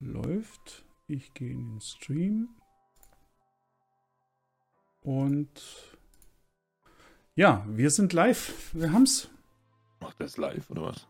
[0.00, 0.84] läuft.
[1.08, 2.48] Ich gehe in den Stream.
[5.00, 5.62] Und
[7.34, 8.70] ja, wir sind live.
[8.72, 9.28] Wir haben's.
[10.00, 11.06] Macht das live oder was?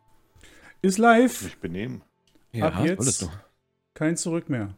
[0.83, 1.43] Ist live.
[1.43, 2.03] Nicht benehmen.
[2.53, 3.31] Ja, Ab jetzt
[3.95, 4.75] kein Zurück mehr.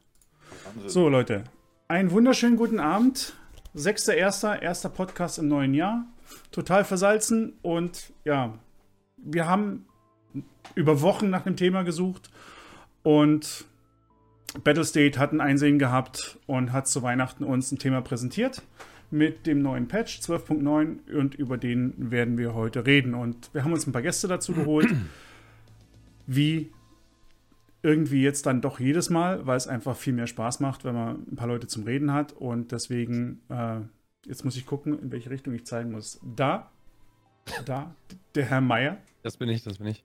[0.64, 0.88] Wahnsinn.
[0.88, 1.44] So, Leute.
[1.88, 3.34] Einen wunderschönen guten Abend.
[3.74, 4.60] 6.1.
[4.60, 6.06] erster Podcast im neuen Jahr.
[6.50, 8.58] Total versalzen und ja,
[9.16, 9.86] wir haben
[10.74, 12.30] über Wochen nach dem Thema gesucht
[13.02, 13.64] und
[14.64, 18.62] Battlestate hat ein Einsehen gehabt und hat zu Weihnachten uns ein Thema präsentiert
[19.10, 23.14] mit dem neuen Patch 12.9 und über den werden wir heute reden.
[23.14, 24.88] Und wir haben uns ein paar Gäste dazu geholt,
[26.26, 26.70] wie
[27.82, 31.26] irgendwie jetzt dann doch jedes Mal, weil es einfach viel mehr Spaß macht, wenn man
[31.30, 32.32] ein paar Leute zum Reden hat.
[32.32, 33.80] Und deswegen, äh,
[34.26, 36.20] jetzt muss ich gucken, in welche Richtung ich zeigen muss.
[36.36, 36.70] Da,
[37.64, 37.94] da,
[38.34, 38.98] der Herr Meier.
[39.22, 40.04] Das bin ich, das bin ich.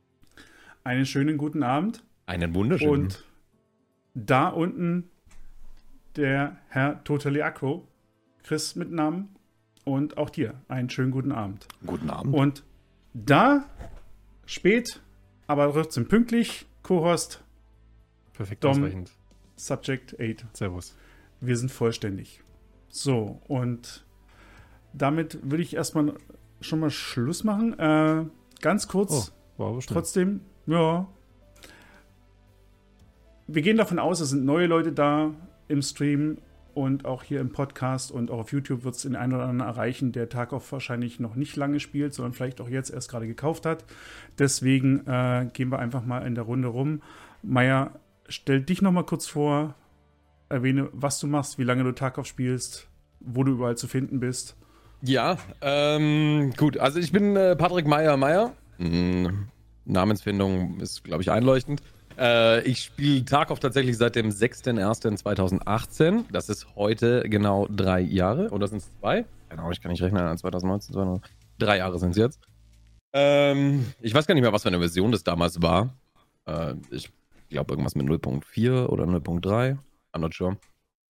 [0.83, 2.03] Einen schönen guten Abend.
[2.25, 3.05] Einen wunderschönen.
[3.05, 3.23] Und
[4.13, 5.09] da unten
[6.15, 7.87] der Herr Totally Acro,
[8.43, 9.35] Chris mit Namen.
[9.85, 11.67] Und auch dir einen schönen guten Abend.
[11.85, 12.33] Guten Abend.
[12.33, 12.63] Und
[13.13, 13.65] da,
[14.45, 15.01] spät,
[15.45, 17.43] aber trotzdem pünktlich, Co-Host.
[18.33, 19.11] Perfekt Dom, ausreichend.
[19.57, 20.45] Subject 8.
[20.55, 20.95] Servus.
[21.41, 22.41] Wir sind vollständig.
[22.87, 24.05] So, und
[24.93, 26.13] damit würde ich erstmal
[26.61, 27.77] schon mal Schluss machen.
[27.77, 28.25] Äh,
[28.61, 29.33] ganz kurz.
[29.57, 31.07] Oh, trotzdem, ja,
[33.47, 35.31] wir gehen davon aus, es sind neue Leute da
[35.67, 36.37] im Stream
[36.73, 39.69] und auch hier im Podcast und auch auf YouTube wird es den einen oder anderen
[39.69, 43.65] erreichen, der Tarkov wahrscheinlich noch nicht lange spielt, sondern vielleicht auch jetzt erst gerade gekauft
[43.65, 43.85] hat.
[44.39, 47.01] Deswegen äh, gehen wir einfach mal in der Runde rum.
[47.43, 47.91] Maya,
[48.27, 49.75] stell dich noch mal kurz vor,
[50.49, 52.87] erwähne, was du machst, wie lange du Tarkov spielst,
[53.19, 54.55] wo du überall zu finden bist.
[55.01, 56.77] Ja, ähm, gut.
[56.77, 58.53] Also ich bin äh, Patrick Meyer Meyer.
[58.77, 59.47] Hm,
[59.85, 61.81] Namensfindung ist, glaube ich, einleuchtend.
[62.17, 66.25] Äh, ich spiele Tarkov tatsächlich seit dem 6.01.2018.
[66.31, 68.49] Das ist heute genau drei Jahre.
[68.49, 69.25] Oder sind es zwei?
[69.49, 70.37] Genau, ich kann nicht rechnen.
[70.37, 71.33] 2019, 2019.
[71.59, 72.39] Drei Jahre sind es jetzt.
[73.13, 75.95] Ähm, ich weiß gar nicht mehr, was für eine Version das damals war.
[76.45, 77.11] Äh, ich
[77.49, 79.77] glaube, irgendwas mit 0.4 oder 0.3.
[80.13, 80.57] I'm not sure.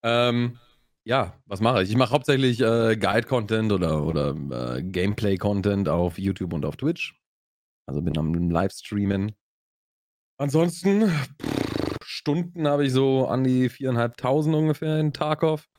[0.03, 0.59] Ähm,
[1.05, 1.91] ja, was mache ich?
[1.91, 7.15] Ich mache hauptsächlich äh, Guide-Content oder, oder äh, Gameplay-Content auf YouTube und auf Twitch.
[7.87, 9.33] Also bin am Livestreamen.
[10.43, 15.71] Ansonsten, pff, Stunden habe ich so an die viereinhalbtausend ungefähr in Tarkov.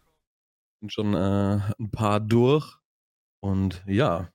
[0.79, 2.77] Sind schon äh, ein paar durch.
[3.41, 4.31] Und ja,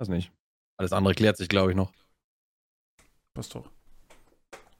[0.00, 0.32] weiß nicht.
[0.78, 1.92] Alles andere klärt sich, glaube ich, noch.
[3.32, 3.70] Passt doch.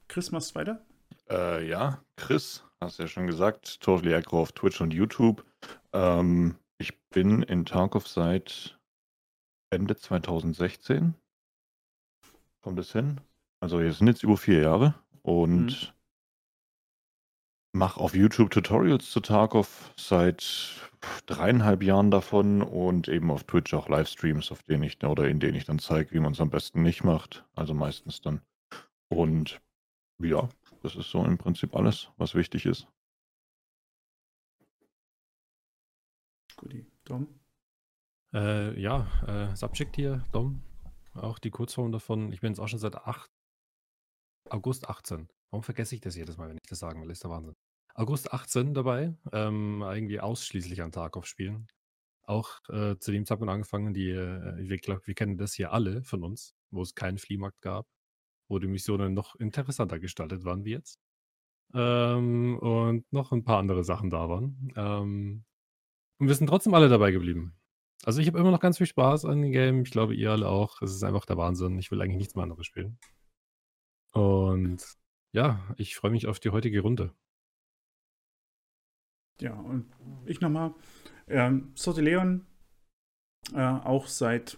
[0.09, 0.85] Chris, machst du weiter?
[1.29, 5.45] Äh, ja, Chris, hast du ja schon gesagt, Totally Aggro auf Twitch und YouTube.
[5.93, 8.77] Ähm, ich bin in Tarkov seit
[9.69, 11.15] Ende 2016.
[12.59, 13.21] Kommt es hin?
[13.61, 15.77] Also hier sind jetzt über vier Jahre und mhm.
[17.73, 20.91] mache auf YouTube Tutorials zu Tarkov seit
[21.27, 25.55] dreieinhalb Jahren davon und eben auf Twitch auch Livestreams, auf denen ich oder in denen
[25.55, 27.45] ich dann zeige, wie man es am besten nicht macht.
[27.55, 28.41] Also meistens dann.
[29.09, 29.61] Und
[30.17, 30.49] ja,
[30.81, 32.87] das ist so im Prinzip alles, was wichtig ist.
[36.55, 37.27] Guti, Dom?
[38.33, 40.63] Äh, ja, äh, Subject hier, Dom.
[41.13, 42.31] Auch die Kurzform davon.
[42.31, 43.29] Ich bin jetzt auch schon seit acht
[44.51, 45.27] August 18.
[45.49, 47.09] Warum vergesse ich das jedes Mal, wenn ich das sagen will?
[47.09, 47.55] Ist der Wahnsinn.
[47.93, 51.67] August 18 dabei, ähm, irgendwie ausschließlich an Tarkov spielen.
[52.23, 56.03] Auch äh, zu dem Zeitpunkt angefangen, die, äh, wir, glaub, wir kennen das hier alle
[56.03, 57.87] von uns, wo es keinen Fliehmarkt gab,
[58.47, 60.99] wo die Missionen noch interessanter gestaltet waren wie jetzt.
[61.73, 64.71] Ähm, und noch ein paar andere Sachen da waren.
[64.75, 65.43] Ähm,
[66.19, 67.55] und wir sind trotzdem alle dabei geblieben.
[68.03, 69.83] Also ich habe immer noch ganz viel Spaß an dem Game.
[69.83, 70.81] Ich glaube, ihr alle auch.
[70.81, 71.77] Es ist einfach der Wahnsinn.
[71.79, 72.97] Ich will eigentlich nichts mehr anderes spielen.
[74.11, 74.83] Und
[75.33, 77.13] ja, ich freue mich auf die heutige Runde.
[79.39, 79.91] Ja, und
[80.25, 80.73] ich nochmal.
[81.27, 82.45] Ähm, Leon,
[83.53, 84.57] äh, auch seit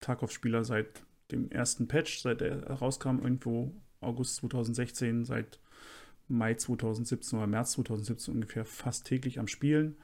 [0.00, 5.60] Tarkov-Spieler, seit dem ersten Patch, seit er rauskam, irgendwo August 2016, seit
[6.28, 9.96] Mai 2017 oder März 2017 ungefähr fast täglich am Spielen.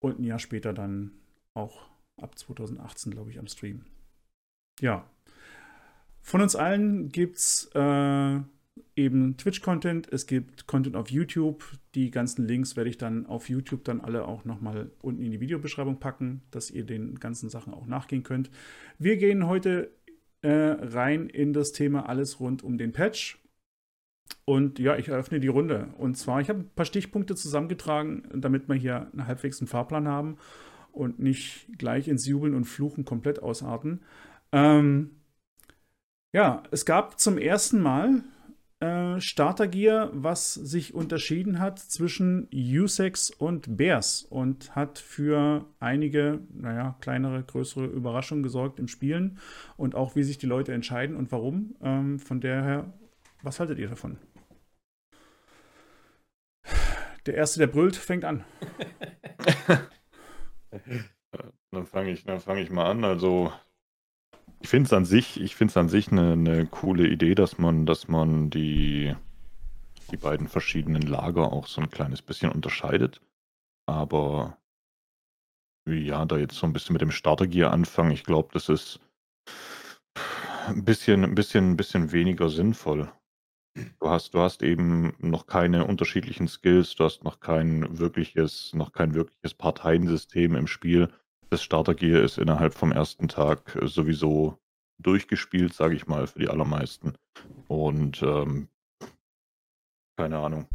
[0.00, 1.12] Und ein Jahr später dann
[1.54, 3.84] auch ab 2018, glaube ich, am Stream.
[4.80, 5.08] Ja,
[6.28, 8.38] von uns allen gibt es äh,
[8.96, 11.64] eben Twitch-Content, es gibt Content auf YouTube.
[11.94, 15.40] Die ganzen Links werde ich dann auf YouTube dann alle auch nochmal unten in die
[15.40, 18.50] Videobeschreibung packen, dass ihr den ganzen Sachen auch nachgehen könnt.
[18.98, 19.90] Wir gehen heute
[20.42, 23.38] äh, rein in das Thema alles rund um den Patch.
[24.44, 25.88] Und ja, ich eröffne die Runde.
[25.96, 30.06] Und zwar, ich habe ein paar Stichpunkte zusammengetragen, damit wir hier einen halbwegs einen Fahrplan
[30.06, 30.36] haben
[30.92, 34.02] und nicht gleich ins Jubeln und Fluchen komplett ausarten.
[34.52, 35.12] Ähm,
[36.32, 38.22] ja, es gab zum ersten Mal
[38.80, 46.96] äh, Startergear, was sich unterschieden hat zwischen Usex und Bears und hat für einige, naja,
[47.00, 49.38] kleinere, größere Überraschungen gesorgt im Spielen
[49.76, 51.74] und auch wie sich die Leute entscheiden und warum.
[51.82, 52.92] Ähm, von daher,
[53.42, 54.18] was haltet ihr davon?
[57.26, 58.44] Der Erste, der brüllt, fängt an.
[61.70, 63.04] Dann fange ich, fang ich mal an.
[63.04, 63.52] Also,
[64.60, 67.86] ich finde es an sich, ich finde an sich eine, eine coole Idee, dass man,
[67.86, 69.14] dass man die,
[70.10, 73.20] die beiden verschiedenen Lager auch so ein kleines bisschen unterscheidet.
[73.86, 74.58] Aber
[75.86, 79.00] ja, da jetzt so ein bisschen mit dem Startergear anfangen, ich glaube, das ist
[80.66, 83.10] ein bisschen, ein bisschen, ein bisschen weniger sinnvoll.
[84.00, 88.92] Du hast, du hast eben noch keine unterschiedlichen Skills, du hast noch kein wirkliches, noch
[88.92, 91.10] kein wirkliches Parteiensystem im Spiel.
[91.50, 94.58] Das Startergear ist innerhalb vom ersten Tag sowieso
[94.98, 97.14] durchgespielt, sage ich mal, für die allermeisten.
[97.68, 98.68] Und ähm,
[100.16, 100.66] keine Ahnung.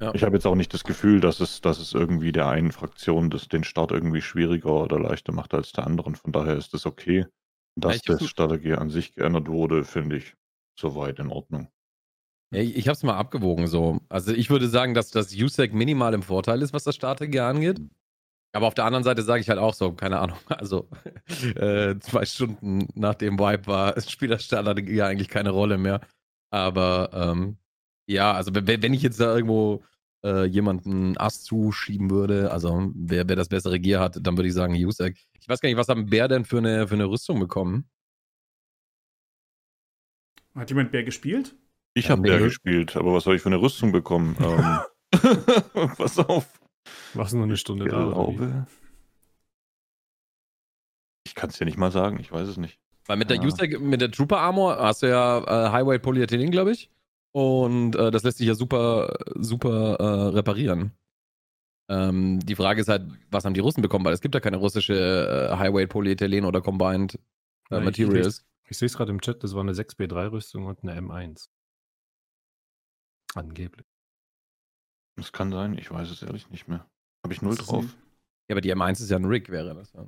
[0.00, 0.14] Ja.
[0.14, 3.30] Ich habe jetzt auch nicht das Gefühl, dass es, dass es irgendwie der einen Fraktion
[3.30, 6.14] das, den Start irgendwie schwieriger oder leichter macht als der anderen.
[6.14, 7.26] Von daher ist es okay.
[7.76, 10.34] Dass ja, das Startergear an sich geändert wurde, finde ich
[10.78, 11.68] soweit in Ordnung.
[12.50, 14.00] Ja, ich ich habe es mal abgewogen so.
[14.08, 17.80] Also ich würde sagen, dass das USEC minimal im Vorteil ist, was das Startergear angeht.
[18.52, 20.88] Aber auf der anderen Seite sage ich halt auch so, keine Ahnung, also
[21.54, 26.00] äh, zwei Stunden nach dem Vibe war spielt das Startergear eigentlich keine Rolle mehr.
[26.50, 27.58] Aber ähm,
[28.06, 29.84] ja, also wenn ich jetzt da irgendwo
[30.24, 34.54] äh, jemanden Ass zuschieben würde, also wer, wer das bessere Gear hat, dann würde ich
[34.54, 35.16] sagen USEC.
[35.38, 37.88] Ich weiß gar nicht, was haben Bär denn für eine, für eine Rüstung bekommen?
[40.54, 41.54] Hat jemand Bär gespielt?
[41.94, 44.36] Ich habe ja gespielt, aber was soll ich für eine Rüstung bekommen?
[45.12, 46.57] ähm, pass auf.
[47.14, 48.66] Was nur eine Stunde ich glaube,
[51.24, 52.78] Ich kann es dir nicht mal sagen, ich weiß es nicht.
[53.06, 56.72] Weil mit der, User, mit der Trooper Armor hast du ja äh, Highway Polyethylen, glaube
[56.72, 56.90] ich.
[57.32, 60.92] Und äh, das lässt sich ja super, super äh, reparieren.
[61.88, 64.04] Ähm, die Frage ist halt, was haben die Russen bekommen?
[64.04, 67.18] Weil es gibt ja keine russische äh, Highway Polyethylen oder Combined äh,
[67.70, 68.46] Nein, Materials.
[68.64, 71.48] Ich, ich sehe es gerade im Chat, das war eine 6B3-Rüstung und eine M1.
[73.34, 73.86] Angeblich.
[75.16, 76.86] Das kann sein, ich weiß es ehrlich nicht mehr.
[77.28, 77.84] Habe ich null drauf.
[78.48, 80.06] Ja, aber die M1 ist ja ein Rig, wäre das ja.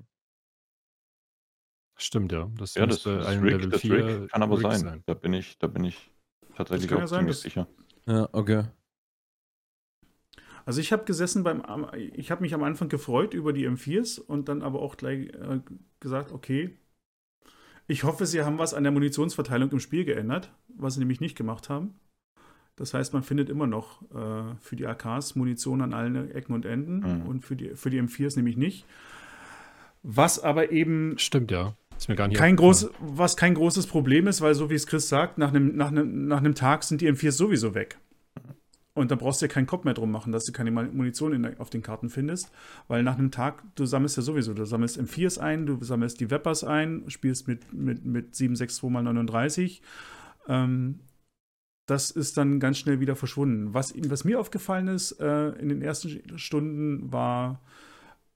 [1.96, 2.50] Stimmt, ja.
[2.56, 4.80] Das ja, das, das ein Rig, Level das 4 Rig kann aber Rig sein.
[4.80, 5.02] sein.
[5.04, 6.10] Da bin ich, da bin ich
[6.54, 7.68] tatsächlich auch ja ziemlich sicher.
[8.06, 8.64] Ja, okay.
[10.64, 11.62] Also ich habe gesessen beim,
[12.14, 15.60] ich habe mich am Anfang gefreut über die M4s und dann aber auch gleich äh,
[16.00, 16.78] gesagt, okay,
[17.86, 21.36] ich hoffe, sie haben was an der Munitionsverteilung im Spiel geändert, was sie nämlich nicht
[21.36, 22.00] gemacht haben.
[22.80, 26.64] Das heißt, man findet immer noch äh, für die AKs Munition an allen Ecken und
[26.64, 27.26] Enden mhm.
[27.26, 28.86] und für die, für die M4s nämlich nicht.
[30.02, 31.18] Was aber eben.
[31.18, 31.74] Stimmt, ja.
[31.98, 34.86] Ist mir gar nicht kein groß, was kein großes Problem ist, weil so wie es
[34.86, 37.98] Chris sagt, nach einem, nach, einem, nach einem Tag sind die M4s sowieso weg.
[38.94, 41.58] Und da brauchst du ja keinen Kopf mehr drum machen, dass du keine Munition in,
[41.58, 42.50] auf den Karten findest,
[42.88, 46.30] weil nach einem Tag, du sammelst ja sowieso, du sammelst M4s ein, du sammelst die
[46.30, 49.82] Weppers ein, spielst mit, mit, mit 762 x 39
[50.48, 51.00] ähm,
[51.90, 53.74] das ist dann ganz schnell wieder verschwunden.
[53.74, 57.60] Was, was mir aufgefallen ist äh, in den ersten Stunden war,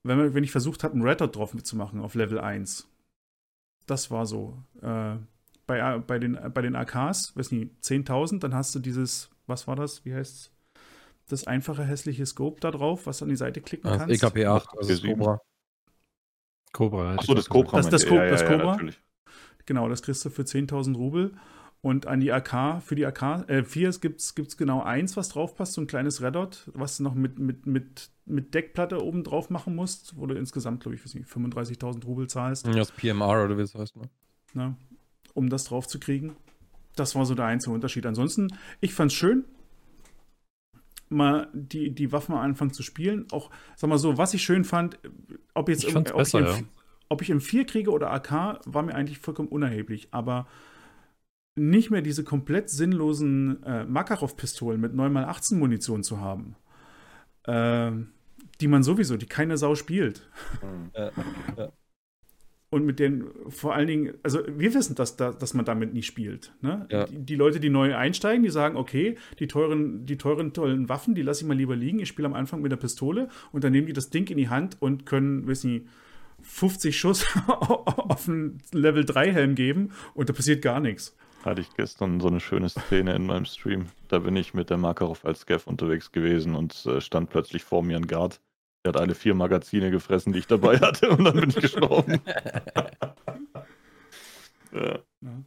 [0.02, 2.88] wenn, man, wenn ich versucht habe, einen Red Dot drauf mitzumachen auf Level 1.
[3.86, 4.58] Das war so.
[4.82, 5.16] Äh,
[5.68, 9.76] bei, bei, den, bei den AKs, weiß nicht, 10.000, dann hast du dieses, was war
[9.76, 10.50] das, wie heißt es?
[11.28, 14.22] Das einfache hässliche Scope da drauf, was du an die Seite klicken das kannst.
[14.22, 15.40] EKP 8, also das Cobra.
[16.72, 17.14] Cobra.
[17.14, 17.76] Achso, das Cobra.
[17.76, 18.78] Das, das, Co ja, das Cobra.
[18.82, 18.90] Ja,
[19.64, 21.34] genau, das kriegst du für 10.000 Rubel.
[21.84, 25.54] Und an die AK, für die AK, äh, 4 gibt es genau eins, was drauf
[25.54, 29.50] passt, so ein kleines Reddot, was du noch mit, mit, mit, mit Deckplatte oben drauf
[29.50, 32.66] machen musst, wo du insgesamt, glaube ich, 35.000 Rubel zahlst.
[32.66, 34.08] Ja, das PMR oder wie es heißt, ne?
[34.54, 34.78] Na,
[35.34, 36.34] um das drauf zu kriegen.
[36.96, 38.06] Das war so der einzige Unterschied.
[38.06, 38.48] Ansonsten,
[38.80, 39.44] ich fand es schön,
[41.10, 43.26] mal die, die Waffen anfangen zu spielen.
[43.30, 44.98] Auch, sag mal so, was ich schön fand,
[45.52, 46.68] ob jetzt ich ob, besser, ich im, ja.
[47.10, 50.08] ob ich im 4 kriege oder AK, war mir eigentlich vollkommen unerheblich.
[50.12, 50.46] Aber
[51.56, 56.56] nicht mehr diese komplett sinnlosen äh, Makarov-Pistolen mit 9x18 Munition zu haben,
[57.44, 57.92] äh,
[58.60, 60.28] die man sowieso, die keine Sau spielt.
[60.94, 61.10] Ja,
[61.56, 61.72] ja.
[62.70, 66.52] Und mit denen vor allen Dingen, also wir wissen, dass, dass man damit nicht spielt.
[66.60, 66.88] Ne?
[66.90, 67.04] Ja.
[67.04, 71.14] Die, die, Leute, die neu einsteigen, die sagen, okay, die teuren, die teuren, tollen Waffen,
[71.14, 72.00] die lasse ich mal lieber liegen.
[72.00, 74.48] Ich spiele am Anfang mit der Pistole und dann nehmen die das Ding in die
[74.48, 75.86] Hand und können, wissen nicht,
[76.42, 81.74] 50 Schuss auf einen Level 3 Helm geben und da passiert gar nichts hatte ich
[81.74, 83.86] gestern so eine schöne Szene in meinem Stream.
[84.08, 87.82] Da bin ich mit der Makarov als Scav unterwegs gewesen und äh, stand plötzlich vor
[87.82, 88.40] mir ein Guard.
[88.84, 92.20] Der hat alle vier Magazine gefressen, die ich dabei hatte, und dann bin ich gestorben.
[92.26, 93.14] ja.
[94.72, 94.98] Ja.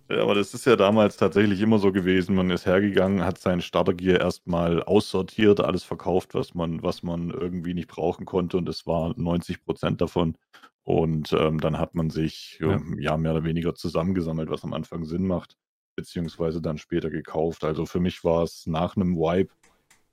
[0.10, 2.34] Ja, aber das ist ja damals tatsächlich immer so gewesen.
[2.36, 7.74] Man ist hergegangen, hat sein Startergear erstmal aussortiert, alles verkauft, was man, was man irgendwie
[7.74, 8.58] nicht brauchen konnte.
[8.58, 10.38] Und es war 90 Prozent davon.
[10.84, 12.72] Und ähm, dann hat man sich Ja.
[12.76, 15.58] ähm, ja mehr oder weniger zusammengesammelt, was am Anfang Sinn macht,
[15.98, 17.66] beziehungsweise dann später gekauft.
[17.66, 19.52] Also für mich war es nach einem Wipe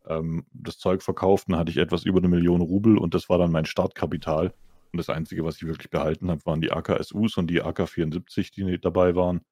[0.06, 3.38] ähm, das Zeug verkauft, dann hatte ich etwas über eine Million Rubel und das war
[3.38, 4.52] dann mein Startkapital.
[4.92, 8.78] Und das Einzige, was ich wirklich behalten habe, waren die AKSUs und die AK-74, die
[8.80, 9.42] dabei waren.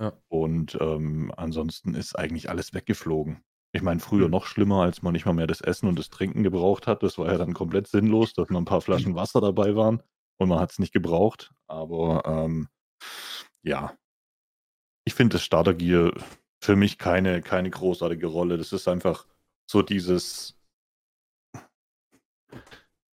[0.00, 0.12] Ja.
[0.28, 3.42] Und ähm, ansonsten ist eigentlich alles weggeflogen.
[3.72, 4.30] Ich meine, früher Hm.
[4.30, 7.02] noch schlimmer, als man nicht mal mehr das Essen und das Trinken gebraucht hat.
[7.02, 10.02] Das war ja dann komplett sinnlos, dass noch ein paar Flaschen Wasser dabei waren
[10.38, 11.52] und man hat es nicht gebraucht.
[11.66, 12.68] Aber ähm,
[13.62, 13.92] ja,
[15.08, 16.12] ich finde das Startergear
[16.60, 18.58] für mich keine, keine großartige Rolle.
[18.58, 19.26] Das ist einfach
[19.66, 20.54] so dieses.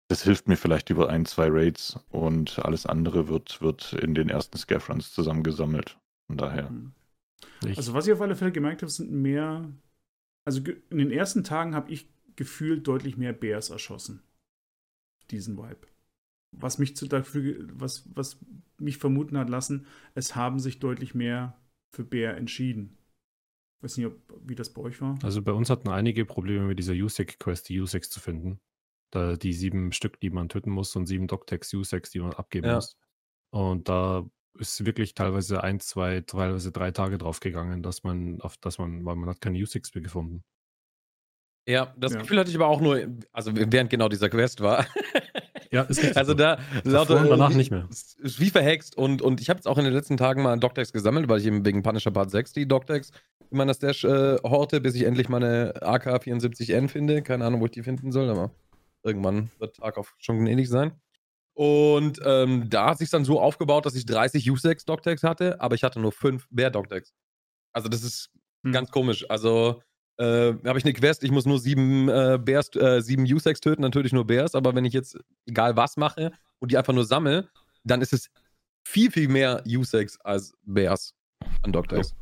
[0.10, 4.28] Das hilft mir vielleicht über ein, zwei Raids und alles andere wird, wird in den
[4.28, 5.98] ersten Scaffruns zusammengesammelt.
[6.28, 6.70] Von daher.
[6.70, 6.92] Hm.
[7.66, 9.72] Ich, Also was ich auf alle Fälle gemerkt habe, sind mehr,
[10.44, 14.22] also in den ersten Tagen habe ich gefühlt deutlich mehr Bears erschossen.
[15.32, 15.88] Diesen Vibe.
[16.52, 18.38] Was mich zu dafür, was, was
[18.80, 21.58] mich vermuten hat lassen, es haben sich deutlich mehr
[21.92, 22.98] für Bär entschieden.
[23.82, 25.18] Weiß nicht, ob, wie das bei euch war.
[25.22, 28.60] also bei uns hatten einige Probleme mit dieser USEC-Quest, die USECs zu finden.
[29.12, 32.68] Da die sieben Stück, die man töten muss und sieben Doctex USECs, die man abgeben
[32.68, 32.76] Ja.
[32.76, 32.98] muss.
[33.54, 34.28] Und da
[34.58, 39.06] ist wirklich teilweise ein, zwei, teilweise drei Tage drauf gegangen, dass man auf, dass man,
[39.06, 40.44] weil man hat keine USECs mehr gefunden.
[41.68, 42.22] Ja, das Ja.
[42.22, 44.86] Gefühl hatte ich aber auch nur, also während genau dieser Quest war.
[45.76, 46.38] Ja, ist richtig Also so.
[46.38, 47.88] da und danach nicht mehr.
[47.90, 50.52] es Ist wie verhext und, und ich habe jetzt auch in den letzten Tagen mal
[50.54, 53.12] einen Doctex gesammelt, weil ich eben wegen Punisher Part 6 die Doctex
[53.52, 57.22] in meiner Stash äh, horte, bis ich endlich meine AK-74N finde.
[57.22, 58.52] Keine Ahnung, wo ich die finden soll, aber
[59.04, 60.94] irgendwann wird Tarkov schon gnädig sein.
[61.54, 65.76] Und ähm, da hat sich dann so aufgebaut, dass ich 30 U6 Doctex hatte, aber
[65.76, 67.14] ich hatte nur 5 Bear Doctex.
[67.74, 68.32] Also das ist
[68.66, 68.72] Hm.
[68.72, 69.30] ganz komisch.
[69.30, 69.82] Also
[70.18, 73.82] äh, habe ich eine Quest, ich muss nur sieben äh, Bears, äh, sieben U6 töten,
[73.82, 77.50] natürlich nur Bears, aber wenn ich jetzt egal was mache und die einfach nur sammle,
[77.84, 78.30] dann ist es
[78.86, 81.14] viel, viel mehr U6 als Bears
[81.64, 82.16] an Doctex.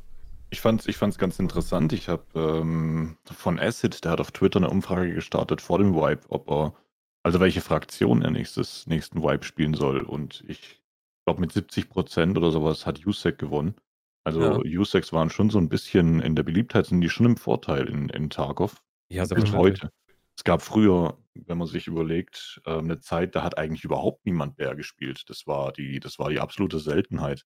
[0.50, 1.94] Ich fand's, ich fand's ganz interessant.
[1.94, 6.30] Ich habe ähm, von Acid, der hat auf Twitter eine Umfrage gestartet vor dem Wipe,
[6.30, 6.76] ob er,
[7.24, 10.02] also welche Fraktion er nächstes, nächsten Wipe spielen soll.
[10.02, 10.84] Und ich
[11.26, 13.76] glaube, mit 70% oder sowas hat USEC gewonnen.
[14.24, 17.90] Also USECs waren schon so ein bisschen in der Beliebtheit, sind die schon im Vorteil
[17.90, 18.82] in, in Tarkov.
[19.10, 19.82] Ja, Bis selbstverständlich.
[19.84, 19.94] heute.
[20.36, 24.56] Es gab früher, wenn man sich überlegt, ähm, eine Zeit, da hat eigentlich überhaupt niemand
[24.56, 25.24] Bär gespielt.
[25.28, 27.44] Das war die, das war die absolute Seltenheit.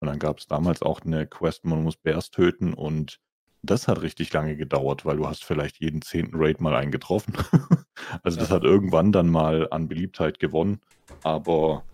[0.00, 3.18] Und dann gab es damals auch eine Quest, man muss Bärs töten und
[3.62, 7.34] das hat richtig lange gedauert, weil du hast vielleicht jeden zehnten Raid mal einen getroffen.
[8.22, 8.54] also das Ja.
[8.56, 10.80] hat irgendwann dann mal an Beliebtheit gewonnen.
[11.24, 11.84] Aber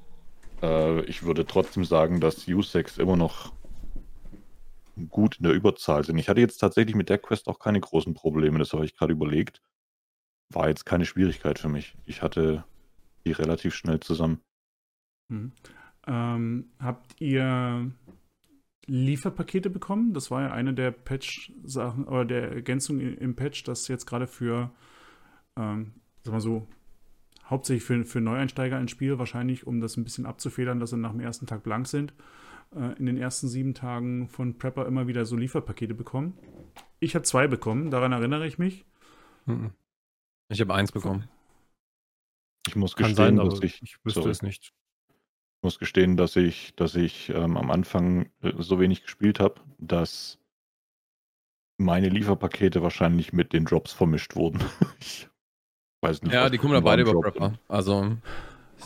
[0.63, 3.55] äh, ich würde trotzdem sagen, dass U6 immer noch
[5.09, 6.19] gut in der Überzahl sind.
[6.19, 9.13] Ich hatte jetzt tatsächlich mit der Quest auch keine großen Probleme, das habe ich gerade
[9.13, 9.63] überlegt.
[10.53, 11.97] War jetzt keine Schwierigkeit für mich.
[12.05, 12.65] Ich hatte
[13.27, 14.41] die relativ schnell zusammen.
[15.31, 15.53] Hm.
[16.07, 17.91] Ähm, habt ihr
[18.87, 20.13] Lieferpakete bekommen?
[20.13, 24.71] Das war ja eine der Patch-Sachen oder der Ergänzungen im Patch, dass jetzt gerade für,
[25.57, 26.69] ähm, sag mal so,
[27.45, 31.13] hauptsächlich für, für Neueinsteiger ein Spiel, wahrscheinlich, um das ein bisschen abzufedern, dass sie nach
[31.13, 32.13] dem ersten Tag blank sind,
[32.99, 36.37] in den ersten sieben Tagen von Prepper immer wieder so Lieferpakete bekommen.
[37.01, 38.85] Ich habe zwei bekommen, daran erinnere ich mich.
[39.47, 39.73] Mhm.
[40.49, 41.29] Ich habe eins bekommen.
[42.67, 44.31] Ich muss Kann gestehen, sein, dass ich, ich wüsste sorry.
[44.31, 44.73] es nicht.
[45.57, 49.61] ich muss gestehen, dass ich, dass ich ähm, am Anfang äh, so wenig gespielt habe,
[49.79, 50.39] dass
[51.77, 54.61] meine Lieferpakete wahrscheinlich mit den Drops vermischt wurden.
[55.01, 55.29] ich
[56.01, 56.33] weiß nicht.
[56.33, 57.59] Ja, die kommen da beide über Prepper.
[57.69, 58.17] Also,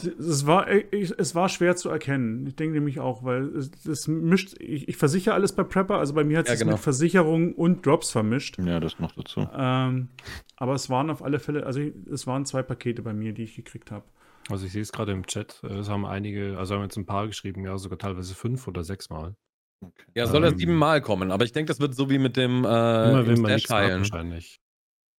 [0.04, 2.46] Es- war, ich- es war schwer zu erkennen.
[2.46, 6.14] Ich denke nämlich auch, weil es, es mischt, ich, ich versichere alles bei Prepper, also
[6.14, 6.72] bei mir hat Ja, es genau.
[6.72, 8.58] mit Versicherung und Drops vermischt.
[8.58, 9.48] Ja, das noch dazu.
[9.54, 10.08] Ähm,
[10.56, 13.54] aber es waren auf alle Fälle, also es waren zwei Pakete bei mir, die ich
[13.56, 14.04] gekriegt habe.
[14.50, 17.06] Also ich sehe es gerade im Chat, äh, es haben einige, also haben jetzt ein
[17.06, 19.34] paar geschrieben, ja, sogar teilweise fünf oder sechs Mal.
[19.80, 20.04] Okay.
[20.14, 22.64] ja, soll er Ähm, siebenmal kommen, aber ich denke, das wird so wie mit dem
[22.64, 24.60] äh, Immer im wenn man Stash nichts wahrscheinlich.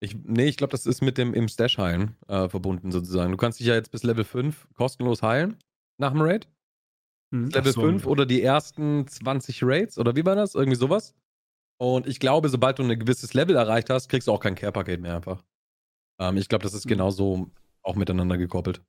[0.02, 3.32] Ich, nee, ich glaube, das ist mit dem im Stash heilen äh, verbunden sozusagen.
[3.32, 5.58] Du kannst dich ja jetzt bis Level 5 kostenlos heilen
[5.98, 6.48] nach dem Raid.
[7.32, 7.50] Mhm.
[7.50, 7.82] Level so.
[7.82, 10.56] 5 oder die ersten 20 Raids oder wie war das?
[10.56, 11.16] Irgendwie sowas.
[11.82, 15.02] Und ich glaube, sobald du ein gewisses Level erreicht hast, kriegst du auch kein Care-Paket
[15.02, 15.44] mehr einfach.
[16.20, 16.90] Ähm, ich glaube, das ist Mhm.
[16.90, 17.52] genauso
[17.84, 18.82] auch miteinander gekoppelt.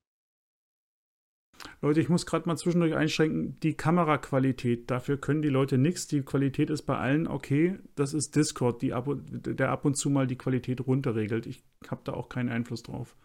[1.82, 6.06] Leute, ich muss gerade mal zwischendurch einschränken, die Kameraqualität, dafür können die Leute nichts.
[6.06, 7.78] Die Qualität ist bei allen okay.
[7.94, 11.46] Das ist Discord, die ab und, der ab und zu mal die Qualität runterregelt.
[11.46, 13.16] Ich habe da auch keinen Einfluss drauf.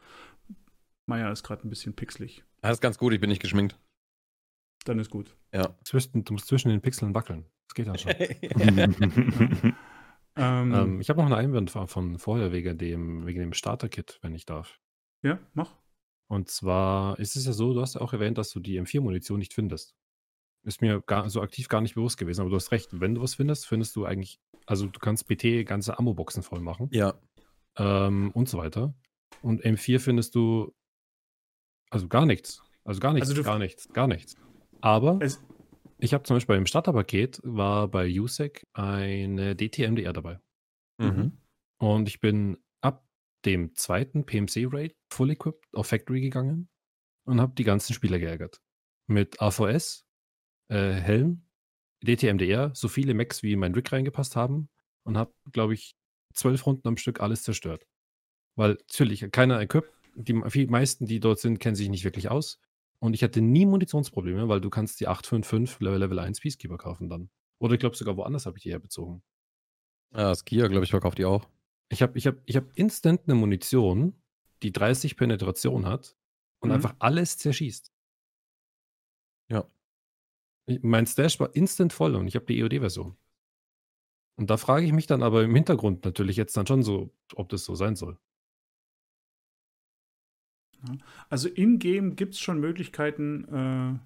[1.06, 2.44] Meier ist gerade ein bisschen pixelig.
[2.62, 3.80] Das ist ganz gut, ich bin nicht geschminkt.
[4.86, 5.36] Dann ist gut.
[5.54, 5.75] Ja.
[5.84, 7.46] Zwischen, du musst zwischen den Pixeln wackeln.
[7.68, 8.13] Das geht dann schon.
[10.38, 14.20] Ähm, ähm, ich habe noch einen Einwand von, von vorher wegen dem, wegen dem Starter-Kit,
[14.22, 14.80] wenn ich darf.
[15.24, 15.74] ja, mach.
[16.27, 19.39] Und zwar ist es ja so, du hast ja auch erwähnt, dass du die M4-Munition
[19.39, 19.96] nicht findest.
[20.63, 23.00] Ist mir gar, so aktiv gar nicht bewusst gewesen, aber du hast recht.
[23.00, 26.89] Wenn du was findest, findest du eigentlich, also du kannst BT ganze Ammo-Boxen voll machen
[26.91, 27.13] Ja.
[27.77, 28.96] ähm, und so weiter.
[29.44, 30.74] Und M4 findest du,
[31.91, 32.63] also gar nichts.
[32.84, 34.36] Also gar nichts, Also gar nichts, gar nichts.
[34.82, 35.20] Aber
[36.00, 40.39] ich habe zum Beispiel beim Starterpaket war bei USEC eine DTMDR dabei.
[40.98, 41.38] Mhm.
[41.77, 42.58] Und ich bin
[43.46, 46.70] dem zweiten PMC-Raid full equipped auf Factory gegangen
[47.25, 48.62] und habe die ganzen Spieler geärgert.
[49.08, 50.06] Mit AVS,
[50.70, 51.46] äh, Helm,
[52.02, 54.70] DTMDR, so viele Mechs wie in mein Rig reingepasst haben
[55.04, 55.96] und habe, glaube ich,
[56.34, 57.86] zwölf Runden am Stück alles zerstört.
[58.56, 62.60] Weil natürlich keiner equipped, die meisten, die dort sind, kennen sich nicht wirklich aus.
[63.00, 67.10] Und ich hatte nie Munitionsprobleme, weil du kannst die 855 Level, Level 1 Peacekeeper kaufen
[67.10, 67.30] dann.
[67.60, 69.22] Oder ich glaube sogar woanders habe ich die herbezogen.
[70.14, 71.48] Ja, Skia, glaube ich, verkauft die auch.
[71.89, 74.15] Ich habe ich hab, ich hab instant eine Munition,
[74.63, 76.15] die 30 Penetration hat
[76.60, 76.75] und Mhm.
[76.75, 77.92] einfach alles zerschießt.
[79.50, 79.70] Ja.
[80.65, 83.15] Ich- Mein Stash war instant voll und ich habe die EOD-Version.
[84.38, 87.50] Und da frage ich mich dann aber im Hintergrund natürlich jetzt dann schon so, ob
[87.50, 88.18] das so sein soll.
[91.30, 94.00] also in-game gibt es schon Möglichkeiten,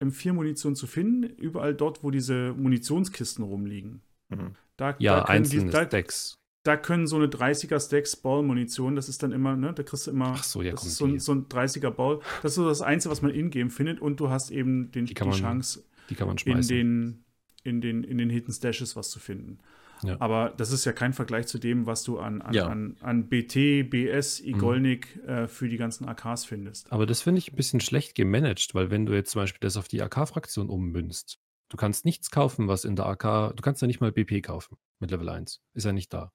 [0.00, 4.02] äh, M4-Munition zu finden, überall dort, wo diese Munitionskisten rumliegen.
[4.28, 4.54] Mhm.
[4.76, 6.38] Da, Ja, da, können die, einzelne da, Stacks.
[6.68, 10.10] Da können so eine 30er Stacks Ball-Munition, das ist dann immer, ne, da kriegst du
[10.10, 12.20] immer, Ach so, ja, das ist so ein, so ein 30er Ball.
[12.42, 15.14] Das ist so das Einzige, was man in-game findet und du hast eben den, Die
[15.14, 17.24] die, man Chance, die kann man in den,
[17.64, 19.58] in, den, in den Hidden Stashes was zu finden.
[20.04, 20.16] Ja.
[20.20, 22.66] Aber das ist ja kein Vergleich zu dem, was du an, an, Ja.
[22.68, 24.48] an, an BT, BS, Mhm.
[24.48, 26.92] Igolnik äh, für die ganzen AKs findest.
[26.92, 29.76] Aber das finde ich ein bisschen schlecht gemanagt, weil wenn du jetzt zum Beispiel das
[29.76, 33.88] auf die AK-Fraktion ummünzt, du kannst nichts kaufen, was in der AK, du kannst ja
[33.88, 35.60] nicht mal BP kaufen mit Level 1.
[35.74, 36.32] Ist ja nicht da.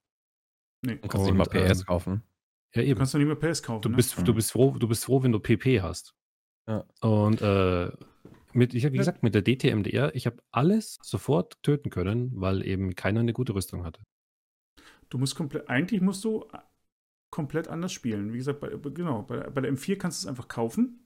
[0.84, 0.96] Nee.
[0.98, 2.24] Du kannst nicht Und, mal PS ähm, kaufen.
[2.76, 2.98] Ja, Du eben.
[2.98, 3.82] kannst doch nicht mehr PS kaufen.
[3.84, 3.96] Du ne?
[3.96, 4.26] bist, Mhm.
[4.26, 6.14] du, bist froh, du bist froh, wenn du PP hast.
[6.68, 6.84] Ja.
[7.02, 7.92] Und äh,
[8.54, 9.02] mit, ich habe, wie Ja.
[9.02, 13.54] gesagt, mit der DTMDR, ich habe alles sofort töten können, weil eben keiner eine gute
[13.56, 14.02] Rüstung hatte.
[15.10, 16.46] Du musst komplett, eigentlich musst du
[17.30, 18.34] komplett anders spielen.
[18.34, 21.00] Wie gesagt, bei, genau, bei, bei der M4 kannst du es einfach kaufen.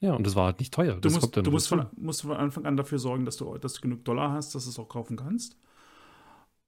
[0.00, 0.94] Ja, und das war halt nicht teuer.
[0.94, 3.36] Du Das musst, kommt dann du musst, von, musst von Anfang an dafür sorgen, dass
[3.36, 5.56] du, dass du genug Dollar hast, dass du es auch kaufen kannst.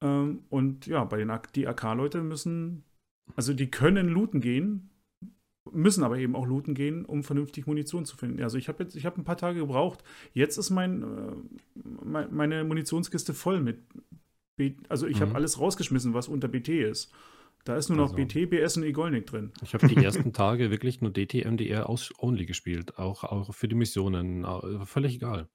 [0.02, 2.84] Ähm, und ja, bei den die AK-Leute müssen,
[3.34, 4.90] also die können looten gehen,
[5.72, 8.42] müssen aber eben auch looten gehen, um vernünftig Munition zu finden.
[8.42, 10.04] Also ich habe jetzt, ich habe ein paar Tage gebraucht.
[10.32, 11.32] Jetzt ist mein, äh,
[12.04, 13.78] mein meine Munitionskiste voll mit,
[14.56, 15.36] B also ich habe Mhm.
[15.36, 17.12] alles rausgeschmissen, was unter BT ist.
[17.64, 19.50] Da ist nur noch Also- BT, BS und Igolnik drin.
[19.62, 19.96] Ich habe die
[20.30, 24.46] ersten Tage wirklich nur DTMDR aus only gespielt, auch, auch für die Missionen,
[24.86, 25.48] völlig egal.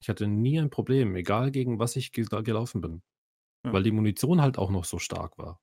[0.00, 3.02] Ich hatte nie ein Problem, egal gegen was ich ge gelaufen bin.
[3.64, 3.72] Ja.
[3.72, 5.60] Weil die Munition halt auch noch so stark war.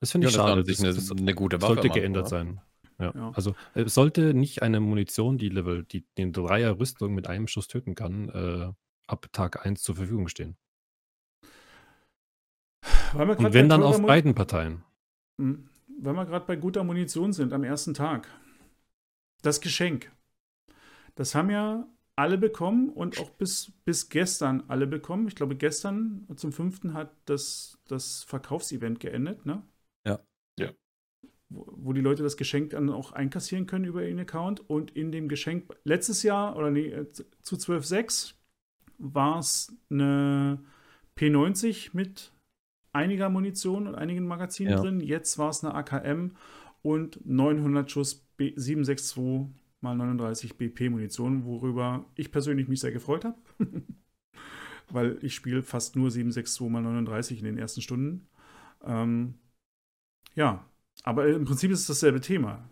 [0.00, 0.64] Das finde Ja, ich war schade.
[0.64, 1.74] Das, eine, das eine gute Waffe.
[1.74, 2.28] sollte Anfang, geändert ne?
[2.28, 2.60] sein.
[2.98, 3.12] Ja.
[3.14, 3.30] Ja.
[3.34, 7.68] Also es sollte nicht eine Munition, die Level, die den Dreier Rüstung mit einem Schuss
[7.68, 8.72] töten kann, äh,
[9.06, 10.56] ab Tag 1 zur Verfügung stehen.
[13.14, 14.82] Und wenn dann auf Mu- beiden Parteien.
[15.36, 15.68] Mhm.
[16.00, 18.28] Weil wir gerade bei guter Munition sind am ersten Tag.
[19.42, 20.10] Das Geschenk.
[21.14, 25.26] Das haben ja alle bekommen und auch bis, bis gestern alle bekommen.
[25.28, 29.62] Ich glaube, gestern zum fünften hat das, das Verkaufsevent geendet, ne?
[30.06, 30.20] Ja.
[30.58, 30.72] Ja.
[31.48, 34.68] Wo, wo die Leute das Geschenk dann auch einkassieren können über ihren Account.
[34.70, 38.34] Und in dem Geschenk letztes Jahr, oder nee, äh, zu 12.6
[38.98, 40.60] war es eine
[41.16, 42.32] P90 mit
[42.92, 44.80] einiger Munition und einigen Magazinen Ja.
[44.80, 45.00] drin.
[45.00, 46.36] Jetzt war es eine AKM
[46.82, 49.48] und 900 Schuss B 762
[49.84, 53.38] mal 39 BP Munition, worüber ich persönlich mich sehr gefreut habe.
[54.90, 58.28] Weil ich spiele fast nur 762 mal 39 in den ersten Stunden.
[58.82, 59.34] Ähm,
[60.34, 60.68] ja,
[61.04, 62.68] aber im Prinzip ist es dasselbe Thema.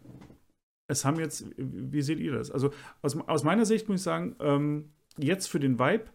[0.89, 2.51] Es haben jetzt, wie seht ihr das?
[2.51, 2.73] Also
[3.03, 6.07] aus, aus meiner Sicht muss ich sagen, ähm, jetzt für den Vibe,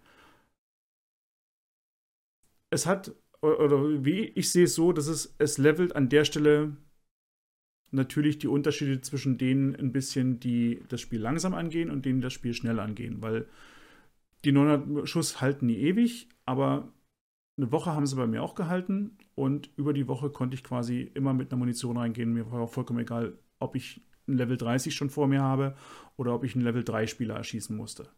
[2.70, 6.76] es hat, oder wie ich sehe es so, dass es, es levelt an der Stelle
[7.92, 12.34] natürlich die Unterschiede zwischen denen ein bisschen, die das Spiel langsam angehen und denen das
[12.34, 13.48] Spiel schnell angehen, weil
[14.46, 16.92] die 900 Schuss halten nie ewig, aber
[17.58, 21.02] eine Woche haben sie bei mir auch gehalten und über die Woche konnte ich quasi
[21.14, 22.34] immer mit einer Munition reingehen.
[22.34, 25.76] Mir war vollkommen egal, ob ich ein Level 30 schon vor mir habe
[26.18, 28.10] oder ob ich einen Level 3 Spieler erschießen musste.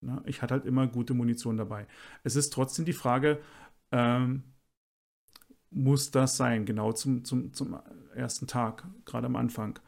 [0.00, 1.86] Na, ich hatte halt immer gute Munition dabei.
[2.24, 3.40] Es ist trotzdem die Frage,
[3.92, 4.42] ähm,
[5.70, 7.78] muss das sein, genau zum, zum, zum
[8.18, 9.78] ersten Tag, gerade am Anfang.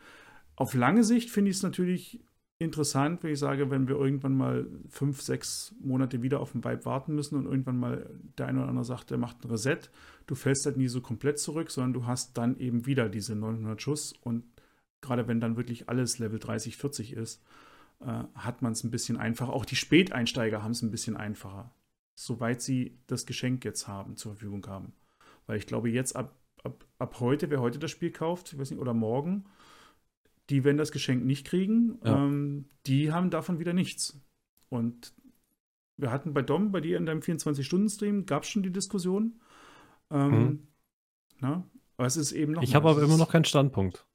[0.57, 2.21] Auf lange Sicht finde ich es natürlich
[2.59, 6.85] interessant, wenn ich sage, wenn wir irgendwann mal fünf, sechs Monate wieder auf den Vibe
[6.85, 9.79] warten müssen und irgendwann mal der eine oder andere sagt, der macht ein Reset,
[10.27, 13.81] du fällst halt nie so komplett zurück, sondern du hast dann eben wieder diese 900
[13.81, 14.45] Schuss und
[15.01, 17.43] gerade wenn dann wirklich alles Level 30, 40 ist,
[18.01, 19.53] äh, hat man es ein bisschen einfacher.
[19.53, 21.75] Auch die Späteinsteiger haben es ein bisschen einfacher,
[22.15, 24.93] soweit sie das Geschenk jetzt haben, zur Verfügung haben.
[25.47, 28.71] Weil ich glaube, jetzt ab, ab, ab heute, wer heute das Spiel kauft, ich weiß
[28.71, 29.45] nicht, oder morgen,
[30.49, 32.25] die werden das Geschenk nicht kriegen, ja.
[32.25, 34.21] ähm, die haben davon wieder nichts.
[34.69, 35.15] Und
[35.97, 39.41] wir hatten bei Dom, bei dir in deinem 24-Stunden-Stream, gab es schon die Diskussion.
[40.11, 40.69] Ähm, mhm.
[41.39, 42.63] na, aber es ist eben noch.
[42.63, 44.07] Ich habe aber immer noch keinen Standpunkt.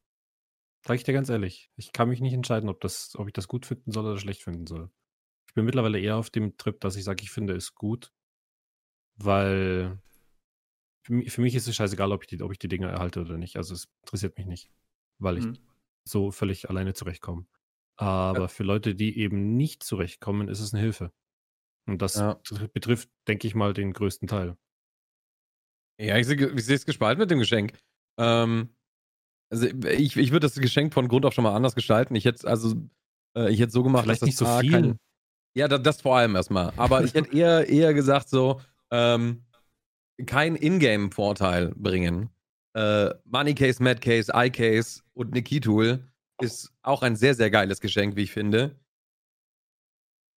[0.86, 1.72] Sag ich dir ganz ehrlich.
[1.76, 4.44] Ich kann mich nicht entscheiden, ob, das, ob ich das gut finden soll oder schlecht
[4.44, 4.90] finden soll.
[5.48, 8.12] Ich bin mittlerweile eher auf dem Trip, dass ich sage, ich finde es gut,
[9.16, 10.00] weil
[11.06, 13.22] für mich, für mich ist es scheißegal, ob ich, die, ob ich die Dinge erhalte
[13.22, 13.58] oder nicht.
[13.58, 14.70] Also es interessiert mich nicht,
[15.20, 15.58] weil ich mhm
[16.08, 17.48] so völlig alleine zurechtkommen.
[17.98, 18.48] Aber ja.
[18.48, 21.12] für Leute, die eben nicht zurechtkommen, ist es eine Hilfe.
[21.88, 22.40] Und das ja.
[22.74, 24.58] betrifft, denke ich mal, den größten Teil.
[26.00, 27.74] Ja, ich sehe es gespalten mit dem Geschenk.
[28.18, 28.76] Ähm,
[29.50, 32.16] also ich, ich würde das Geschenk von Grund auf schon mal anders gestalten.
[32.16, 32.76] Ich hätte also
[33.38, 34.72] äh, ich hätte so gemacht, Vielleicht dass das nicht so viel.
[34.72, 35.00] Kein,
[35.56, 36.74] ja, das, das, vor allem erstmal.
[36.76, 38.60] Aber ich hätte eher, eher gesagt so,
[38.92, 39.45] ähm,
[40.26, 42.30] kein Ingame-Vorteil bringen,
[42.74, 46.06] äh, Money Case, Mad Case, Eye Case und Nikitool
[46.42, 48.76] ist auch ein sehr, sehr geiles Geschenk, wie ich finde.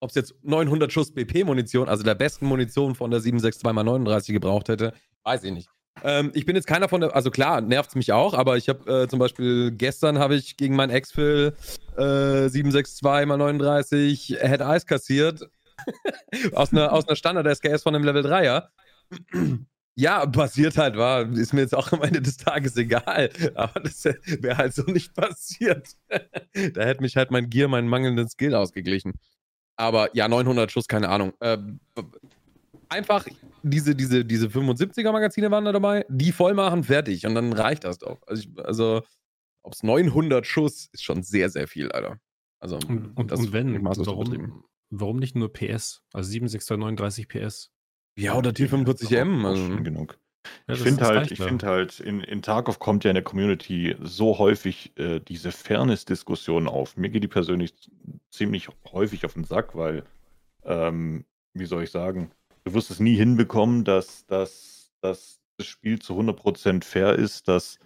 [0.01, 4.93] Ob es jetzt 900 Schuss BP-Munition, also der besten Munition von der 762x39 gebraucht hätte,
[5.23, 5.69] weiß ich nicht.
[6.03, 8.69] Ähm, ich bin jetzt keiner von der, also klar, nervt es mich auch, aber ich
[8.69, 11.53] habe äh, zum Beispiel gestern habe ich gegen meinen Exfil
[11.97, 15.49] äh, 762x39 Head Ice kassiert.
[16.53, 18.67] aus einer, aus einer Standard-SKS von einem Level 3er.
[19.95, 23.29] Ja, passiert halt, war, ist mir jetzt auch am Ende des Tages egal.
[23.55, 25.89] Aber das wäre halt so nicht passiert.
[26.09, 29.19] da hätte mich halt mein Gear, meinen mangelnden Skill ausgeglichen.
[29.75, 31.33] Aber ja, 900 Schuss, keine Ahnung.
[31.41, 31.57] Äh,
[32.87, 33.25] einfach
[33.63, 37.25] diese, diese, diese 75er Magazine waren da dabei, die voll machen, fertig.
[37.25, 38.21] Und dann reicht das doch.
[38.25, 39.01] Also, also
[39.63, 42.19] ob es 900 Schuss ist schon sehr, sehr viel, Alter.
[42.59, 46.03] Also, und, und, und wenn, warum, warum nicht nur PS?
[46.13, 47.71] Also 76239 PS.
[48.19, 49.45] Ja, oder T45M.
[49.45, 49.67] Also.
[49.67, 50.17] Schon genug.
[50.67, 53.95] Ja, ich finde halt, ich finde halt, in, in Tarkov kommt ja in der Community
[54.01, 56.95] so häufig äh, diese Fairness-Diskussion auf.
[56.97, 57.73] Mir geht die persönlich
[58.31, 60.03] ziemlich häufig auf den Sack, weil,
[60.63, 62.31] ähm, wie soll ich sagen,
[62.63, 67.79] du wirst es nie hinbekommen, dass, dass, dass das Spiel zu 100% fair ist, dass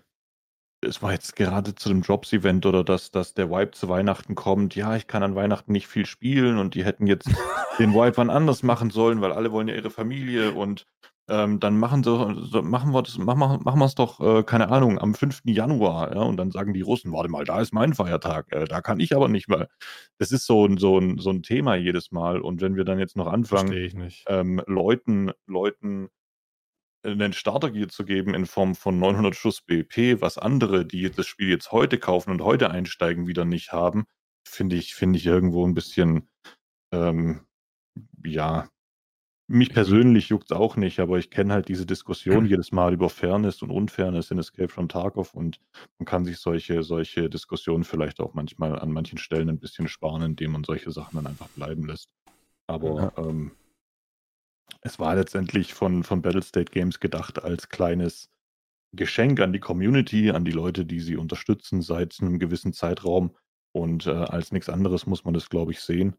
[0.83, 4.75] es war jetzt gerade zu dem Drops-Event oder dass, dass der Wipe zu Weihnachten kommt.
[4.75, 7.27] Ja, ich kann an Weihnachten nicht viel spielen und die hätten jetzt
[7.79, 10.85] den Wipe wann anders machen sollen, weil alle wollen ja ihre Familie und
[11.29, 14.69] ähm, dann machen, sie, so, machen wir das, machen, machen wir es doch, äh, keine
[14.69, 15.41] Ahnung, am 5.
[15.45, 16.13] Januar.
[16.13, 18.99] Ja, und dann sagen die Russen, warte mal, da ist mein Feiertag, äh, da kann
[18.99, 19.69] ich aber nicht mal.
[20.17, 22.41] Das ist so, so, ein, so ein Thema jedes Mal.
[22.41, 26.09] Und wenn wir dann jetzt noch anfangen, ähm, Leuten, Leuten
[27.03, 31.49] einen Starter-Gear zu geben in Form von 900 Schuss BP, was andere, die das Spiel
[31.49, 34.05] jetzt heute kaufen und heute einsteigen, wieder nicht haben,
[34.47, 36.29] finde ich, finde ich irgendwo ein bisschen,
[36.93, 37.41] ähm,
[38.25, 38.69] ja,
[39.47, 43.09] mich persönlich juckt es auch nicht, aber ich kenne halt diese Diskussion jedes Mal über
[43.09, 45.59] Fairness und Unfairness in Escape from Tarkov und
[45.99, 50.21] man kann sich solche, solche Diskussionen vielleicht auch manchmal an manchen Stellen ein bisschen sparen,
[50.21, 52.09] indem man solche Sachen dann einfach bleiben lässt.
[52.67, 53.23] Aber ja.
[53.23, 53.51] ähm,
[54.83, 58.29] es war letztendlich von, von Battlestate Games gedacht als kleines
[58.93, 63.35] Geschenk an die Community, an die Leute, die sie unterstützen seit einem gewissen Zeitraum.
[63.71, 66.15] Und äh, als nichts anderes muss man das, glaube ich, sehen.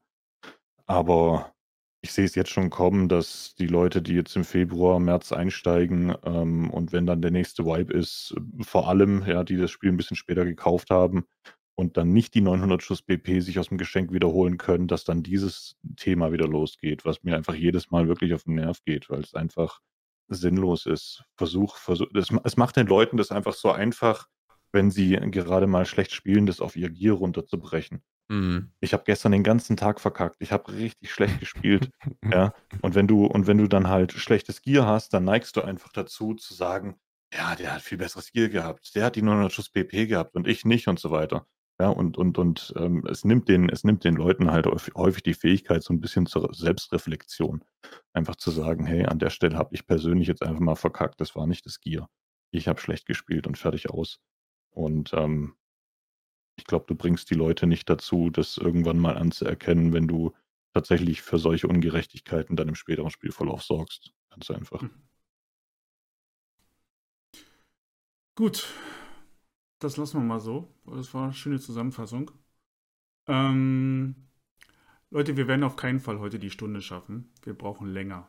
[0.87, 1.55] Aber
[2.03, 6.15] ich sehe es jetzt schon kommen, dass die Leute, die jetzt im Februar, März einsteigen
[6.25, 9.97] ähm, und wenn dann der nächste Vibe ist, vor allem, ja, die das Spiel ein
[9.97, 11.27] bisschen später gekauft haben,
[11.77, 15.23] und dann nicht die 900 Schuss BP sich aus dem Geschenk wiederholen können, dass dann
[15.23, 19.21] dieses Thema wieder losgeht, was mir einfach jedes Mal wirklich auf den Nerv geht, weil
[19.21, 19.81] es einfach
[20.29, 21.25] sinnlos ist.
[21.37, 24.29] Versuch, versuch, das, es macht den Leuten das einfach so einfach,
[24.73, 28.03] wenn sie gerade mal schlecht spielen, das auf ihr Gier runterzubrechen.
[28.29, 28.71] Mhm.
[28.81, 30.37] Ich habe gestern den ganzen Tag verkackt.
[30.39, 31.91] Ich habe richtig schlecht gespielt.
[32.33, 32.55] ja.
[32.81, 35.93] Und wenn du, und wenn du dann halt schlechtes Gier hast, dann neigst du einfach
[35.93, 36.97] dazu zu sagen,
[37.33, 40.47] ja, der hat viel besseres Gier gehabt, der hat die 900 Schuss BP gehabt und
[40.47, 41.47] ich nicht und so weiter.
[41.81, 45.35] Ja, und, und, und ähm, es, nimmt den, es nimmt den Leuten halt häufig die
[45.35, 47.65] Fähigkeit so ein bisschen zur Selbstreflexion.
[48.13, 51.35] Einfach zu sagen, hey, an der Stelle habe ich persönlich jetzt einfach mal verkackt, das
[51.35, 52.09] war nicht das Gier.
[52.53, 54.21] Ich habe schlecht gespielt und fertig aus.
[54.71, 55.57] Und ähm,
[56.57, 60.33] ich glaube, du bringst die Leute nicht dazu, das irgendwann mal anzuerkennen, wenn du
[60.75, 64.13] tatsächlich für solche Ungerechtigkeiten dann im späteren Spielverlauf sorgst.
[64.31, 64.83] Ganz einfach.
[64.83, 64.91] Hm.
[68.37, 68.69] Gut,
[69.85, 70.69] das lassen wir mal so.
[70.87, 72.31] Das war eine schöne Zusammenfassung.
[73.29, 74.15] Ähm,
[75.11, 77.31] Leute, wir werden auf keinen Fall heute die Stunde schaffen.
[77.43, 78.29] Wir brauchen länger.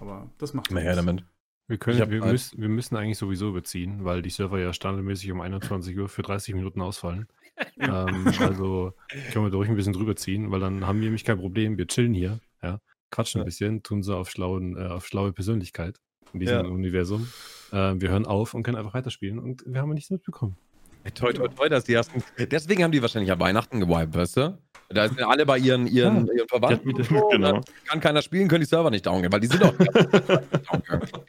[0.00, 0.96] Aber das macht nichts.
[0.96, 1.24] damit.
[1.66, 5.30] Wir, können, wir, halt- müssen, wir müssen eigentlich sowieso überziehen, weil die Server ja standardmäßig
[5.32, 7.28] um 21 Uhr für 30 Minuten ausfallen.
[7.78, 8.94] ähm, also
[9.32, 11.76] können wir durch ein bisschen drüber ziehen, weil dann haben wir nämlich kein Problem.
[11.76, 12.80] Wir chillen hier, ja,
[13.10, 16.00] quatschen ein bisschen, tun so auf, schlauen, äh, auf schlaue Persönlichkeit
[16.32, 16.70] in diesem Ja.
[16.70, 17.28] Universum.
[17.72, 20.56] Äh, wir hören auf und können einfach weiterspielen und wir haben nichts mitbekommen.
[21.14, 22.22] Toi, toi, toi, dass die ersten.
[22.38, 24.58] Deswegen haben die wahrscheinlich an Weihnachten gewiped, weißt du?
[24.90, 26.90] Da sind alle bei ihren, ihren, ihren Verwandten.
[26.90, 27.60] Ja, und so, und genau.
[27.86, 29.74] Kann keiner spielen, können die Server nicht down gehen, weil die sind doch.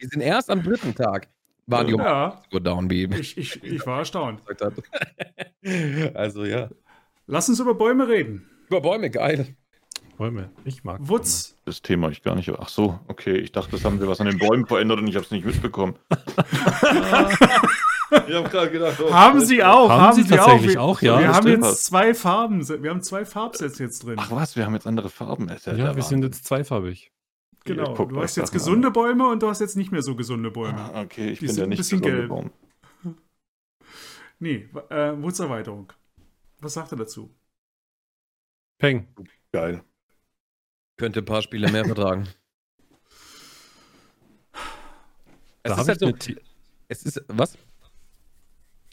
[0.01, 1.27] die sind erst am dritten Tag,
[1.67, 4.41] waren die um Ja, Uhr down, wie ich, ich, ich war erstaunt.
[4.61, 6.15] hat.
[6.15, 6.69] Also ja.
[7.27, 8.49] Lass uns über Bäume reden.
[8.67, 9.55] Über Bäume, geil.
[10.17, 10.49] Bäume.
[10.65, 12.49] Ich mag Wutz, Das Thema ich gar nicht.
[12.49, 13.37] Ach so, okay.
[13.37, 15.45] Ich dachte, das haben wir was an den Bäumen verändert und ich habe es nicht
[15.45, 15.93] mitbekommen.
[16.09, 16.17] ich
[18.33, 20.97] habe gerade gedacht, oh, haben sie auch, Haben haben, sie sie tatsächlich auch.
[20.97, 24.15] auch, ja, Wir das haben jetzt zwei Farben, wir haben zwei Farbsets jetzt drin.
[24.17, 25.47] Ach was, wir haben jetzt andere Farben.
[25.63, 27.11] Ja, wir sind jetzt zweifarbig.
[27.65, 30.49] genau, Guckt du hast jetzt gesunde Bäume und du hast jetzt nicht mehr so gesunde
[30.49, 30.79] Bäume.
[30.91, 32.29] Ah, Okay, ich Die bin ein nicht bisschen gesunde gelb.
[32.29, 32.51] Baum.
[34.39, 35.93] Nee, äh, Wutzerweiterung.
[36.61, 37.29] Was sagt er dazu?
[38.79, 39.07] Peng.
[39.51, 39.83] Geil.
[40.99, 42.27] Könnte ein paar Spiele mehr vertragen.
[45.63, 46.33] Es habe ist halt so,
[46.89, 47.57] es ist, was?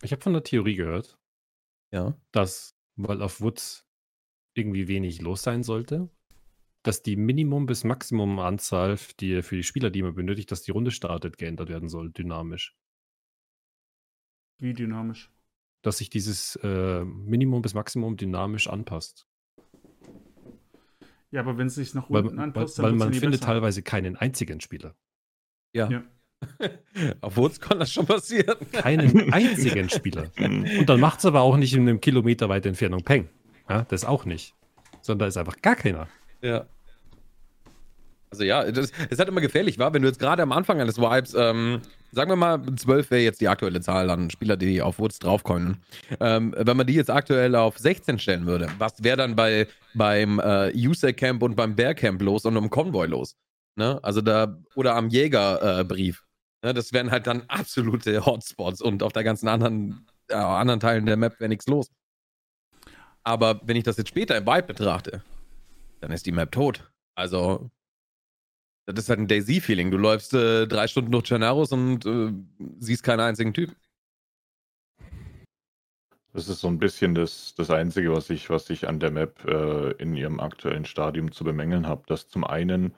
[0.02, 1.18] ich hab von der Theorie gehört,
[1.92, 2.16] Ja.
[2.32, 3.84] dass, weil auf Woods
[4.54, 6.08] irgendwie wenig los sein sollte,
[6.84, 10.92] dass die Minimum- bis Maximum-Anzahl, die für die Spieler, die man benötigt, dass die Runde
[10.92, 12.76] startet, geändert werden soll, dynamisch.
[14.58, 15.32] Wie dynamisch?
[15.82, 19.26] Dass sich dieses äh, Minimum bis Maximum dynamisch anpasst.
[21.30, 23.52] Ja, aber wenn es sich nach Weil, unten weil, anpasst, weil ja man findet besser.
[23.52, 24.94] teilweise keinen einzigen Spieler.
[25.72, 25.88] Ja.
[25.90, 26.02] Ja.
[27.22, 28.56] Auf Woods kann das schon passieren.
[28.72, 30.30] Keinen einzigen Spieler.
[30.38, 33.28] Und dann macht es aber auch nicht in einem Kilometer weite Entfernung Peng.
[33.68, 34.54] Ja, das auch nicht.
[35.00, 36.08] Sondern da ist einfach gar keiner.
[36.42, 36.66] Ja.
[38.36, 41.32] Also ja, es hat immer gefährlich, war, wenn du jetzt gerade am Anfang eines Vibes,
[41.34, 41.80] ähm,
[42.12, 45.82] sagen wir mal, 12 wäre jetzt die aktuelle Zahl an Spieler, die auf Woods draufkommen.
[46.20, 50.38] Ähm, wenn man die jetzt aktuell auf 16 stellen würde, was wäre dann bei, beim
[50.38, 53.36] äh, USAC Camp und beim Bear Camp los und im Konvoi los?
[53.74, 53.98] Ne?
[54.02, 56.24] Also da, oder am Jägerbrief.
[56.60, 56.74] Äh, ne?
[56.74, 61.16] Das wären halt dann absolute Hotspots und auf der ganzen anderen, äh, anderen Teilen der
[61.16, 61.88] Map wäre nichts los.
[63.24, 65.22] Aber wenn ich das jetzt später im Vibe betrachte,
[66.00, 66.90] dann ist die Map tot.
[67.16, 67.70] Also,
[68.86, 69.90] das ist halt ein Daisy-Feeling.
[69.90, 72.32] Du läufst äh, drei Stunden durch Gennarus und äh,
[72.78, 73.74] siehst keinen einzigen Typ.
[76.32, 79.44] Das ist so ein bisschen das, das Einzige, was ich, was ich an der Map
[79.46, 82.94] äh, in ihrem aktuellen Stadium zu bemängeln habe, dass zum einen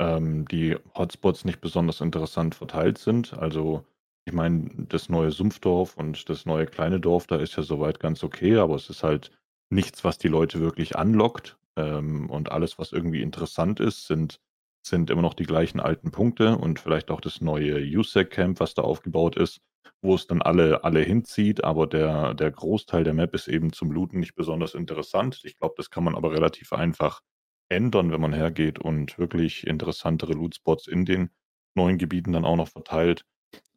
[0.00, 3.34] ähm, die Hotspots nicht besonders interessant verteilt sind.
[3.34, 3.84] Also
[4.24, 8.24] ich meine, das neue Sumpfdorf und das neue kleine Dorf, da ist ja soweit ganz
[8.24, 9.30] okay, aber es ist halt
[9.70, 11.58] nichts, was die Leute wirklich anlockt.
[11.76, 14.40] Ähm, und alles, was irgendwie interessant ist, sind,
[14.88, 18.82] sind immer noch die gleichen alten Punkte und vielleicht auch das neue USEC-Camp, was da
[18.82, 19.60] aufgebaut ist
[20.00, 23.90] wo es dann alle, alle hinzieht, aber der, der Großteil der Map ist eben zum
[23.90, 25.40] Looten nicht besonders interessant.
[25.44, 27.20] Ich glaube, das kann man aber relativ einfach
[27.68, 31.30] ändern, wenn man hergeht und wirklich interessantere Lootspots in den
[31.74, 33.24] neuen Gebieten dann auch noch verteilt.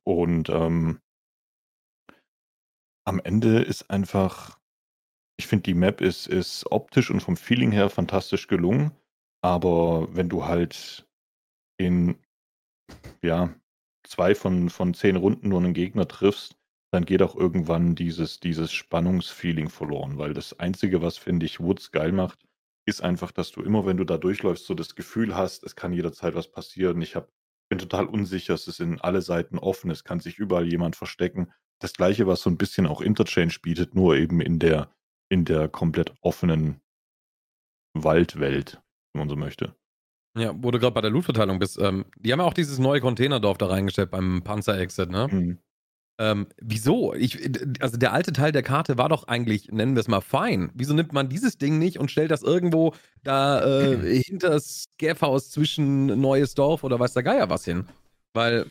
[0.04, 1.00] Und ähm,
[3.06, 4.60] am Ende ist einfach,
[5.38, 8.91] ich finde, die Map ist, ist optisch und vom Feeling her fantastisch gelungen,
[9.41, 11.08] aber wenn du halt
[11.77, 12.17] in,
[13.21, 13.54] ja,
[14.04, 16.58] zwei von, von zehn Runden nur einen Gegner triffst,
[16.91, 21.91] dann geht auch irgendwann dieses, dieses Spannungsfeeling verloren, weil das Einzige, was, finde ich, Woods
[21.91, 22.45] geil macht,
[22.86, 25.93] ist einfach, dass du immer, wenn du da durchläufst, so das Gefühl hast, es kann
[25.93, 27.01] jederzeit was passieren.
[27.01, 27.32] Ich hab,
[27.69, 31.51] bin total unsicher, es ist in alle Seiten offen, es kann sich überall jemand verstecken.
[31.80, 34.93] Das Gleiche, was so ein bisschen auch Interchange bietet, nur eben in der,
[35.30, 36.82] in der komplett offenen
[37.93, 38.82] Waldwelt,
[39.13, 39.76] wenn man so möchte.
[40.38, 41.78] Ja, wo du gerade bei der Lootverteilung bist.
[41.80, 45.28] Ähm, die haben ja auch dieses neue Containerdorf da reingestellt beim Panzer-Exit, ne?
[45.30, 45.58] Mhm.
[46.19, 47.13] Ähm, wieso?
[47.15, 47.39] Ich,
[47.82, 50.69] also der alte Teil der Karte war doch eigentlich, nennen wir es mal, fein.
[50.76, 52.93] Wieso nimmt man dieses Ding nicht und stellt das irgendwo
[53.24, 57.86] da äh, hinter das Gäfhaus zwischen Neues Dorf oder weiß der Geier was hin?
[58.34, 58.67] Weil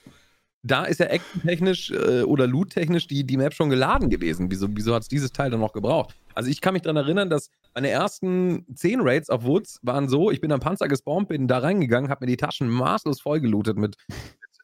[0.63, 4.51] da ist ja actiontechnisch äh, oder loottechnisch die, die Map schon geladen gewesen.
[4.51, 6.15] Wieso, wieso hat es dieses Teil dann noch gebraucht?
[6.35, 10.31] Also ich kann mich daran erinnern, dass meine ersten 10 Raids auf Woods waren so,
[10.31, 13.77] ich bin am Panzer gespawnt, bin da reingegangen, habe mir die Taschen maßlos voll gelootet
[13.77, 13.97] mit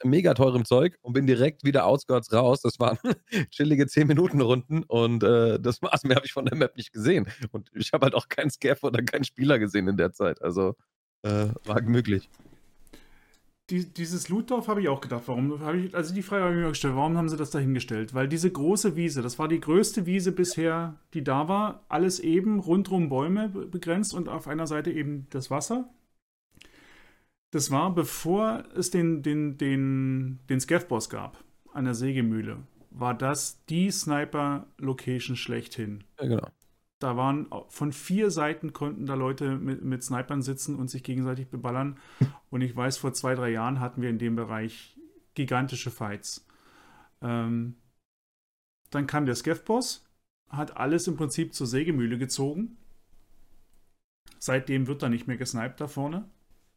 [0.04, 2.60] mega teurem Zeug und bin direkt wieder outskirts raus.
[2.62, 2.98] Das waren
[3.50, 6.04] chillige 10 Minuten Runden und äh, das war's.
[6.04, 7.26] Mehr habe ich von der Map nicht gesehen.
[7.52, 10.42] Und ich habe halt auch keinen Scaff oder keinen Spieler gesehen in der Zeit.
[10.42, 10.76] Also
[11.22, 12.28] äh, war gemütlich.
[13.70, 16.60] Die, dieses Lootdorf habe ich auch gedacht, warum habe ich, also die Frage habe ich
[16.60, 18.14] mir gestellt, warum haben sie das da hingestellt?
[18.14, 22.60] Weil diese große Wiese, das war die größte Wiese bisher, die da war, alles eben,
[22.60, 25.88] rundrum Bäume begrenzt und auf einer Seite eben das Wasser.
[27.50, 32.58] Das war bevor es den, den, den, den Scav-Boss gab, an der Sägemühle,
[32.90, 36.04] war das die Sniper-Location schlechthin.
[36.20, 36.48] Ja, genau.
[36.98, 41.48] Da waren von vier Seiten konnten da Leute mit, mit Snipern sitzen und sich gegenseitig
[41.48, 41.98] beballern.
[42.50, 44.96] Und ich weiß, vor zwei, drei Jahren hatten wir in dem Bereich
[45.34, 46.46] gigantische Fights.
[47.20, 47.74] Ähm,
[48.90, 50.08] dann kam der Skev-Boss,
[50.48, 52.78] hat alles im Prinzip zur Sägemühle gezogen.
[54.38, 56.28] Seitdem wird da nicht mehr gesniped da vorne.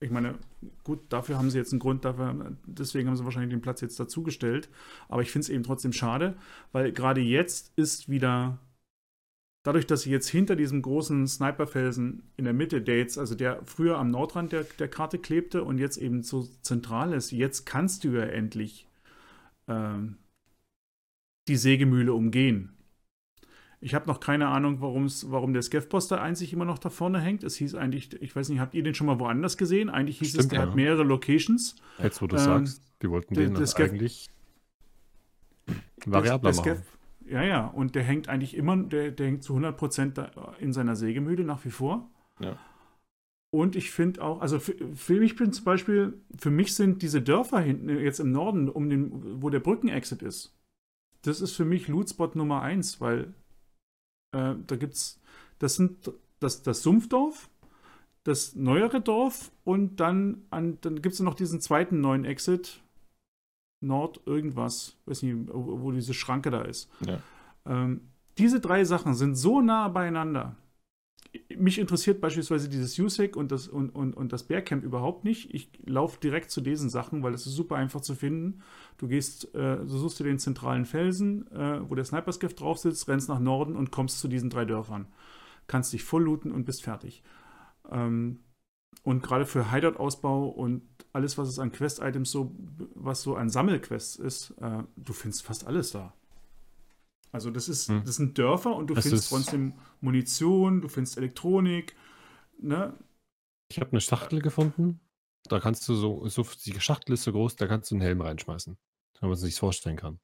[0.02, 0.40] Ich meine,
[0.84, 4.00] gut, dafür haben sie jetzt einen Grund, dafür, deswegen haben sie wahrscheinlich den Platz jetzt
[4.00, 4.70] dazugestellt.
[5.08, 6.36] Aber ich finde es eben trotzdem schade,
[6.72, 8.60] weil gerade jetzt ist wieder
[9.70, 13.62] dadurch, dass sie jetzt hinter diesem großen Sniperfelsen in der Mitte, der jetzt, also der
[13.66, 18.04] früher am Nordrand der, der Karte klebte und jetzt eben so zentral ist, jetzt kannst
[18.04, 18.88] du ja endlich
[19.68, 20.18] ähm,
[21.48, 22.74] die Sägemühle umgehen.
[23.80, 27.44] Ich habe noch keine Ahnung, warum der Skeffposter einzig immer noch da vorne hängt.
[27.44, 29.92] Es hieß eigentlich, ich weiß nicht, habt ihr den schon mal woanders gesehen?
[29.92, 30.66] Eigentlich hieß Stimmt, es, der ja.
[30.66, 31.76] hat mehrere Locations.
[32.02, 34.32] Jetzt, wo du ähm, sagst, die wollten den eigentlich
[36.08, 36.82] variabler machen.
[37.30, 41.44] Ja, ja, und der hängt eigentlich immer, der, der hängt zu 100% in seiner Sägemühle
[41.44, 42.10] nach wie vor.
[42.40, 42.58] Ja.
[43.52, 47.22] Und ich finde auch, also für, für, mich bin zum Beispiel, für mich sind diese
[47.22, 50.56] Dörfer hinten, jetzt im Norden, um den, wo der Brückenexit ist,
[51.24, 53.34] das ist für mich Lootspot Nummer 1, weil
[54.36, 55.20] äh, da gibt's,
[55.58, 57.50] das sind das, das Sumpfdorf,
[58.24, 62.82] das neuere Dorf und dann, an, dann gibt es noch diesen zweiten neuen Exit,
[63.82, 66.90] Nord irgendwas, weiß nicht, wo, diese Schranke da ist.
[67.06, 67.20] Ja.
[67.66, 68.02] Ähm,
[68.38, 70.56] diese drei Sachen sind so nah beieinander.
[71.56, 75.54] Mich interessiert beispielsweise dieses USEC und das, und, und, und das Bärcamp überhaupt nicht.
[75.54, 78.62] Ich laufe direkt zu diesen Sachen, weil es ist super einfach zu finden.
[78.98, 83.08] Du gehst, äh, du suchst dir den zentralen Felsen, äh, wo der Sniper-Skiff drauf sitzt,
[83.08, 85.08] rennst nach Norden und kommst zu diesen drei Dörfern.
[85.68, 87.22] Kannst dich voll looten und bist fertig.
[87.92, 88.40] Ähm,
[89.04, 90.82] und gerade für Hideout-Ausbau und
[91.14, 92.56] alles, was es an Quest-Items so,
[92.96, 96.14] was so an Sammelquests ist, äh, du findest fast alles da.
[97.32, 98.04] Also das ist, hm.
[98.06, 101.96] das sind Dörfer und du das findest trotzdem Munition, du findest Elektronik,
[102.60, 102.98] ne?
[103.72, 105.00] Ich habe eine Schachtel gefunden.
[105.44, 108.22] Da kannst du so, so, die Schachtel ist so groß, da kannst du einen Helm
[108.22, 108.78] reinschmeißen.
[109.20, 110.20] Wenn man sich vorstellen kann.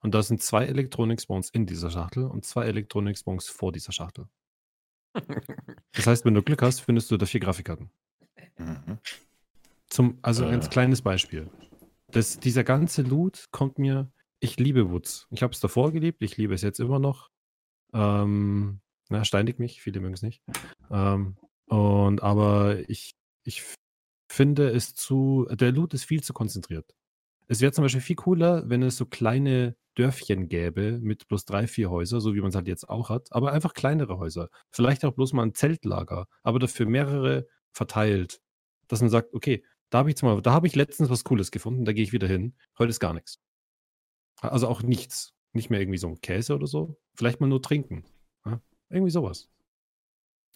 [0.00, 4.28] Und da sind zwei Elektronik-Spawns in dieser Schachtel und zwei Elektronik-Spawns vor dieser Schachtel.
[5.92, 7.90] Das heißt, wenn du Glück hast, findest du da vier Grafikkarten.
[8.58, 8.98] Mhm.
[9.88, 10.70] Zum, also ein ganz äh.
[10.70, 11.48] kleines Beispiel.
[12.08, 14.10] Das, dieser ganze Loot kommt mir.
[14.40, 15.26] Ich liebe Woods.
[15.30, 17.30] Ich habe es davor geliebt, ich liebe es jetzt immer noch.
[17.92, 20.42] Ähm, na, steinigt mich, viele mögen es nicht.
[20.90, 23.62] Ähm, und aber ich, ich
[24.28, 25.46] finde es zu.
[25.50, 26.94] Der Loot ist viel zu konzentriert.
[27.46, 31.66] Es wäre zum Beispiel viel cooler, wenn es so kleine Dörfchen gäbe mit bloß drei,
[31.66, 34.50] vier Häuser, so wie man es halt jetzt auch hat, aber einfach kleinere Häuser.
[34.70, 38.40] Vielleicht auch bloß mal ein Zeltlager, aber dafür mehrere verteilt.
[38.88, 41.84] Dass man sagt, okay, da habe ich mal, da habe ich letztens was Cooles gefunden,
[41.84, 42.54] da gehe ich wieder hin.
[42.78, 43.40] Heute ist gar nichts.
[44.40, 45.32] Also auch nichts.
[45.52, 46.98] Nicht mehr irgendwie so ein Käse oder so.
[47.14, 48.04] Vielleicht mal nur trinken.
[48.44, 48.60] Ja?
[48.90, 49.48] Irgendwie sowas.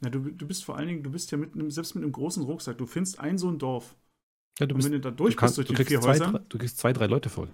[0.02, 2.12] Ja, du, du bist vor allen Dingen, du bist ja mit einem, selbst mit einem
[2.12, 3.96] großen Rucksack, du findest ein so ein Dorf.
[4.58, 6.10] Ja, du bist, und wenn du da durch du kannst, bist durch die vier zwei,
[6.10, 6.32] Häuser.
[6.32, 7.48] Drei, du kriegst zwei, drei Leute voll.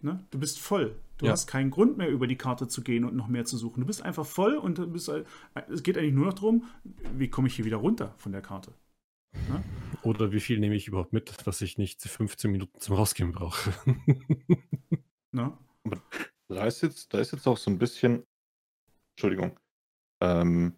[0.00, 0.24] Ne?
[0.30, 0.94] Du bist voll.
[1.18, 1.32] Du ja.
[1.32, 3.80] hast keinen Grund mehr, über die Karte zu gehen und noch mehr zu suchen.
[3.80, 5.10] Du bist einfach voll und bist,
[5.68, 6.64] es geht eigentlich nur noch darum,
[7.16, 8.72] wie komme ich hier wieder runter von der Karte.
[9.48, 9.62] Ne?
[10.02, 13.72] Oder wie viel nehme ich überhaupt mit, dass ich nicht 15 Minuten zum Rausgehen brauche.
[15.32, 15.56] ne?
[16.48, 18.24] da ist jetzt, da ist jetzt auch so ein bisschen,
[19.16, 19.58] Entschuldigung,
[20.20, 20.74] ähm,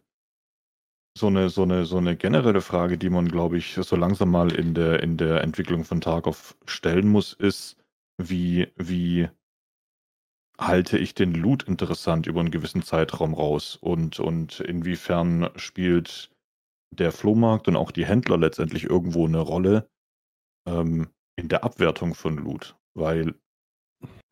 [1.17, 4.53] so eine, so eine, so eine generelle Frage, die man, glaube ich, so langsam mal
[4.53, 7.79] in der, in der Entwicklung von Tarkov stellen muss, ist,
[8.19, 9.29] wie, wie
[10.59, 16.31] halte ich den Loot interessant über einen gewissen Zeitraum raus und, und inwiefern spielt
[16.91, 19.89] der Flohmarkt und auch die Händler letztendlich irgendwo eine Rolle
[20.67, 22.77] ähm, in der Abwertung von Loot.
[22.95, 23.35] Weil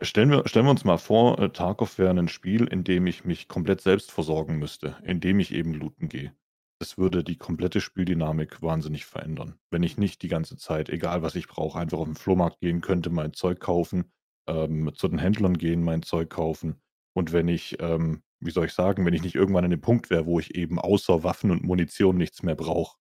[0.00, 3.24] stellen wir, stellen wir uns mal vor, äh, Tarkov wäre ein Spiel, in dem ich
[3.24, 6.34] mich komplett selbst versorgen müsste, in dem ich eben looten gehe.
[6.80, 9.58] Das würde die komplette Spieldynamik wahnsinnig verändern.
[9.70, 12.81] Wenn ich nicht die ganze Zeit, egal was ich brauche, einfach auf den Flohmarkt gehen
[12.81, 14.10] könnte, mein Zeug kaufen,
[14.46, 16.80] ähm, zu den Händlern gehen, mein Zeug kaufen.
[17.16, 20.10] Und wenn ich, ähm, wie soll ich sagen, wenn ich nicht irgendwann an dem Punkt
[20.10, 22.96] wäre, wo ich eben außer Waffen und Munition nichts mehr brauche.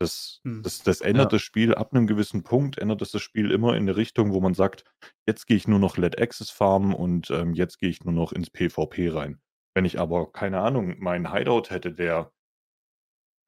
[0.00, 0.62] Das, hm.
[0.62, 1.36] das, das ändert ja.
[1.36, 4.40] das Spiel ab einem gewissen Punkt, ändert es das Spiel immer in eine Richtung, wo
[4.40, 4.84] man sagt,
[5.26, 8.32] jetzt gehe ich nur noch Let Access farmen und ähm, jetzt gehe ich nur noch
[8.32, 9.40] ins PvP rein.
[9.74, 12.32] Wenn ich aber, keine Ahnung, meinen Hideout hätte, der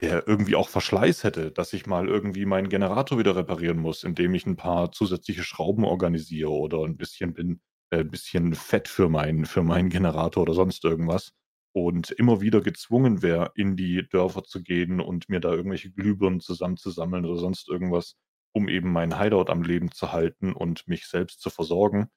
[0.05, 4.35] der irgendwie auch Verschleiß hätte, dass ich mal irgendwie meinen Generator wieder reparieren muss, indem
[4.35, 9.09] ich ein paar zusätzliche Schrauben organisiere oder ein bisschen bin äh, 'n bisschen Fett für
[9.09, 11.33] meinen für meinen Generator oder sonst irgendwas
[11.73, 16.41] und immer wieder gezwungen wäre, in die Dörfer zu gehen und mir da irgendwelche Glühbirnen
[16.41, 18.17] zusammenzusammeln oder sonst irgendwas,
[18.53, 22.09] um eben meinen Hideout am Leben zu halten und mich selbst zu versorgen,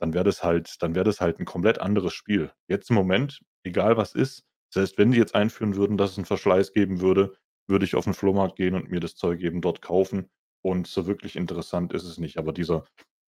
[0.00, 2.50] dann wäre das halt dann wäre das halt ein komplett anderes Spiel.
[2.68, 4.42] Jetzt im Moment, egal was ist,
[4.74, 7.34] selbst wenn die jetzt einführen würden, dass es 'n Verschleiß geben würde,
[7.68, 10.28] würde ich auf den Flohmarkt gehen und mir das Zeug eben dort kaufen
[10.62, 12.36] und so wirklich interessant ist es nicht.
[12.36, 12.84] Aber dieser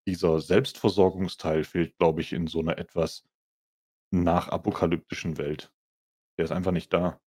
[0.07, 3.23] dieser Selbstversorgungsteil fehlt, glaube ich, in so einer etwas
[4.13, 5.71] nachapokalyptischen Welt.
[6.37, 7.19] Der ist einfach nicht da.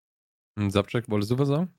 [0.58, 1.74] Hm, Subject, wolltest du was sagen?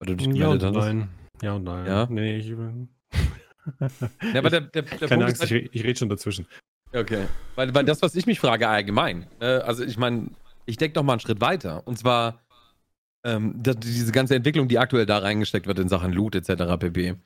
[0.00, 1.08] Weil du dich ja und nein.
[1.42, 1.86] Ja und nein.
[1.86, 2.06] Ja?
[2.10, 2.48] Nee, ich.
[4.30, 6.46] ja, aber der, der, der Keine Punkt Angst, ist ich, halt, ich rede schon dazwischen.
[6.92, 7.26] Okay.
[7.54, 10.30] Weil, weil das, was ich mich frage allgemein, äh, also ich meine,
[10.68, 11.86] ich denke noch mal einen Schritt weiter.
[11.86, 12.40] Und zwar
[13.24, 16.78] ähm, da, diese ganze Entwicklung, die aktuell da reingesteckt wird in Sachen Loot etc.
[16.78, 17.16] pp.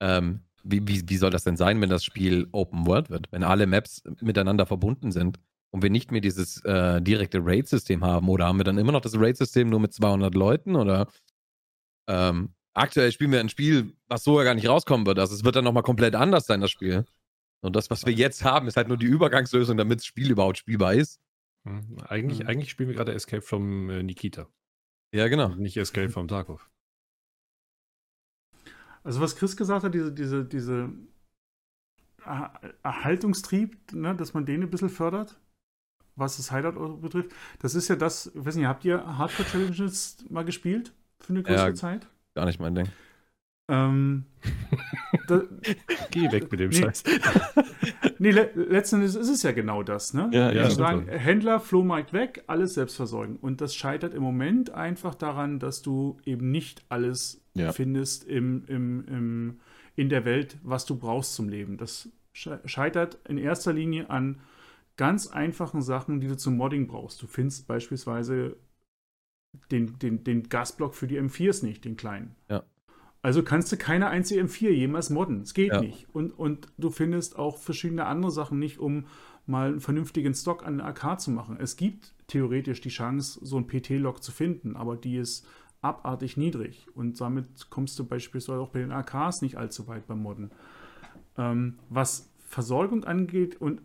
[0.00, 3.32] Ähm, wie, wie, wie soll das denn sein, wenn das Spiel Open World wird?
[3.32, 5.38] Wenn alle Maps miteinander verbunden sind
[5.70, 8.28] und wir nicht mehr dieses äh, direkte Raid-System haben?
[8.28, 10.76] Oder haben wir dann immer noch das Raid-System nur mit 200 Leuten?
[10.76, 11.08] Oder
[12.06, 15.18] ähm, aktuell spielen wir ein Spiel, was so ja gar nicht rauskommen wird.
[15.18, 17.06] Also es wird dann nochmal komplett anders sein, das Spiel.
[17.62, 20.58] Und das, was wir jetzt haben, ist halt nur die Übergangslösung, damit das Spiel überhaupt
[20.58, 21.18] spielbar ist.
[21.66, 22.46] Hm, Eigentlich, Mhm.
[22.46, 24.48] eigentlich spielen wir gerade Escape from äh, Nikita.
[25.14, 25.46] Ja, genau.
[25.52, 26.70] Und nicht Escape from Tarkov.
[29.02, 30.90] Also was Chris gesagt hat, diese, diese, diese
[32.24, 32.52] Er-
[32.82, 35.40] Erhaltungstrieb, ne, dass man den ein bisschen fördert,
[36.16, 40.24] was das Hideout betrifft, das ist ja das, ich weiß nicht, habt ihr Hardcore Challenges
[40.28, 41.74] mal gespielt für eine größere Ja.
[41.74, 42.08] Zeit?
[42.34, 42.88] Gar nicht mein Ding.
[43.70, 44.24] Ähm,
[45.28, 45.42] da,
[46.10, 46.76] Geh weg mit dem Nee.
[46.76, 47.04] Scheiß.
[48.18, 50.28] nee, le letzten Endes ist es ja genau das, ne?
[50.32, 51.06] Ja, ja, sagen.
[51.08, 53.36] Händler, Flohmarkt weg, alles selbst versorgen.
[53.36, 57.72] Und das scheitert im Moment einfach daran, dass du eben nicht alles Ja.
[57.72, 59.60] findest im, im, im,
[59.96, 61.76] in der Welt, was du brauchst zum Leben.
[61.76, 64.40] Das sche- scheitert in erster Linie an
[64.96, 67.22] ganz einfachen Sachen, die du zum Modding brauchst.
[67.22, 68.56] Du findest beispielsweise
[69.70, 72.34] den, den, den Gasblock für die M4s nicht, den kleinen.
[72.48, 72.62] Ja.
[73.22, 75.42] Also kannst du keine einzige M4 jemals modden.
[75.42, 75.80] Es geht Ja.
[75.80, 76.06] nicht.
[76.14, 79.06] Und, und du findest auch verschiedene andere Sachen nicht, um
[79.46, 81.58] mal einen vernünftigen Stock an der AK zu machen.
[81.60, 85.46] Es gibt theoretisch die Chance, so ein PT-Log zu finden, aber die ist
[85.82, 86.86] abartig niedrig.
[86.94, 90.50] Und damit kommst du beispielsweise auch bei den AKs nicht allzu weit beim Modden.
[91.36, 93.82] Ähm, was Versorgung angeht, und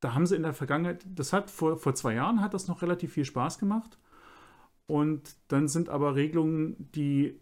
[0.00, 2.82] da haben sie in der Vergangenheit, das hat vor, vor zwei Jahren hat das noch
[2.82, 3.98] relativ viel Spaß gemacht.
[4.86, 7.38] Und dann sind aber Regelungen, die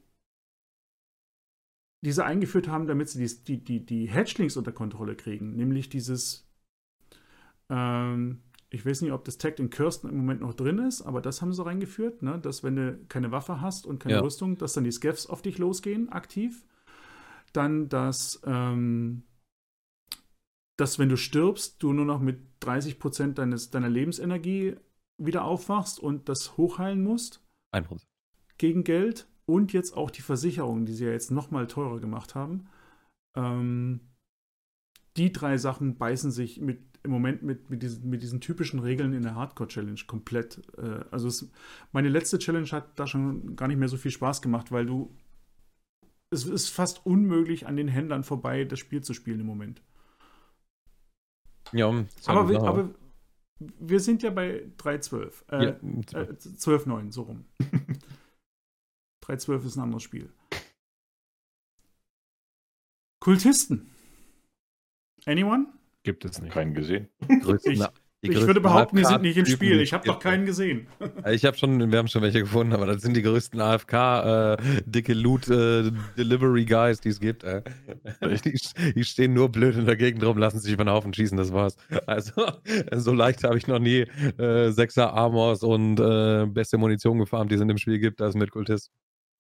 [2.05, 5.57] diese eingeführt haben, damit sie die, die, die, die Hatchlings unter Kontrolle kriegen.
[5.57, 6.49] Nämlich dieses,
[7.69, 11.21] ähm, ich weiß nicht, ob das Tag in Kirsten im Moment noch drin ist, aber
[11.21, 12.39] das haben sie reingeführt, ne?
[12.39, 14.21] dass wenn du keine Waffe hast und keine Ja.
[14.21, 16.65] Rüstung, dass dann die Scavs auf dich losgehen, aktiv.
[17.53, 19.23] Dann, dass, ähm,
[20.77, 24.77] dass wenn du stirbst, du nur noch mit 30% deines, deiner Lebensenergie
[25.19, 27.43] wieder aufwachst und das hochheilen musst
[27.73, 28.11] Ein Prozent.
[28.59, 32.35] gegen Geld und jetzt auch die Versicherung, die sie ja jetzt noch mal teurer gemacht
[32.35, 32.67] haben.
[33.37, 34.01] Ähm,
[35.17, 39.13] die drei Sachen beißen sich mit, im Moment mit, mit, diesen, mit diesen typischen Regeln
[39.13, 40.63] in der Hardcore-Challenge komplett.
[40.77, 41.51] Äh, also es,
[41.93, 45.15] meine letzte Challenge hat da schon gar nicht mehr so viel Spaß gemacht, weil du
[46.31, 49.81] es ist fast unmöglich, an den Händlern vorbei das Spiel zu spielen im Moment.
[51.73, 51.89] Ja,
[52.27, 52.91] Aber wir, aber
[53.59, 55.51] wir sind ja bei 3.12.
[55.51, 55.71] Äh, ja,
[56.21, 57.45] äh, 12.9, so rum.
[59.27, 60.31] 3.12 ist ein anderes Spiel.
[63.21, 63.91] Kultisten.
[65.25, 65.67] Anyone?
[66.05, 66.53] Gibt es nicht.
[66.53, 67.09] Keinen gesehen.
[67.29, 67.81] Ich-
[68.23, 69.81] ich würde behaupten, die sind nicht im Spiel.
[69.81, 70.89] Ich habe noch keinen gesehen.
[71.31, 74.57] Ich habe schon, wir haben schon welche gefunden, aber das sind die größten AFK äh,
[74.87, 77.45] dicke Loot äh, Delivery Guys, die es gibt.
[77.45, 77.63] Äh.
[78.45, 78.59] Die,
[78.95, 81.53] die stehen nur blöd in der Gegend rum, lassen sich über den Haufen schießen, das
[81.53, 81.77] war's.
[82.07, 82.33] Also
[82.97, 84.01] so leicht habe ich noch nie
[84.39, 88.35] äh, Sechser Armors und äh, beste Munition gefarmt, die es in dem Spiel gibt, als
[88.35, 88.91] mit Kultist.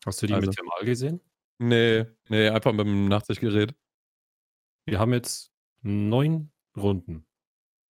[0.06, 0.46] Hast du die Also.
[0.46, 1.20] mit Thermal gesehen?
[1.58, 3.74] Nee, nee, einfach mit dem Nachtsichtgerät.
[4.86, 5.52] Wir haben jetzt
[5.82, 7.26] neun Runden.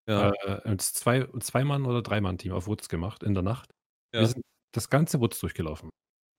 [0.08, 3.74] Ja, Äh, zwei, zwei Mann oder drei Mann Team auf Woods gemacht in der Nacht.
[4.14, 4.20] Ja.
[4.20, 4.42] Wir sind
[4.72, 5.90] das ganze Woods durchgelaufen.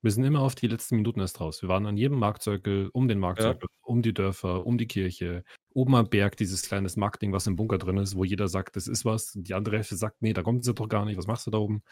[0.03, 1.61] Wir sind immer auf die letzten Minuten erst raus.
[1.61, 5.95] Wir waren an jedem Marktzirkel, um den Marktzirkel, um die Dörfer, um die Kirche, oben
[5.95, 9.05] am Berg dieses kleines Marktding, was im Bunker drin ist, wo jeder sagt, das ist
[9.05, 9.33] was.
[9.35, 11.17] Die andere Hälfte sagt, nee, da kommen sie doch gar nicht.
[11.17, 11.83] Was machst du da oben?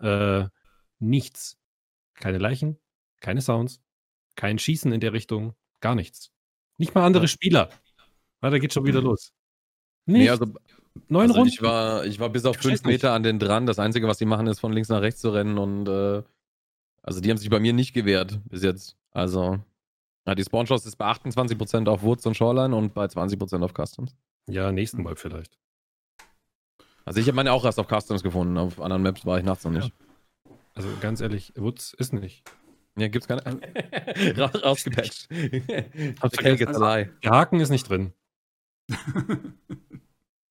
[0.00, 0.46] Äh,
[0.98, 1.58] nichts.
[2.14, 2.78] Keine Leichen,
[3.24, 3.80] keine Sounds,
[4.36, 6.30] kein Schießen in der Richtung, gar nichts.
[6.76, 7.28] Nicht mal andere Ja.
[7.28, 7.70] Spieler.
[8.42, 9.06] Ah, da geht schon wieder Mhm.
[9.06, 9.32] los.
[10.06, 10.30] nee, Nicht.
[10.30, 10.44] also,
[11.08, 11.48] neun also Runden.
[11.48, 13.64] ich, war, ich war bis auf Ich fünf Meter an den dran.
[13.64, 16.22] Das Einzige, was die machen, ist von links nach rechts zu rennen und äh,
[17.02, 18.96] Also die haben sich bei mir nicht gewehrt bis jetzt.
[19.12, 19.58] Also
[20.26, 23.72] ja, die Spawn Chance ist bei 28% auf Woods und Shoreline und bei 20% auf
[23.74, 24.14] Customs.
[24.46, 25.58] Ja, nächsten Mal vielleicht.
[27.06, 28.56] Also ich habe meine auch erst auf Customs gefunden.
[28.58, 29.92] Auf anderen Maps war ich nachts noch nicht.
[30.74, 32.42] Also ganz ehrlich, Woods ist nicht.
[32.96, 33.42] Ja, gibt's keine.
[34.36, 35.28] Ra rausgepatcht.
[36.20, 36.56] Hab's Okay, vergessen.
[36.58, 37.10] gets a lie.
[37.24, 38.12] Der Haken ist nicht drin.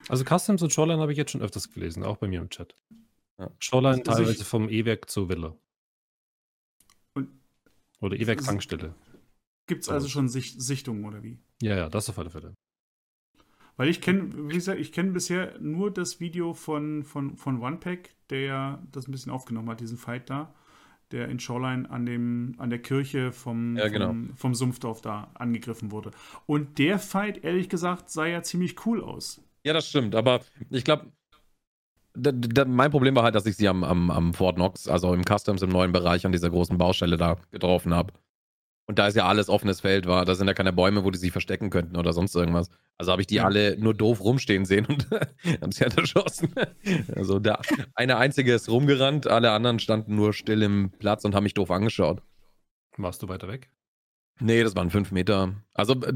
[0.09, 2.75] Also Customs und Shoreline habe ich jetzt schon öfters gelesen, auch bei mir im Chat.
[3.39, 3.49] Ja.
[3.59, 5.55] Shoreline Also ich- teilweise vom E-Werk zur Villa.
[7.13, 7.29] Und-
[8.01, 8.95] Oder E-Werk Tankstelle.
[9.65, 11.39] Gibt es also schon Sicht Sichtungen oder wie?
[11.61, 12.53] Ja, ja, das auf alle Fälle.
[13.77, 18.13] Weil ich kenne, wie gesagt, ich kenne bisher nur das Video von, von, von OnePack,
[18.29, 20.53] der ja das ein bisschen aufgenommen hat, diesen Fight da,
[21.11, 24.07] der in Shoreline an, dem, an der Kirche vom, Ja, genau.
[24.07, 26.11] vom, vom Sumpfdorf da angegriffen wurde.
[26.45, 29.41] Und der Fight, ehrlich gesagt, sah ja ziemlich cool aus.
[29.63, 31.11] Ja, das stimmt, aber ich glaube,
[32.15, 35.61] mein Problem war halt, dass ich sie am, am, am Fort Knox, also im Customs
[35.61, 38.13] im neuen Bereich an dieser großen Baustelle da getroffen habe.
[38.85, 41.17] Und da ist ja alles offenes Feld, war, da sind ja keine Bäume, wo die
[41.17, 42.69] sich verstecken könnten oder sonst irgendwas.
[42.97, 45.09] Also habe ich die alle nur doof rumstehen sehen und
[45.61, 46.53] haben sie halt erschossen.
[47.15, 47.59] Also der
[47.95, 51.71] eine einzige ist rumgerannt, alle anderen standen nur still im Platz und haben mich doof
[51.71, 52.21] angeschaut.
[52.97, 53.69] Warst du weiter weg?
[54.39, 55.55] Nee, das waren fünf Meter.
[55.73, 56.13] Also, äh,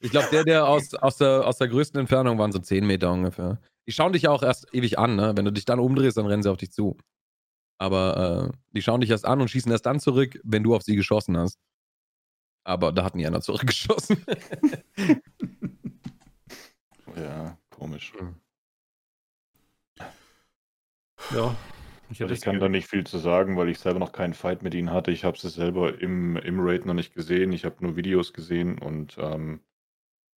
[0.00, 3.12] ich glaube, der, der aus, aus, der, aus der größten Entfernung waren so zehn Meter
[3.12, 3.60] ungefähr.
[3.86, 5.32] Die schauen dich ja auch erst ewig an, ne?
[5.34, 6.98] Wenn du dich dann umdrehst, dann rennen sie auf dich zu.
[7.78, 10.82] Aber äh, die schauen dich erst an und schießen erst dann zurück, wenn du auf
[10.82, 11.58] sie geschossen hast.
[12.64, 14.24] Aber da hat nie einer zurückgeschossen.
[17.18, 18.12] Ja, komisch.
[21.34, 21.56] Ja.
[22.10, 24.62] Ich Also ich kann da nicht viel zu sagen, weil ich selber noch keinen Fight
[24.62, 25.10] mit ihnen hatte.
[25.10, 27.52] Ich habe sie selber im, im Raid noch nicht gesehen.
[27.52, 29.60] Ich habe nur Videos gesehen und ähm,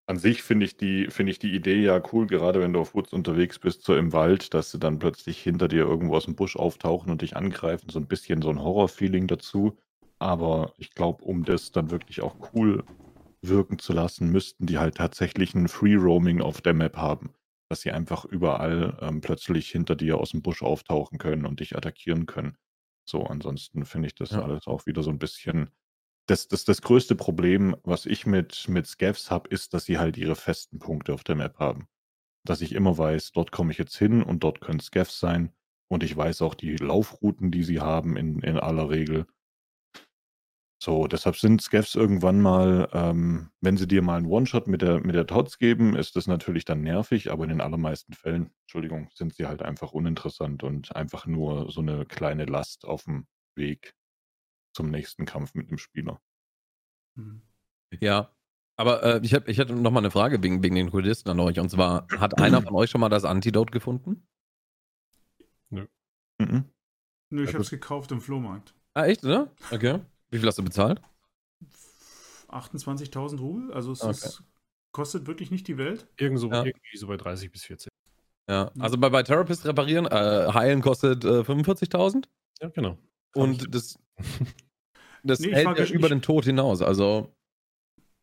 [0.08, 2.94] an sich finde ich, die, finde ich die Idee ja cool, gerade wenn du auf
[2.94, 6.36] Woods unterwegs bist, so im Wald, dass sie dann plötzlich hinter dir irgendwo aus dem
[6.36, 7.90] Busch auftauchen und dich angreifen.
[7.90, 9.78] So ein bisschen so ein Horror-Feeling dazu.
[10.20, 12.84] Aber ich glaube, um das dann wirklich auch cool
[13.42, 17.34] wirken zu lassen, müssten die halt tatsächlich ein Free-Roaming auf der Map haben
[17.70, 21.78] dass sie einfach überall ähm, plötzlich hinter dir aus dem Busch auftauchen können und dich
[21.78, 22.58] attackieren können.
[23.06, 24.42] So, ansonsten finde ich das Ja.
[24.42, 25.70] alles auch wieder so ein bisschen.
[26.28, 30.18] Das, das, das größte Problem, was ich mit, mit Scavs habe, ist, dass sie halt
[30.18, 31.88] ihre festen Punkte auf der Map haben.
[32.46, 35.54] Dass ich immer weiß, dort komme ich jetzt hin und dort können Scavs sein.
[35.90, 39.28] Und ich weiß auch die Laufrouten, die sie haben in, in aller Regel.
[40.84, 45.00] So, deshalb sind Scavs irgendwann mal, ähm, wenn sie dir mal einen One-Shot mit der,
[45.00, 49.08] mit der Tots geben, ist das natürlich dann nervig, aber in den allermeisten Fällen, Entschuldigung,
[49.14, 53.94] sind sie halt einfach uninteressant und einfach nur so eine kleine Last auf dem Weg
[54.74, 56.20] zum nächsten Kampf mit dem Spieler.
[57.16, 57.44] Hm.
[58.00, 58.32] ja.
[58.76, 61.40] Aber äh, ich, hab, ich hätte noch mal eine Frage wegen, wegen den Kurdisten an
[61.42, 61.60] euch.
[61.60, 64.28] Und zwar, hat einer von euch schon mal das Antidote gefunden?
[65.70, 66.66] Mhm.
[67.30, 67.62] Nö, ich gut.
[67.62, 68.74] es gekauft im Flohmarkt.
[68.96, 69.52] Ah, echt, oder?
[69.70, 70.00] Okay.
[70.32, 71.02] Wie viel hast du bezahlt?
[72.50, 74.12] 28.000 Rubel, also es Okay.
[74.12, 74.44] ist,
[74.92, 76.08] kostet wirklich nicht die Welt.
[76.18, 76.66] Irgendso, Ja.
[76.66, 77.90] irgendwie so bei 30 bis 40.
[78.50, 78.72] Ja.
[78.80, 82.28] Also bei, bei Therapist reparieren, äh, heilen kostet äh, 45.000
[82.62, 82.98] Ja, genau.
[83.36, 83.98] und das,
[85.24, 86.82] das Nee, hält ja über den Tod hinaus.
[86.82, 87.32] Also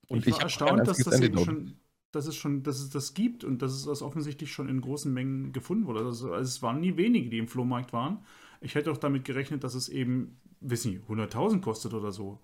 [0.09, 1.81] und ich ich, war erstaunt, dass das eben schon,
[2.13, 5.13] dass es schon, dass es das gibt und dass es das offensichtlich schon in großen
[5.13, 6.01] Mengen gefunden wurde.
[6.01, 8.25] Also, also es waren nie wenige, die im Flohmarkt waren.
[8.61, 12.39] Ich hätte auch damit gerechnet, dass es eben, wissen nicht, 100.000 kostet oder so,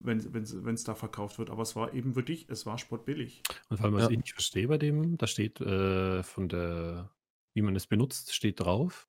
[0.00, 1.50] wenn es da verkauft wird.
[1.50, 3.42] Aber es war eben wirklich, es war spottbillig.
[3.68, 4.10] Und vor allem, was Ja.
[4.10, 7.10] ich nicht verstehe bei dem, da steht äh, von der,
[7.54, 9.08] wie man es benutzt, steht drauf,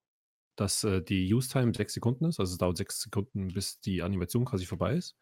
[0.56, 2.40] dass äh, die Use-Time sechs Sekunden ist.
[2.40, 5.16] Also es dauert sechs Sekunden, bis die Animation quasi vorbei ist.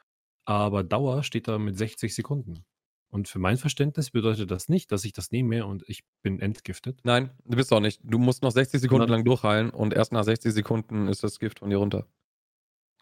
[0.46, 2.66] Aber Dauer steht da mit 60 Sekunden.
[3.10, 7.00] Und für mein Verständnis bedeutet das nicht, dass ich das nehme und ich bin entgiftet.
[7.04, 8.02] Nein, du bist auch nicht.
[8.04, 11.60] Du musst noch 60 Sekunden lang durchheilen und erst nach 60 Sekunden ist das Gift
[11.60, 12.08] von dir runter.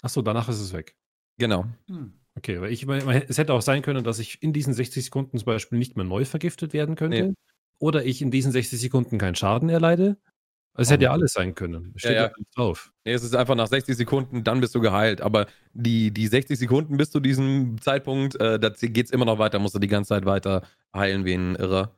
[0.02, 0.96] Achso, danach ist es weg.
[1.38, 1.66] Genau.
[1.88, 2.14] Hm.
[2.36, 5.38] Okay, weil ich, weil es hätte auch sein können, dass ich in diesen 60 Sekunden
[5.38, 7.24] zum Beispiel nicht mehr neu vergiftet werden könnte.
[7.24, 7.34] Nee.
[7.80, 10.18] Oder ich in diesen 60 Sekunden keinen Schaden erleide.
[10.78, 11.94] Es hätte ja alles sein können.
[11.98, 12.34] Steht Ja, ja, ja.
[12.38, 12.94] nicht drauf.
[13.04, 15.20] Nee, es ist einfach nach 60 Sekunden, dann bist du geheilt.
[15.22, 19.60] Aber die, die 60 Sekunden bis zu diesem Zeitpunkt, äh, da geht's immer noch weiter,
[19.60, 20.62] musst du die ganze Zeit weiter
[20.96, 21.94] heilen wie ein Irrer.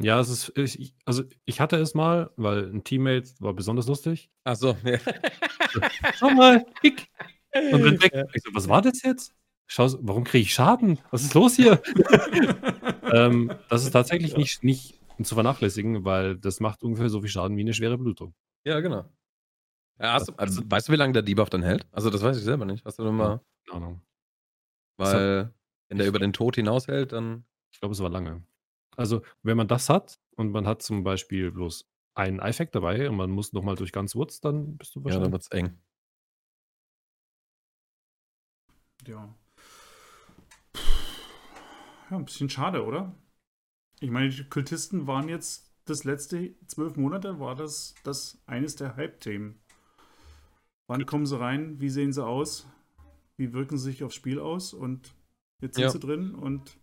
[0.00, 4.30] Ja, es ist, ich, also ich hatte es mal, weil ein Teammate war besonders lustig.
[4.44, 4.98] Achso, ja.
[6.14, 7.08] Schau mal, kick.
[7.72, 8.12] Und dann weg.
[8.34, 9.34] Ich so, was war das jetzt?
[9.66, 10.98] Schau, warum kriege ich Schaden?
[11.10, 11.80] Was ist los hier?
[13.12, 17.56] ähm, das ist tatsächlich nicht, nicht zu vernachlässigen, weil das macht ungefähr so viel Schaden
[17.56, 18.34] wie eine schwere Blutung.
[18.64, 19.04] ja, genau.
[20.00, 21.84] Ja, hast also, weißt du, wie lange der Debuff dann hält?
[21.90, 22.84] Also, das weiß ich selber nicht.
[22.84, 24.00] Hast du denn mal, Keine Ahnung.
[24.96, 25.52] weil,
[25.88, 27.44] wenn der über den Tod hinaushält, dann.
[27.72, 28.42] Ich glaube, es war lange.
[28.96, 31.84] Also, wenn man das hat und man hat zum Beispiel bloß
[32.14, 35.24] einen Effekt dabei und man muss nochmal durch ganz Woods, dann bist du Ja, wahrscheinlich.
[35.26, 35.78] dann wird's eng.
[39.08, 39.34] Ja.
[42.10, 43.14] Ja, ein bisschen schade, oder?
[44.00, 48.96] Ich meine, die Kultisten waren jetzt das letzte zwölf Monate, war das, das eines der
[48.96, 49.60] Hype-Themen.
[50.86, 51.80] Wann kommen sie rein?
[51.80, 52.66] Wie sehen sie aus?
[53.36, 54.72] Wie wirken sie sich aufs Spiel aus?
[54.72, 55.14] Und
[55.60, 55.90] jetzt sind Ja.
[55.90, 56.78] sie drin und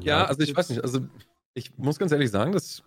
[0.00, 1.06] Ja, also ich weiß nicht, also
[1.54, 2.82] ich muss ganz ehrlich sagen, dass,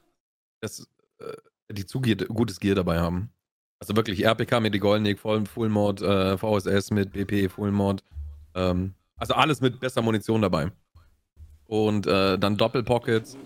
[0.61, 0.87] dass
[1.19, 1.35] äh,
[1.71, 3.31] die zu gutes Gear dabei haben.
[3.79, 8.03] Also wirklich RPK mit die Full, Full Mod, äh, VSS mit BP, Full Mod.
[8.53, 10.71] Ähm, also alles mit besser Munition dabei.
[11.65, 13.37] Und äh, dann Doppelpockets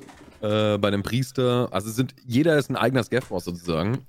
[0.42, 1.70] äh, bei dem Priester.
[1.72, 4.06] Also sind, jeder ist ein eigener Scaffboss sozusagen.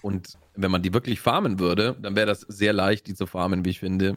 [0.00, 3.64] Und wenn man die wirklich farmen würde, dann wäre das sehr leicht, die zu farmen,
[3.64, 4.16] wie ich finde,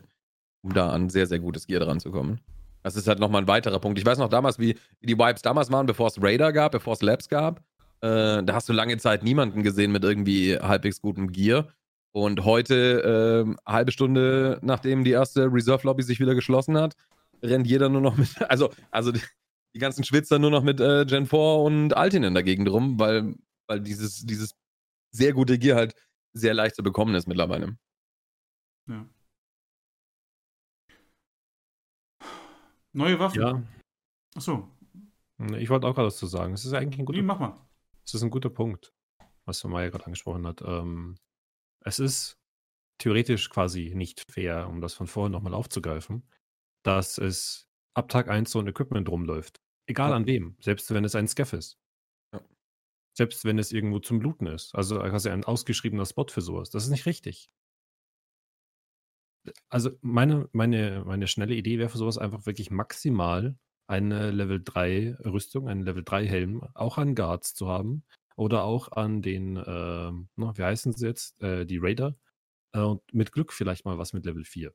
[0.61, 2.41] um da an sehr, sehr gutes Gear dran zu kommen.
[2.83, 3.97] Das ist halt nochmal ein weiterer Punkt.
[3.97, 6.93] Ich weiß noch damals, wie, wie die Wipes damals waren, bevor es Raider gab, bevor
[6.93, 7.63] es Labs gab.
[8.05, 11.73] Äh, da hast du lange Zeit niemanden gesehen mit irgendwie halbwegs gutem Gear.
[12.11, 16.95] Und heute, äh, halbe Stunde nachdem die erste Reserve-Lobby sich wieder geschlossen hat,
[17.41, 19.21] rennt jeder nur noch mit, also, also die,
[19.73, 22.99] die ganzen Schwitzer nur noch mit äh, Gen 4 und Altin in der Gegend rum,
[22.99, 23.35] weil,
[23.67, 24.55] weil dieses, dieses
[25.11, 25.95] sehr gute Gear halt
[26.33, 27.75] sehr leicht zu bekommen ist mittlerweile.
[28.87, 29.05] ja.
[32.93, 33.41] Neue Waffen.
[33.41, 33.63] Ja,
[34.35, 34.69] Achso,
[35.57, 36.53] ich wollte auch gerade was zu sagen.
[36.53, 37.57] Es ist eigentlich ein guter, nee, mach mal.
[38.05, 38.93] Es ist ein guter Punkt,
[39.45, 40.61] was der Maya gerade angesprochen hat.
[40.61, 41.17] Ähm,
[41.85, 42.37] es ist
[42.99, 46.29] theoretisch quasi nicht fair, um das von vorhin nochmal aufzugreifen,
[46.83, 49.61] dass es ab Tag 1 so ein Equipment rumläuft.
[49.87, 50.15] Egal Ja.
[50.17, 51.79] an wem, selbst wenn es ein Scaff ist.
[52.33, 52.41] Ja.
[53.17, 54.75] Selbst wenn es irgendwo zum Looten ist.
[54.75, 56.69] Also quasi ein ausgeschriebener Spot für sowas.
[56.71, 57.49] Das ist nicht richtig.
[59.69, 63.57] Also meine, meine, meine schnelle Idee wäre für sowas einfach wirklich maximal
[63.87, 68.03] eine Level 3 Rüstung, einen Level 3 Helm, auch an Guards zu haben.
[68.37, 71.41] Oder auch an den, ähm, na, wie heißen sie jetzt?
[71.41, 72.15] Äh, die Raider.
[72.73, 74.73] Äh, und mit Glück vielleicht mal was mit Level 4.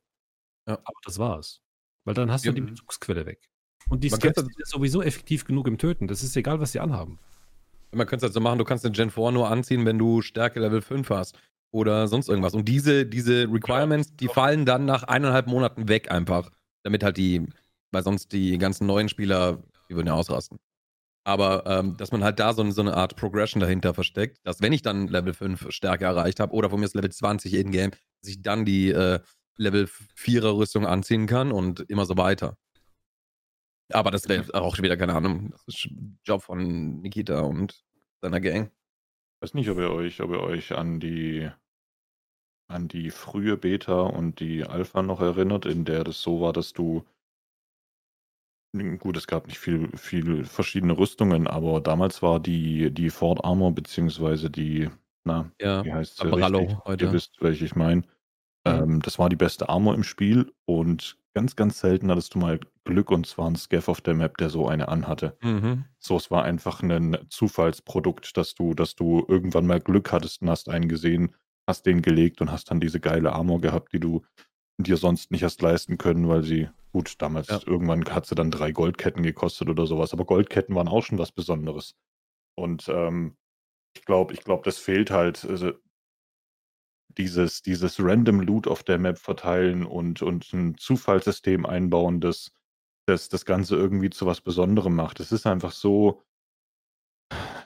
[0.67, 0.73] Ja.
[0.83, 1.61] Aber das war's.
[2.03, 2.51] Weil dann hast Ja.
[2.51, 3.47] du die Bezugsquelle weg.
[3.89, 6.07] Und die könnte- sind sowieso effektiv genug im Töten.
[6.07, 7.19] Das ist egal, was sie anhaben.
[7.91, 10.21] Man könnte es halt so machen, du kannst den Gen 4 nur anziehen, wenn du
[10.21, 11.37] Stärke Level 5 hast.
[11.71, 12.53] Oder sonst irgendwas.
[12.55, 16.49] Und diese, diese Requirements, die fallen dann nach eineinhalb Monaten weg einfach.
[16.83, 17.47] Damit halt die,
[17.91, 20.59] weil sonst die ganzen neuen Spieler, die würden ja ausrasten.
[21.23, 24.73] Aber ähm, dass man halt da so, so eine Art Progression dahinter versteckt, dass wenn
[24.73, 28.31] ich dann Level 5 Stärke erreicht habe oder von mir ist Level 20 in-game, dass
[28.31, 29.19] ich dann die äh,
[29.57, 29.85] Level
[30.17, 32.57] 4er Rüstung anziehen kann und immer so weiter.
[33.93, 35.89] Aber das wäre auch wieder, keine Ahnung, das ist
[36.23, 37.83] Job von Nikita und
[38.21, 38.71] seiner Gang.
[39.41, 41.51] weiß nicht, ob ihr euch, ob ihr euch an die
[42.67, 46.71] an die frühe Beta und die Alpha noch erinnert, in der das so war, dass
[46.71, 47.05] du
[48.99, 53.73] gut, es gab nicht viel, viel verschiedene Rüstungen, aber damals war die, die Ford Armor
[53.73, 54.89] beziehungsweise die,
[55.23, 56.77] na, Ja, wie heißt sie Abrallo richtig?
[56.85, 57.05] heute.
[57.05, 58.03] Ihr wisst, welche ich meine.
[58.65, 62.59] Ähm, das war die beste Armor im Spiel und ganz, ganz selten hattest du mal
[62.83, 65.37] Glück und zwar ein Scaff auf der Map, der so eine anhatte.
[65.41, 65.85] Mhm.
[65.99, 70.49] So, es war einfach ein Zufallsprodukt, dass du, dass du irgendwann mal Glück hattest und
[70.49, 71.35] hast einen gesehen,
[71.67, 74.23] hast den gelegt und hast dann diese geile Armor gehabt, die du
[74.77, 77.61] dir sonst nicht hast leisten können, weil sie, gut, damals Ja.
[77.65, 81.31] irgendwann hat sie dann drei Goldketten gekostet oder sowas, aber Goldketten waren auch schon was
[81.31, 81.95] Besonderes.
[82.55, 83.37] Und ähm,
[83.95, 85.73] ich glaube, ich glaube, das fehlt halt, also
[87.17, 92.51] dieses, dieses Random Loot auf der Map verteilen und, und ein Zufallssystem einbauen, das,
[93.05, 95.19] das das Ganze irgendwie zu was Besonderem macht.
[95.19, 96.21] Es ist einfach so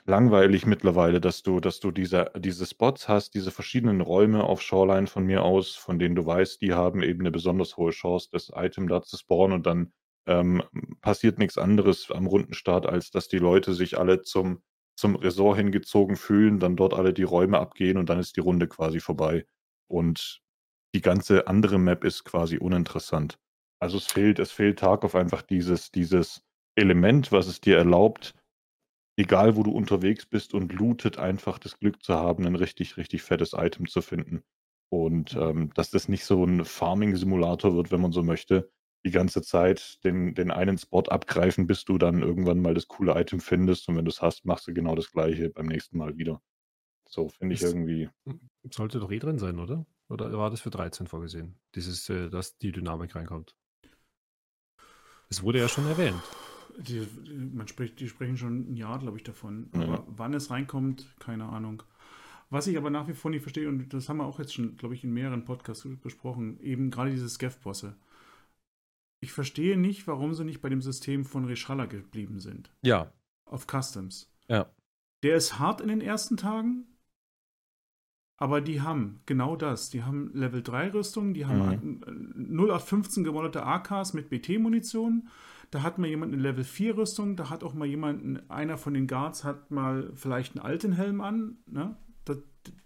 [0.06, 5.06] langweilig mittlerweile, dass du, dass du diese, diese Spots hast, diese verschiedenen Räume auf Shoreline
[5.06, 8.52] von mir aus, von denen du weißt, die haben eben eine besonders hohe Chance, das
[8.54, 9.92] Item da zu spawnen und dann
[10.26, 10.62] ähm,
[11.00, 14.62] passiert nichts anderes am Rundenstart, als dass die Leute sich alle zum,
[14.96, 18.68] zum Resort hingezogen fühlen, dann dort alle die Räume abgehen und dann ist die Runde
[18.68, 19.44] quasi vorbei.
[19.88, 20.40] Und
[20.94, 23.38] die ganze andere Map ist quasi uninteressant.
[23.80, 26.42] Also es fehlt, es fehlt Tarkov einfach dieses, dieses
[26.76, 28.34] Element, was es dir erlaubt,
[29.16, 33.22] egal wo du unterwegs bist und lootet, einfach das Glück zu haben, ein richtig, richtig
[33.22, 34.42] fettes Item zu finden.
[34.88, 38.70] Und ähm, dass das nicht so ein Farming-Simulator wird, wenn man so möchte,
[39.04, 43.18] die ganze Zeit den, den einen Spot abgreifen, bis du dann irgendwann mal das coole
[43.20, 43.88] Item findest.
[43.88, 46.40] Und wenn du es hast, machst du genau das gleiche beim nächsten Mal wieder.
[47.08, 48.08] So finde ich Das- irgendwie.
[48.70, 49.86] Sollte doch eh drin sein, oder?
[50.08, 51.58] Oder war das für 13 vorgesehen?
[51.74, 53.56] Dieses, äh, dass die Dynamik reinkommt.
[55.28, 56.22] Es wurde ja schon erwähnt.
[56.78, 57.06] Die,
[57.54, 59.68] man spricht, die sprechen schon ein Jahr, glaube ich, davon.
[59.74, 59.82] Ja.
[59.82, 61.82] Aber wann es reinkommt, keine Ahnung.
[62.50, 64.76] Was ich aber nach wie vor nicht verstehe, und das haben wir auch jetzt schon,
[64.76, 67.96] glaube ich, in mehreren Podcasts besprochen, eben gerade diese Scav-Bosse.
[69.20, 72.70] Ich verstehe nicht, warum sie nicht bei dem System von Reshala geblieben sind.
[72.82, 73.12] Ja,
[73.46, 74.30] Auf Customs.
[74.48, 74.70] ja.
[75.22, 76.84] Der ist hart in den ersten Tagen.
[78.36, 79.88] Aber die haben genau das.
[79.88, 82.60] Die haben Level 3 Rüstungen, die haben mhm.
[82.60, 85.28] 0815 gewonnete AKs mit BT-Munition.
[85.70, 88.94] Da hat mal jemand eine Level 4 Rüstung, da hat auch mal jemand, einer von
[88.94, 91.58] den Guards hat mal vielleicht einen alten Helm an.
[91.66, 91.96] Ne?
[92.24, 92.38] Das,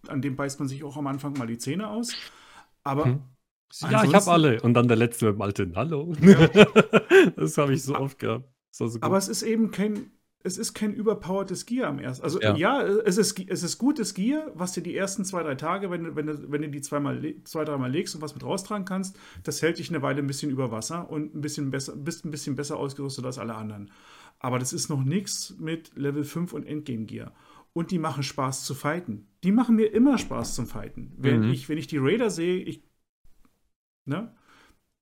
[0.09, 2.15] an dem beißt man sich auch am Anfang mal die Zähne aus.
[2.83, 3.05] Aber.
[3.07, 3.23] Hm.
[3.89, 4.61] Ja, ich habe alle.
[4.63, 6.13] Und dann der letzte mit dem alten Hallo.
[6.21, 6.47] Ja.
[7.37, 8.53] das habe ich so oft gehabt.
[8.73, 10.11] So Aber es ist eben kein,
[10.43, 12.25] es ist kein überpowertes Gear am ersten.
[12.25, 15.55] Also ja, ja es, ist, es ist gutes Gear, was dir die ersten zwei, drei
[15.55, 18.87] Tage, wenn, wenn, du, wenn du die zweimal, zwei, dreimal legst und was mit raustragen
[18.87, 22.25] kannst, das hält dich eine Weile ein bisschen über Wasser und ein bisschen besser, bist
[22.25, 23.91] ein bisschen besser ausgerüstet als alle anderen.
[24.39, 27.35] Aber das ist noch nichts mit Level 5 und Endgame Gear.
[27.73, 29.29] Und die machen Spaß zu fighten.
[29.45, 31.13] Die machen mir immer Spaß zum Fighten.
[31.19, 31.53] Wenn, mhm.
[31.53, 32.83] ich, wenn ich die Raider sehe, ich,
[34.07, 34.35] ne,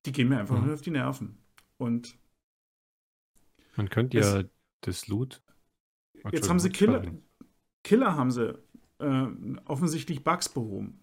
[0.05, 0.67] die gehen mir einfach mhm.
[0.67, 1.39] nur auf die Nerven.
[1.79, 2.19] Und
[3.77, 4.43] man könnte ja
[4.83, 5.43] das Loot.
[6.33, 7.03] Jetzt haben sie Killer.
[7.85, 8.59] Killer haben sie
[8.99, 9.27] äh,
[9.65, 11.01] offensichtlich Bugs behoben.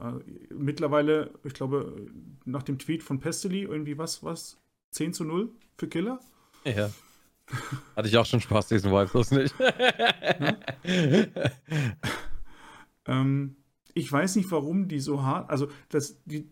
[0.00, 0.12] Äh,
[0.50, 2.10] mittlerweile, ich glaube,
[2.44, 4.60] nach dem Tweet von Pestily, irgendwie was, was?
[4.90, 6.20] 10 zu 0 für Killer?
[6.64, 6.90] Ja.
[7.94, 9.54] Hatte ich auch schon Spaß, diesen Vibe, das nicht.
[13.04, 13.56] ähm,
[13.92, 16.48] ich weiß nicht, warum die so hart, also das, die,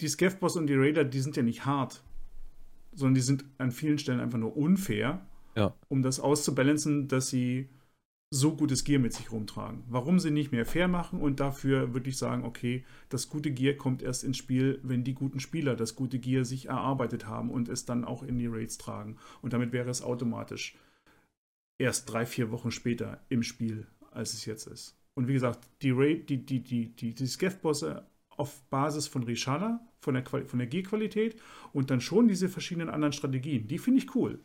[0.00, 2.02] die Scavboss und die Raider, die sind ja nicht hart,
[2.92, 5.24] sondern die sind an vielen Stellen einfach nur unfair
[5.54, 5.74] ja.
[5.88, 7.68] um das auszubalancen, dass sie
[8.32, 9.82] so gutes Gear mit sich rumtragen.
[9.88, 13.74] Warum sie nicht mehr fair machen und dafür würde ich sagen, okay, das gute Gear
[13.74, 17.68] kommt erst ins Spiel, wenn die guten Spieler das gute Gear sich erarbeitet haben und
[17.68, 19.16] es dann auch in die Raids tragen.
[19.42, 20.76] Und damit wäre es automatisch
[21.80, 24.96] erst drei, vier Wochen später im Spiel, als es jetzt ist.
[25.14, 29.80] Und wie gesagt, die Raid, die, die, die, die, die Scav-Bosse auf Basis von Rishala,
[30.00, 31.36] von der, von der Gear-Qualität
[31.72, 34.38] und dann schon diese verschiedenen anderen Strategien, die finde ich cool.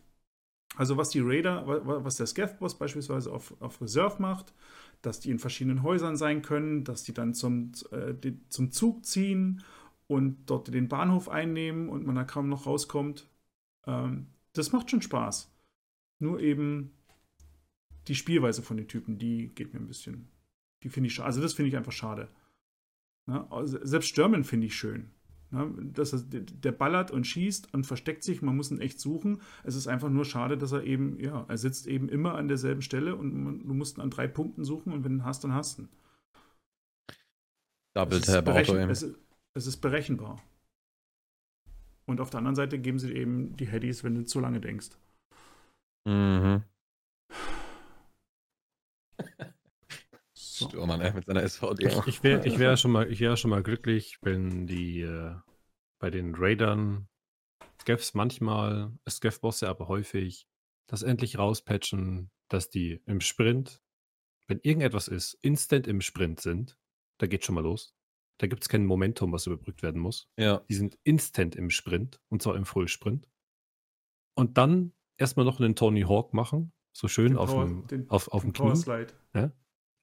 [0.78, 4.53] Also was die Raider, was der Scav-Boss beispielsweise auf, auf Reserve macht,
[5.01, 9.05] dass die in verschiedenen Häusern sein können, dass die dann zum, äh, die, zum Zug
[9.05, 9.63] ziehen
[10.07, 13.28] und dort den Bahnhof einnehmen und man da kaum noch rauskommt.
[13.88, 15.51] Ähm, das macht schon Spaß.
[16.19, 16.91] Nur eben
[18.07, 20.28] die Spielweise von den Typen, die geht mir ein bisschen.
[20.84, 21.28] Die finde ich schade.
[21.28, 22.30] Also das finde ich einfach schade.
[23.28, 25.11] Ja, also selbst German finde ich schön.
[25.51, 29.41] Ja, das ist, der ballert und schießt und versteckt sich, man muss ihn echt suchen.
[29.63, 32.81] Es ist einfach nur schade, dass er eben, ja, er sitzt eben immer an derselben
[32.81, 35.43] Stelle und man, du musst ihn an drei Punkten suchen und wenn du ihn hast,
[35.43, 35.89] dann hast du ihn.
[37.95, 39.17] Double Tap Auto es, ist,
[39.53, 40.41] es ist berechenbar.
[42.05, 44.89] Und auf der anderen Seite geben sie eben die Headies, wenn du zu lange denkst.
[46.05, 46.63] Mhm.
[50.64, 51.14] Stürmer, ne?
[51.14, 51.88] Mit seiner SVD.
[51.88, 55.36] Ich, ich wäre ich wär schon, mal, wär schon mal glücklich, wenn die äh,
[55.99, 57.08] bei den Raidern
[57.82, 60.47] Scavs manchmal, Scav-Bosse aber häufig,
[60.88, 63.82] das endlich rauspatchen, dass die im Sprint,
[64.47, 66.78] wenn irgendetwas ist, instant im Sprint sind.
[67.20, 67.95] Da geht schon mal los.
[68.38, 70.30] Da gibt es kein Momentum, was überbrückt werden muss.
[70.38, 70.60] Ja.
[70.70, 73.30] Die sind instant im Sprint und zwar im Full-Sprint.
[74.36, 78.10] Und dann erstmal noch einen Tony Hawk machen, so schön den auf, Power, dem, den,
[78.10, 79.08] auf, auf dem Knie.
[79.34, 79.51] Ja?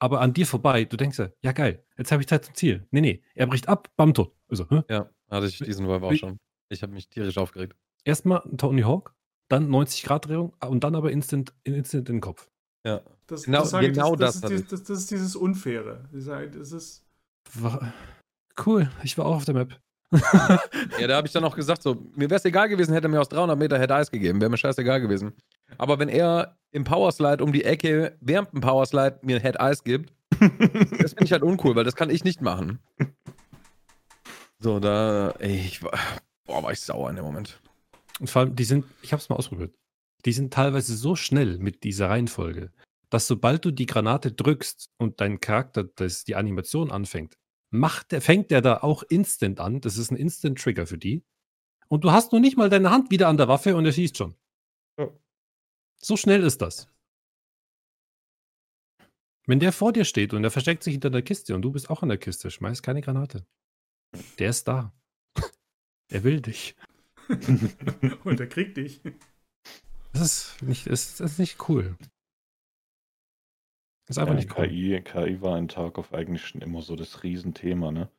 [0.02, 0.84] Aber an dir vorbei.
[0.84, 2.86] Du denkst ja, geil, jetzt habe ich Zeit zum Ziel.
[2.90, 4.34] Nee, nee, er bricht ab, bam, tot.
[4.48, 4.82] Also, hä?
[4.90, 6.40] Ja, hatte ich diesen Vibe auch schon.
[6.70, 7.76] Ich habe mich tierisch aufgeregt.
[8.04, 9.14] Erstmal Tony Hawk,
[9.48, 12.50] dann 90-Grad-Drehung und dann aber instant, instant in den Kopf.
[12.84, 13.00] Ja.
[13.28, 16.08] Das, genau das, genau das, das, ist, das, das, ist dieses Unfaire.
[16.12, 17.04] Das ist.
[17.54, 17.94] War,
[18.66, 19.80] cool, ich war auch auf der Map.
[21.00, 23.10] ja, da habe ich dann auch gesagt, so, mir wäre es egal gewesen, hätte er
[23.10, 25.32] mir aus 300 Meter Head Eis gegeben, wäre mir scheißegal gewesen.
[25.78, 30.12] Aber wenn er im Powerslide um die Ecke während dem Powerslide mir Head Eis gibt,
[30.40, 32.78] das finde ich halt uncool, weil das kann ich nicht machen.
[34.58, 35.92] So, da, ey, ich war,
[36.44, 37.60] boah, war ich sauer in dem Moment.
[38.20, 39.74] Und vor allem, die sind, ich habe es mal ausprobiert,
[40.24, 42.70] die sind teilweise so schnell mit dieser Reihenfolge,
[43.10, 47.38] dass sobald du die Granate drückst und dein Charakter, das die Animation anfängt,
[47.72, 49.80] macht der, fängt der da auch instant an.
[49.80, 51.24] Das ist ein Instant-Trigger für die.
[51.88, 54.16] Und du hast noch nicht mal deine Hand wieder an der Waffe und er schießt
[54.16, 54.36] schon.
[54.98, 55.10] Ja.
[55.96, 56.88] So schnell ist das.
[59.46, 61.90] Wenn der vor dir steht und er versteckt sich hinter der Kiste und du bist
[61.90, 63.46] auch an der Kiste, schmeiß keine Granate.
[64.38, 64.94] Der ist da.
[66.08, 66.76] er will dich.
[68.24, 69.00] und er kriegt dich.
[70.12, 71.96] Das ist nicht, das ist nicht cool.
[74.08, 74.68] Ist einfach ja, nicht cool.
[74.68, 78.10] KI, KI war in Tarkov eigentlich schon immer so das Riesenthema, ne?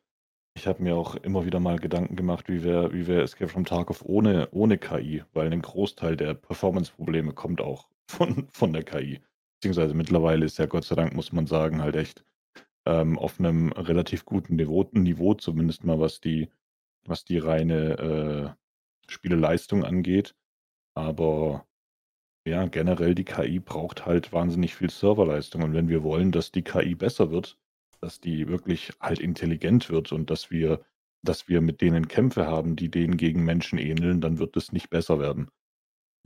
[0.55, 3.65] Ich habe mir auch immer wieder mal Gedanken gemacht, wie wäre wie wär Escape from
[3.65, 9.19] Tarkov ohne, ohne KI, weil ein Großteil der Performance-Probleme kommt auch von, von der KI.
[9.59, 12.23] Beziehungsweise mittlerweile ist ja Gott sei Dank, muss man sagen, halt echt
[12.85, 16.49] ähm, auf einem relativ guten Niveau, Niveau, zumindest mal was die,
[17.05, 18.55] was die reine
[19.07, 20.35] äh, Spieleleistung angeht.
[20.95, 21.65] Aber
[22.45, 25.63] ja, generell die KI braucht halt wahnsinnig viel Serverleistung.
[25.63, 27.57] Und wenn wir wollen, dass die KI besser wird,
[28.01, 30.85] dass die wirklich halt intelligent wird und dass wir
[31.25, 34.89] dass wir mit denen Kämpfe haben, die denen gegen Menschen ähneln, dann wird es nicht
[34.89, 35.49] besser werden.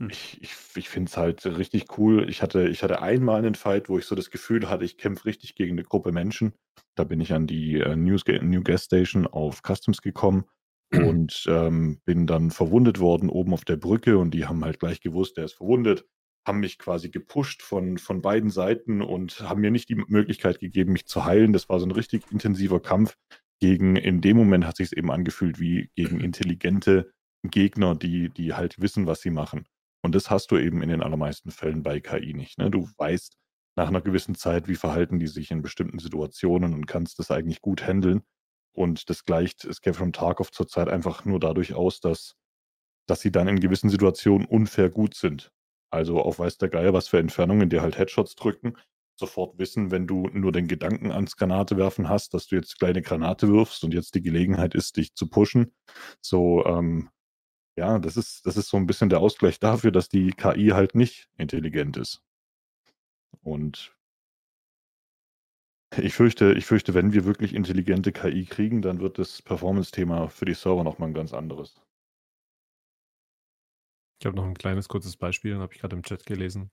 [0.00, 0.10] Hm.
[0.10, 2.28] Ich ich ich finde es halt richtig cool.
[2.28, 5.26] Ich hatte ich hatte einmal einen Fight, wo ich so das Gefühl hatte, ich kämpfe
[5.26, 6.52] richtig gegen eine Gruppe Menschen.
[6.96, 10.44] Da bin ich an die, äh, News New Gas Station auf Customs gekommen
[10.92, 15.00] und, ähm, bin dann verwundet worden oben auf der Brücke und die haben halt gleich
[15.00, 16.06] gewusst, der ist verwundet,
[16.46, 20.92] haben mich quasi gepusht von von beiden Seiten und haben mir nicht die Möglichkeit gegeben,
[20.92, 21.52] mich zu heilen.
[21.52, 23.16] Das war so ein richtig intensiver Kampf
[23.60, 27.10] gegen in dem Moment hat sich's eben angefühlt wie gegen intelligente
[27.44, 29.66] Gegner, die die halt wissen, was sie machen.
[30.02, 32.70] Und das hast du eben in den allermeisten Fällen bei KI nicht, ne?
[32.70, 33.36] Du weißt
[33.76, 37.60] nach einer gewissen Zeit, wie verhalten die sich in bestimmten Situationen und kannst das eigentlich
[37.62, 38.22] gut handeln.
[38.72, 42.34] Und das gleicht Escape from Tarkov zurzeit einfach nur dadurch aus, dass
[43.08, 45.50] dass sie dann in gewissen Situationen unfair gut sind.
[45.90, 48.76] Also, auf weiß der Geier, was für Entfernungen dir halt Headshots drücken,
[49.16, 53.02] sofort wissen, wenn du nur den Gedanken ans Granate werfen hast, dass du jetzt kleine
[53.02, 55.72] Granate wirfst und jetzt die Gelegenheit ist, dich zu pushen.
[56.20, 57.10] So, ähm,
[57.76, 60.94] ja, das ist das ist so ein bisschen der Ausgleich dafür, dass die KI halt
[60.94, 62.22] nicht intelligent ist.
[63.42, 63.96] Und
[65.96, 70.44] ich fürchte ich fürchte, wenn wir wirklich intelligente KI kriegen, dann wird das Performance-Thema für
[70.44, 71.80] die Server noch mal 'n ganz anderes.
[74.20, 76.70] Ich habe noch ein kleines kurzes Beispiel, habe ich gerade im Chat gelesen.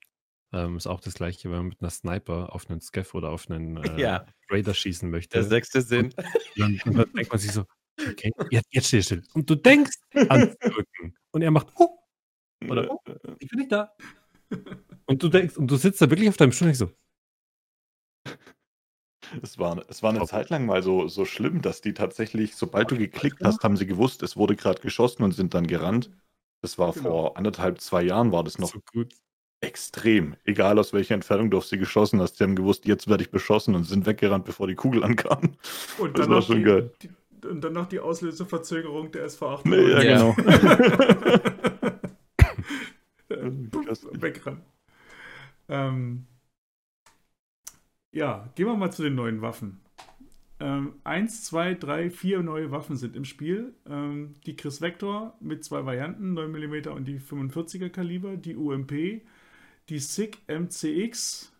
[0.52, 3.50] Ähm, ist auch das Gleiche, wenn man mit einer Sniper auf einen Scav oder auf
[3.50, 4.26] einen äh, Ja.
[4.50, 5.44] Raider schießen Der möchte.
[5.44, 6.14] sechste Sinn.
[6.56, 7.64] Und dann und dann denkt man sich so:
[8.06, 9.96] „Okay, jetzt jetzt steh still.“ Und du denkst
[10.28, 11.98] anzudrücken und er macht: „Oh“
[12.68, 13.00] oder „Oh,
[13.40, 13.92] ich bin nicht da.“
[15.06, 16.96] Und du denkst und du sitzt da wirklich auf deinem Stuhl und denkst so
[19.42, 20.28] Es war es war 'ne Top.
[20.28, 23.76] Zeit lang mal so so schlimm, dass die tatsächlich, sobald du Auf geklickt hast, haben
[23.76, 26.10] sie gewusst, es wurde grad geschossen und sind dann gerannt.
[26.62, 27.10] Das war Genau.
[27.10, 28.80] vor 1,5, 2 Jahren war das noch so
[29.60, 30.36] extrem.
[30.44, 33.30] Egal aus welcher Entfernung du auf sie geschossen hast, die haben gewusst, jetzt werde ich
[33.30, 35.56] beschossen und sind weggerannt, bevor die Kugel ankam.
[35.98, 36.90] Und Das war schon die geil.
[37.02, 37.10] die
[37.46, 40.34] und dann noch die Auslöseverzögerung der SV8 Ne, ja, Ja.
[43.28, 43.30] genau.
[43.30, 43.50] Äh,
[43.84, 44.08] Klasse.
[44.12, 44.62] Wegrennen.
[45.68, 46.26] Ähm,
[48.16, 49.78] ja, gehen wir mal zu den neuen Waffen.
[50.58, 53.74] Ähm, eins, zwei, drei, vier neue Waffen sind im Spiel.
[53.86, 59.20] Ähm, die Chris Vector mit zwei Varianten, 9 mm und die 45er Kaliber, die UMP,
[59.90, 61.52] die SIG MCX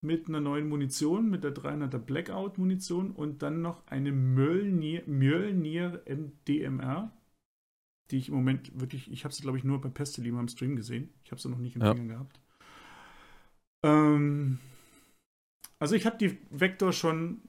[0.00, 6.02] mit einer neuen Munition, mit der 300er Blackout Munition und dann noch eine Mjölnir, Mjölnir
[6.06, 7.12] MDMR,
[8.10, 10.74] die ich im Moment wirklich, ich habe sie glaube ich nur bei Pestelim am Stream
[10.74, 11.10] gesehen.
[11.22, 11.94] Ich habe sie noch nicht in Ja.
[11.94, 12.40] Fingern gehabt.
[13.84, 14.58] Ähm,
[15.80, 17.40] also ich habe die Vector schon,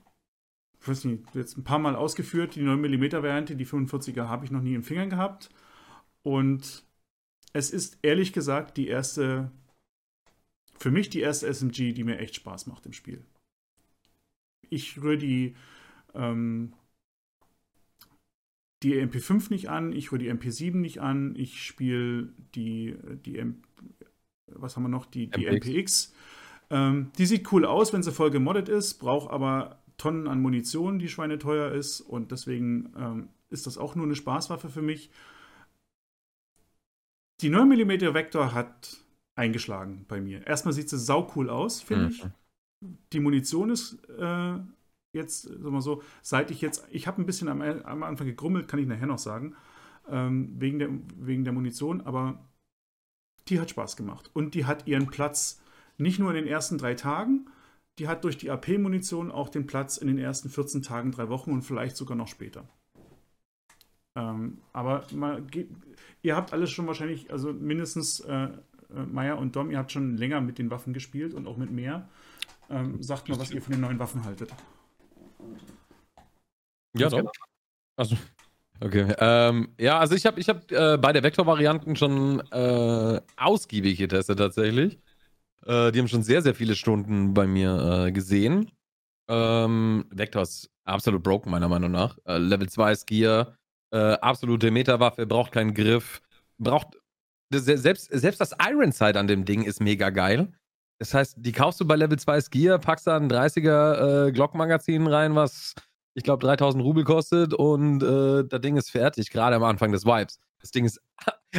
[0.79, 2.55] ich weiß nicht, jetzt ein paar Mal ausgeführt.
[2.55, 5.49] Die 9mm Variante, die 45er habe ich noch nie in Fingern gehabt.
[6.23, 6.85] Und
[7.53, 9.51] es ist ehrlich gesagt die erste,
[10.79, 13.23] für mich die erste SMG, die mir echt Spaß macht im Spiel.
[14.69, 15.55] Ich rühre die,
[16.13, 16.73] ähm,
[18.81, 23.43] die MP5 nicht an, ich rühre die MP7 nicht an, ich spiele die, die
[24.47, 25.67] was haben wir noch, die, die MPX.
[25.67, 26.13] MPX.
[26.71, 30.99] Ähm, die sieht cool aus, wenn sie voll gemoddet ist, braucht aber Tonnen an Munition,
[30.99, 35.11] die schweineteuer ist und deswegen ähm, ist das auch nur eine Spaßwaffe für mich.
[37.41, 38.97] Die 9mm Vector hat
[39.35, 40.47] eingeschlagen bei mir.
[40.47, 42.23] Erstmal sieht sie sau cool aus, finde ich.
[42.23, 42.97] Mhm.
[43.11, 44.57] Die Munition ist äh,
[45.13, 48.27] jetzt, sagen wir mal so, seit ich jetzt, ich habe ein bisschen am, am Anfang
[48.27, 49.55] gegrummelt, kann ich nachher noch sagen,
[50.07, 52.47] ähm, wegen, der, wegen der Munition, aber
[53.49, 54.31] die hat Spaß gemacht.
[54.33, 55.60] Und die hat ihren Platz
[56.01, 57.47] nicht nur in den ersten drei Tagen,
[57.99, 61.51] die hat durch die AP-Munition auch den Platz in den ersten 14 Tagen, drei Wochen
[61.51, 62.67] und vielleicht sogar noch später.
[64.15, 65.43] Ähm, aber mal,
[66.21, 68.49] ihr habt alles schon wahrscheinlich, also mindestens äh,
[68.95, 71.71] äh, Meier und Dom, ihr habt schon länger mit den Waffen gespielt und auch mit
[71.71, 72.09] mehr.
[72.69, 74.53] Ähm, sagt mal, was ihr von den neuen Waffen haltet.
[76.97, 77.31] Ja, doch.
[77.97, 78.17] Also,
[78.79, 79.13] okay.
[79.19, 84.99] Ähm, ja, also ich habe ich hab, äh, beide Vektor-Varianten schon äh, ausgiebig getestet tatsächlich.
[85.65, 88.71] Äh, die haben schon sehr, sehr viele Stunden bei mir äh, gesehen.
[89.29, 92.17] Ähm, Vector ist absolut broken, meiner Meinung nach.
[92.25, 93.55] Äh, Level 2 ist Gear,
[93.93, 96.21] äh, absolute Metawaffe, braucht keinen Griff,
[96.57, 96.97] braucht.
[97.51, 100.51] das- Selbst, selbst das Iron Sight an dem Ding ist mega geil.
[100.99, 105.07] Das heißt, die kaufst du bei Level 2 Gear, packst da ein 30er äh, Glock-Magazin
[105.07, 105.73] rein, was
[106.13, 110.05] ich glaube 3000 Rubel kostet und äh, das Ding ist fertig, gerade am Anfang des
[110.05, 110.39] Vibes.
[110.59, 110.99] Das Ding ist,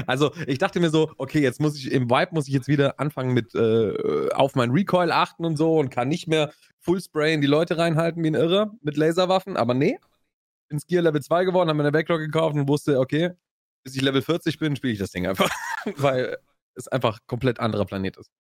[0.07, 2.99] also ich dachte mir so, okay, jetzt muss ich, im Vibe muss ich jetzt wieder
[2.99, 7.41] anfangen mit äh, auf mein Recoil achten und so und kann nicht mehr Fullspray in
[7.41, 9.99] die Leute reinhalten wie ein Irrer mit Laserwaffen, aber nee,
[10.69, 13.31] bin Gear Level 2 geworden, habe mir eine Backlog gekauft und wusste, okay,
[13.85, 15.51] bis ich Level 40 bin, spiele ich das Ding einfach,
[15.97, 16.39] weil
[16.75, 18.31] es einfach komplett anderer Planet ist.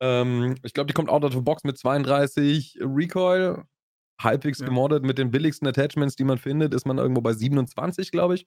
[0.00, 3.64] Ähm, ich glaube, die kommt out of the box mit 32 Recoil,
[4.20, 4.66] halbwegs Ja.
[4.66, 8.46] gemoddet mit den billigsten Attachments, die man findet, ist man irgendwo bei 27, glaube ich.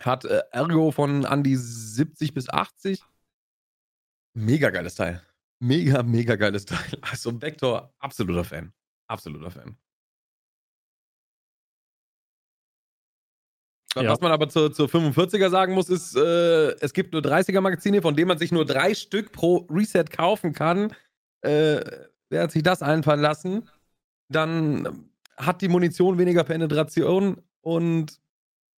[0.00, 3.02] Hat äh, Ergo von an die 70 bis 80.
[4.34, 5.22] Mega geiles Teil.
[5.60, 6.78] Mega, mega geiles Teil.
[7.02, 8.72] Also Vector, absoluter Fan.
[9.08, 9.76] Absoluter Fan.
[13.96, 14.08] Ja.
[14.08, 18.00] Was man aber zur, zur 45er sagen muss, ist, äh, es gibt nur 30er Magazine,
[18.00, 20.94] von denen man sich nur drei Stück pro Reset kaufen kann.
[21.40, 21.80] Äh,
[22.28, 23.68] wer hat sich das einfallen lassen?
[24.28, 28.20] Dann hat die Munition weniger Penetration und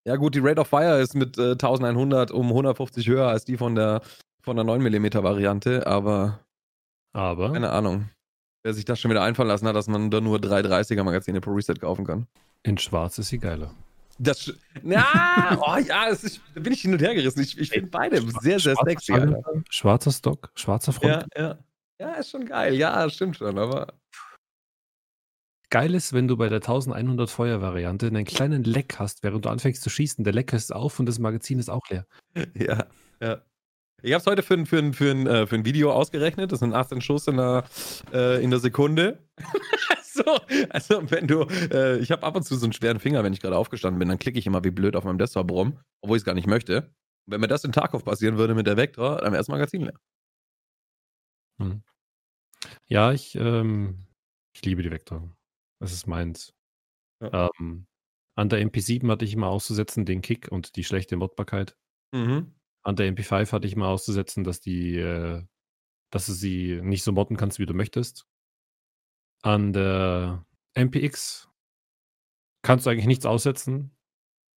[0.05, 3.57] ja gut, die Rate of Fire ist mit äh, 1100 um 150 höher als die
[3.57, 4.03] von der
[4.40, 6.40] von der 9mm Variante, aber
[7.12, 8.09] Aber keine Ahnung.
[8.64, 11.40] Wer sich das schon wieder einfallen lassen hat, dass man da nur drei 30er Magazine
[11.40, 12.26] pro Reset kaufen kann.
[12.62, 13.72] in Schwarz ist sie geiler.
[14.18, 17.40] Das, na, oh ja, das ist, da bin ich hin und her gerissen.
[17.40, 19.12] Ich, ich finde beide sehr, sehr Schwarzer sexy.
[19.14, 21.26] Silber, Schwarzer Stock, schwarzer Front.
[21.34, 21.59] Ja, ja.
[21.98, 22.74] Ja, ist schon geil.
[22.74, 23.94] Ja, stimmt schon, aber
[25.72, 29.80] Geil ist, wenn du bei der 1100 Feuer-Variante einen kleinen Leck hast, während du anfängst
[29.82, 30.22] zu schießen.
[30.22, 32.06] Der Leck ist auf und das Magazin ist auch leer.
[32.54, 32.86] ja,
[33.22, 33.40] ja.
[34.02, 36.52] Ich habe es heute für, ein- für, ein- für, ein, äh, für ein Video ausgerechnet.
[36.52, 37.64] Das sind 18 Schuss in der,
[38.12, 39.18] äh, in der Sekunde.
[40.04, 40.24] so,
[40.68, 43.40] also wenn du, äh, ich habe ab und zu so einen schweren Finger, wenn ich
[43.40, 46.20] gerade aufgestanden bin, dann klicke ich immer wie blöd auf meinem Desktop rum, obwohl ich
[46.20, 46.92] es gar nicht möchte.
[47.26, 49.94] Wenn mir das in Tarkov passieren würde mit der Vector, dann wäre das Magazin leer.
[51.60, 51.82] Hm.
[52.88, 54.00] Ja, ich, ähm,
[54.54, 55.30] ich liebe die Vector.
[55.82, 56.54] Das ist meins.
[57.20, 57.50] Ja.
[57.58, 57.86] Ähm,
[58.34, 61.76] an der MP7 hatte ich immer auszusetzen den Kick und die schlechte Modbarkeit.
[62.12, 62.54] Mhm.
[62.82, 65.42] An der MP5 hatte ich immer auszusetzen, dass die, äh,
[66.10, 68.26] dass du sie nicht so modden kannst, wie du möchtest.
[69.42, 71.48] An der MPX
[72.62, 73.96] kannst du eigentlich nichts aussetzen,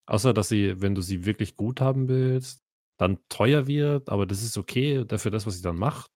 [0.06, 2.64] außer dass sie, wenn du sie wirklich gut haben willst,
[2.98, 6.12] dann teuer wird, aber das ist okay dafür das, was sie dann macht.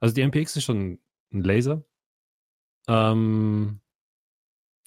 [0.00, 0.98] Also die MPX ist schon
[1.32, 1.84] ein Laser.
[2.88, 3.80] Ähm,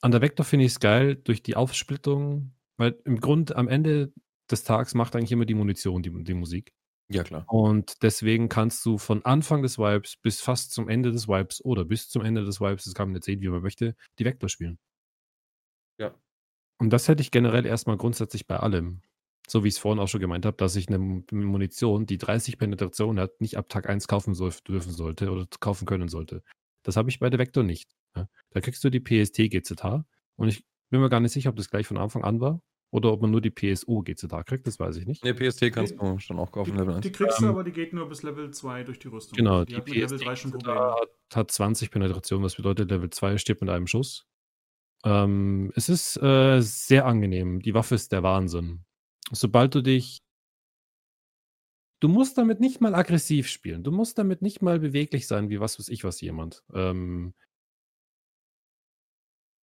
[0.03, 4.11] an der Vector finde ich es geil durch die Aufsplittung, weil im Grund am Ende
[4.51, 6.73] des Tags macht eigentlich immer die Munition die, die Musik.
[7.09, 7.45] Ja, klar.
[7.47, 11.85] Und deswegen kannst du von Anfang des Vibes bis fast zum Ende des Vibes oder
[11.85, 14.49] bis zum Ende des Vibes, das kann man jetzt sehen, wie man möchte, die Vector
[14.49, 14.77] spielen.
[15.97, 16.13] Ja.
[16.79, 19.01] Und das hätte ich generell erstmal grundsätzlich bei allem.
[19.47, 22.17] So wie ich es vorhin auch schon gemeint habe, dass ich eine Mu- Munition, die
[22.17, 26.43] 30 Penetration hat, nicht ab Tag 1 kaufen soll, dürfen sollte oder kaufen können sollte.
[26.83, 27.89] Das habe ich bei der Vector nicht.
[28.15, 28.27] Ja.
[28.51, 30.05] Da kriegst du die PST GZH
[30.35, 32.61] und ich bin mir gar nicht sicher, ob das gleich von Anfang an war
[32.91, 35.23] oder ob man nur die PSU GZH kriegt, das weiß ich nicht.
[35.23, 37.01] Ne, PST kannst du schon auch kaufen, Level Die, 1.
[37.01, 39.35] die kriegst du, Ähm, aber die geht nur bis Level 2 durch die Rüstung.
[39.35, 40.95] Genau, die, die hat mit Level PST 3 schon GZH Probleme.
[40.95, 44.27] hat, hat 20 Penetration, was bedeutet, Level 2 stirbt mit einem Schuss.
[45.05, 47.61] Ähm, es ist äh, sehr angenehm.
[47.61, 48.85] Die Waffe ist der Wahnsinn.
[49.31, 50.19] Sobald du dich.
[51.99, 53.83] Du musst damit nicht mal aggressiv spielen.
[53.83, 56.63] Du musst damit nicht mal beweglich sein, wie was weiß ich was jemand.
[56.73, 57.33] Ähm,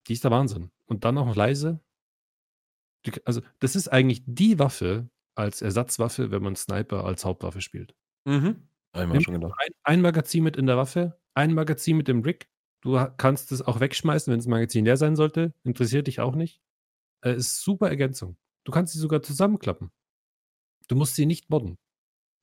[0.09, 0.71] die ist der Wahnsinn.
[0.87, 1.81] Und dann auch noch leise.
[3.25, 7.95] Also, das ist eigentlich die Waffe als Ersatzwaffe, wenn man Sniper als Hauptwaffe spielt.
[8.27, 8.69] Mhm.
[8.95, 9.55] Nimm schon gedacht.
[9.59, 12.49] ein, ein Magazin mit in der Waffe, ein Magazin mit dem Rig.
[12.83, 15.55] Du kannst es auch wegschmeißen, wenn das Magazin leer sein sollte.
[15.65, 16.61] Interessiert dich auch nicht.
[17.25, 18.37] Äh, ist super Ergänzung.
[18.65, 19.91] Du kannst sie sogar zusammenklappen.
[20.89, 21.79] Du musst sie nicht modden.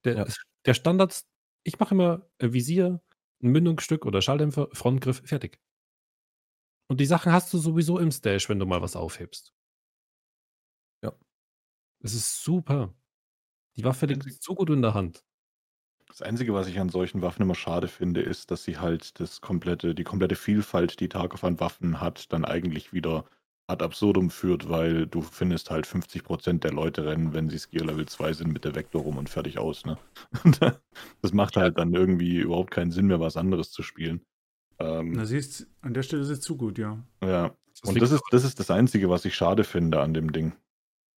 [0.06, 0.26] Der, Ja.
[0.66, 1.24] der Standard,
[1.64, 3.02] ich mache immer äh, Visier,
[3.44, 5.60] ein Mündungsstück oder Schalldämpfer, Frontgriff, fertig.
[6.88, 9.54] Und die Sachen hast du sowieso im Stash, wenn du mal was aufhebst.
[11.04, 11.14] Ja.
[12.00, 12.94] Es ist super.
[13.76, 15.24] Die Waffe liegt so gut in der Hand.
[16.08, 19.42] Das Einzige, was ich an solchen Waffen immer schade finde, ist, dass sie halt das
[19.42, 23.26] komplette, die komplette Vielfalt, die Tarkov an Waffen hat, dann eigentlich wieder
[23.68, 28.08] ad absurdum führt, weil du findest halt 50% der Leute rennen, wenn sie Skill Level
[28.08, 29.86] 2 sind, mit der Vektor rum und fertig aus.
[29.86, 29.98] Ne?
[31.22, 34.26] das macht halt dann irgendwie überhaupt keinen Sinn mehr, was anderes zu spielen.
[34.80, 37.04] Ähm, Na, siehst, an der Stelle ist es zu gut, ja.
[37.24, 40.32] ja, Das und das ist, das ist das Einzige, was ich schade finde an dem
[40.32, 40.54] Ding.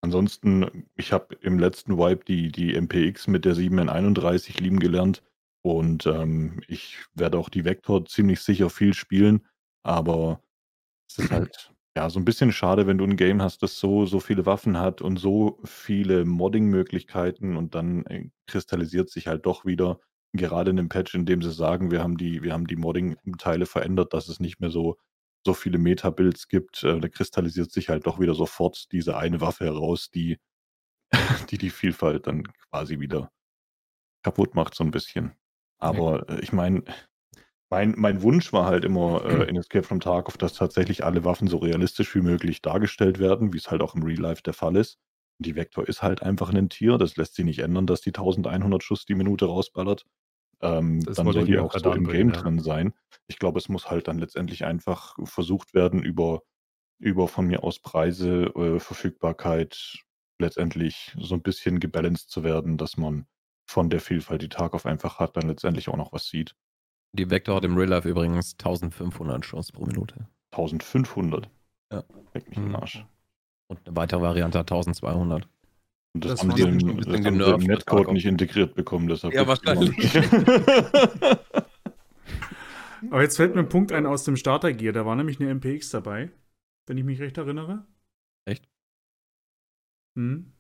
[0.02, 5.24] Ansonsten, ich habe im letzten Wipe die, die MPX mit der 7N31 lieben gelernt.
[5.62, 9.46] Und ähm, ich werde auch die Vector ziemlich sicher viel spielen,
[9.84, 10.42] aber
[11.10, 14.06] es ist halt ja so ein bisschen schade, wenn du ein Game hast, das so,
[14.06, 19.66] so viele Waffen hat und so viele Modding-Möglichkeiten und dann äh, kristallisiert sich halt doch
[19.66, 20.00] wieder,
[20.34, 23.66] gerade in dem Patch, in dem sie sagen, wir haben die, wir haben die Modding-Teile
[23.66, 24.98] verändert, dass es nicht mehr so
[25.46, 29.66] so viele Meta-Builds gibt, äh, da kristallisiert sich halt doch wieder sofort diese eine Waffe
[29.66, 30.38] heraus, die
[31.50, 33.32] die, die Vielfalt dann quasi wieder
[34.24, 35.34] kaputt macht, so ein bisschen.
[35.80, 36.84] Aber äh, ich meine,
[37.70, 41.48] mein, mein Wunsch war halt immer äh, in Escape from Tarkov, dass tatsächlich alle Waffen
[41.48, 44.76] so realistisch wie möglich dargestellt werden, wie es halt auch im Real Life der Fall
[44.76, 45.00] ist.
[45.42, 48.84] Die Vector ist halt einfach ein Tier, das lässt sich nicht ändern, dass die 1100
[48.84, 50.06] Schuss die Minute rausballert.
[50.62, 52.42] ähm, Das dann soll die auch so im Game ja.
[52.42, 52.94] drin sein.
[53.28, 56.42] Ich glaube, es muss halt dann letztendlich einfach versucht werden, über,
[57.00, 60.00] über von mir aus Preise, äh, Verfügbarkeit
[60.42, 63.26] letztendlich so ein bisschen gebalanced zu werden, dass man
[63.70, 66.56] von der Vielfalt, die Tarkov einfach hat, dann letztendlich auch noch was sieht.
[67.14, 70.28] Die Vector hat im Real Life übrigens 1500 Schuss pro Minute.
[70.52, 71.50] 1500.
[71.92, 72.04] Ja.
[72.34, 72.76] Leck mich im Mhm.
[72.76, 73.06] Arsch.
[73.70, 75.48] Und eine weitere Variante hat 1200.
[76.16, 79.08] Und das, Das haben sie im, das haben im Netcode nicht integriert bekommen.
[79.08, 79.96] Deshalb Ja, wahrscheinlich.
[79.96, 80.16] nicht.
[83.12, 84.92] Aber jetzt fällt mir ein Punkt ein aus dem Starter-Gear.
[84.92, 86.32] Da war nämlich eine MPX dabei,
[86.88, 87.86] wenn ich mich recht erinnere.
[88.46, 88.68] Echt?
[90.18, 90.52] Hm.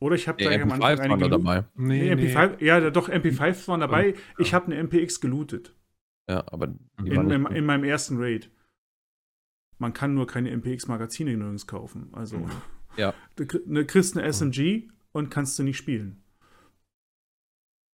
[0.00, 1.64] Oder ich habe Die da am MP5 Anfang waren eine da dabei.
[1.74, 4.14] Nee, MP5, ja, doch, MP5 waren dabei.
[4.38, 5.74] Ich habe eine MPX gelootet.
[6.30, 6.74] Ja, aber
[7.04, 8.50] In, waren in, in meinem ersten Raid.
[9.78, 12.08] Man kann nur keine MPX-Magazine nirgends kaufen.
[12.12, 12.46] Also,
[12.96, 13.14] Ja.
[13.36, 16.22] du ne, kriegst eine SMG und kannst du nicht spielen.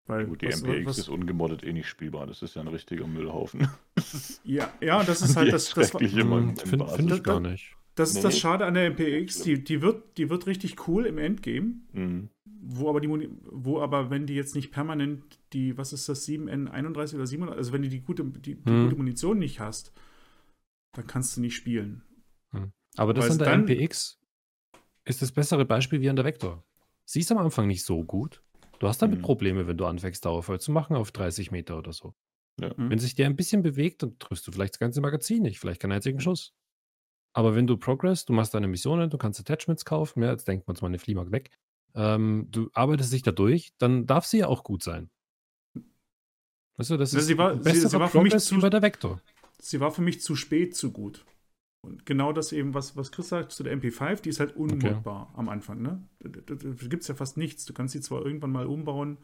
[0.07, 2.27] Weil, Gut, die was- MPX was- ist ungemoddet eh nicht spielbar.
[2.27, 3.67] Das ist ja ein richtiger Müllhaufen.
[4.43, 6.69] Ja, ja, das ist halt das, das, Finde Basis.
[6.69, 7.75] find ich Das- gar nicht.
[7.95, 8.39] das ist das Nee.
[8.39, 9.41] Schade an der MPX.
[9.41, 11.73] Die, die, wird, die wird richtig cool im Endgame.
[11.93, 12.29] Mhm.
[12.67, 15.23] Wo aber, die, Muni- wo aber, wenn die jetzt nicht permanent
[15.53, 18.83] die, was ist das, 7N31 oder 700, also wenn du die gute, die, die Hm.
[18.85, 19.91] gute Munition nicht hast,
[20.95, 22.01] dann kannst du nicht spielen.
[22.97, 24.19] Aber das an der dann- MPX
[25.03, 26.63] ist das bessere Beispiel wie an der Vector.
[27.03, 28.41] Sie ist am Anfang nicht so gut.
[28.79, 29.23] Du hast damit Mhm.
[29.23, 32.15] Probleme, wenn du anfängst, Dauerfeuer zu machen auf 30 Meter oder so.
[32.59, 32.69] Ja.
[32.77, 32.89] Mhm.
[32.89, 35.81] Wenn sich der ein bisschen bewegt, dann triffst du vielleicht das ganze Magazin nicht, vielleicht
[35.81, 36.53] keinen einzigen Schuss.
[37.33, 40.61] Aber wenn du progress, du machst deine Missionen, du kannst Attachments kaufen, ja, jetzt wir
[40.65, 41.51] uns mal eine Fliehmark weg,
[41.95, 45.09] ähm, du arbeitest dich da durch, dann darf sie ja auch gut sein.
[46.77, 48.81] Weißt du, das Na, ist sie war- sie- sie war für mich zu- bei der
[48.81, 49.21] Vector.
[49.65, 51.25] Sie war für mich zu spät zu gut.
[51.81, 55.33] Und genau das eben, was, was Chris sagt zu der MP5, die ist halt unmodbar
[55.35, 55.81] am Anfang.
[55.81, 56.07] Ne?
[56.19, 57.65] Da, da, da gibt es ja fast nichts.
[57.65, 59.17] Du kannst sie zwar irgendwann mal umbauen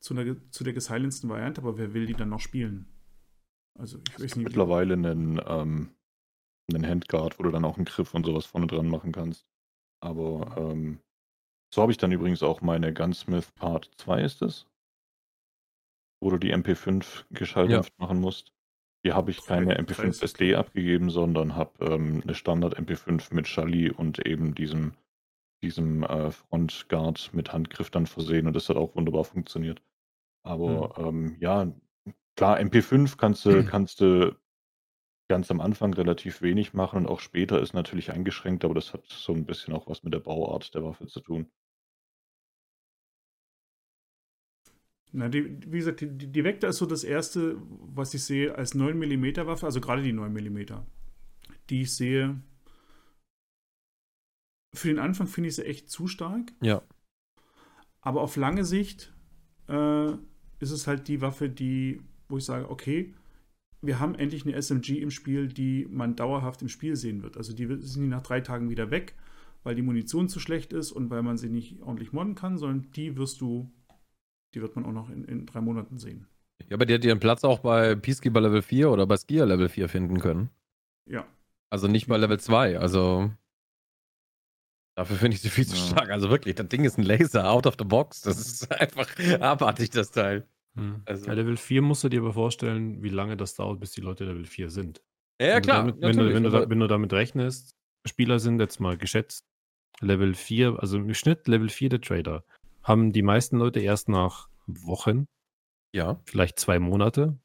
[0.00, 2.88] zu, einer, zu der gesilenceden Variante, aber wer will die dann noch spielen?
[3.78, 4.44] Also ich weiß nicht.
[4.48, 5.90] Mittlerweile einen, ähm,
[6.68, 9.46] einen Handguard, wo du dann auch einen Griff und sowas vorne dran machen kannst.
[10.00, 10.98] Aber ähm,
[11.72, 14.66] so habe ich dann übrigens auch meine Gunsmith Part 2 ist es,
[16.20, 18.55] wo du die MP5 geschalldämpft machen musst.
[19.06, 20.22] Hier habe ich keine Drei- MP5 30.
[20.24, 24.94] SD abgegeben, sondern habe ähm, eine Standard MP5 mit Charlie und eben diesem,
[25.62, 29.80] diesem äh, Frontguard mit Handgriff dann versehen und das hat auch wunderbar funktioniert.
[30.42, 31.72] Aber ähm, ja,
[32.34, 34.34] klar, MP5 kannst du, kannst du
[35.28, 39.06] ganz am Anfang relativ wenig machen und auch später ist natürlich eingeschränkt, aber das hat
[39.06, 41.48] so ein bisschen auch was mit der Bauart der Waffe zu tun.
[45.16, 47.56] Na, die, wie gesagt, die, die Vector ist so das erste,
[47.94, 50.58] was ich sehe als 9 mm Waffe, also gerade die 9 mm,
[51.70, 52.38] die ich sehe.
[54.74, 56.52] Für den Anfang finde ich sie echt zu stark.
[56.60, 56.82] Ja.
[58.02, 59.14] Aber auf lange Sicht
[59.68, 60.12] äh,
[60.58, 63.14] ist es halt die Waffe, die, wo ich sage, okay,
[63.80, 67.38] wir haben endlich eine SMG im Spiel, die man dauerhaft im Spiel sehen wird.
[67.38, 69.14] Also die sind die nach drei Tagen wieder weg,
[69.62, 72.90] weil die Munition zu schlecht ist und weil man sie nicht ordentlich modden kann, sondern
[72.92, 73.72] die wirst du,
[74.54, 76.26] die wird man auch noch in, in drei Monaten sehen.
[76.68, 79.68] Ja, aber die hat ihren Platz auch bei Peacekeeper Level 4 oder bei Skier Level
[79.68, 80.50] 4 finden können.
[81.08, 81.26] Ja.
[81.70, 82.78] Also nicht bei Level 2.
[82.78, 83.30] Also
[84.96, 85.82] dafür finde ich sie viel zu Ja.
[85.82, 86.10] stark.
[86.10, 88.22] Also wirklich, das Ding ist ein Laser out of the box.
[88.22, 89.08] Das ist einfach
[89.40, 90.46] abartig, das Teil.
[90.78, 91.02] Hm.
[91.04, 94.00] Also- Ja, Level 4 musst du dir aber vorstellen, wie lange das dauert, bis die
[94.00, 95.02] Leute Level 4 sind.
[95.40, 95.78] Ja, ja Wenn du klar.
[95.78, 97.74] Damit, wenn, du, wenn, du da, wenn du damit rechnest,
[98.06, 99.44] Spieler sind jetzt mal geschätzt
[100.00, 102.44] Level 4, also im Schnitt Level 4 der Trader,
[102.86, 105.26] haben die meisten Leute erst nach Wochen,
[105.92, 106.20] ja.
[106.24, 107.38] vielleicht zwei Monate.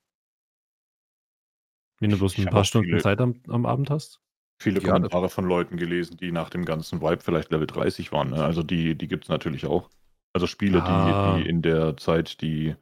[2.00, 4.20] Wenn du bloß Ich ein paar Stunden viele- Zeit am, am Abend hast.
[4.62, 8.30] Viele Ja, Kommentare von Leuten gelesen, die nach dem ganzen Vibe vielleicht Level 30 waren.
[8.32, 8.44] Ne?
[8.44, 9.90] Also die, die gibt es natürlich auch.
[10.34, 11.36] Also Spiele, Ah.
[11.38, 12.76] die, die in der Zeit, die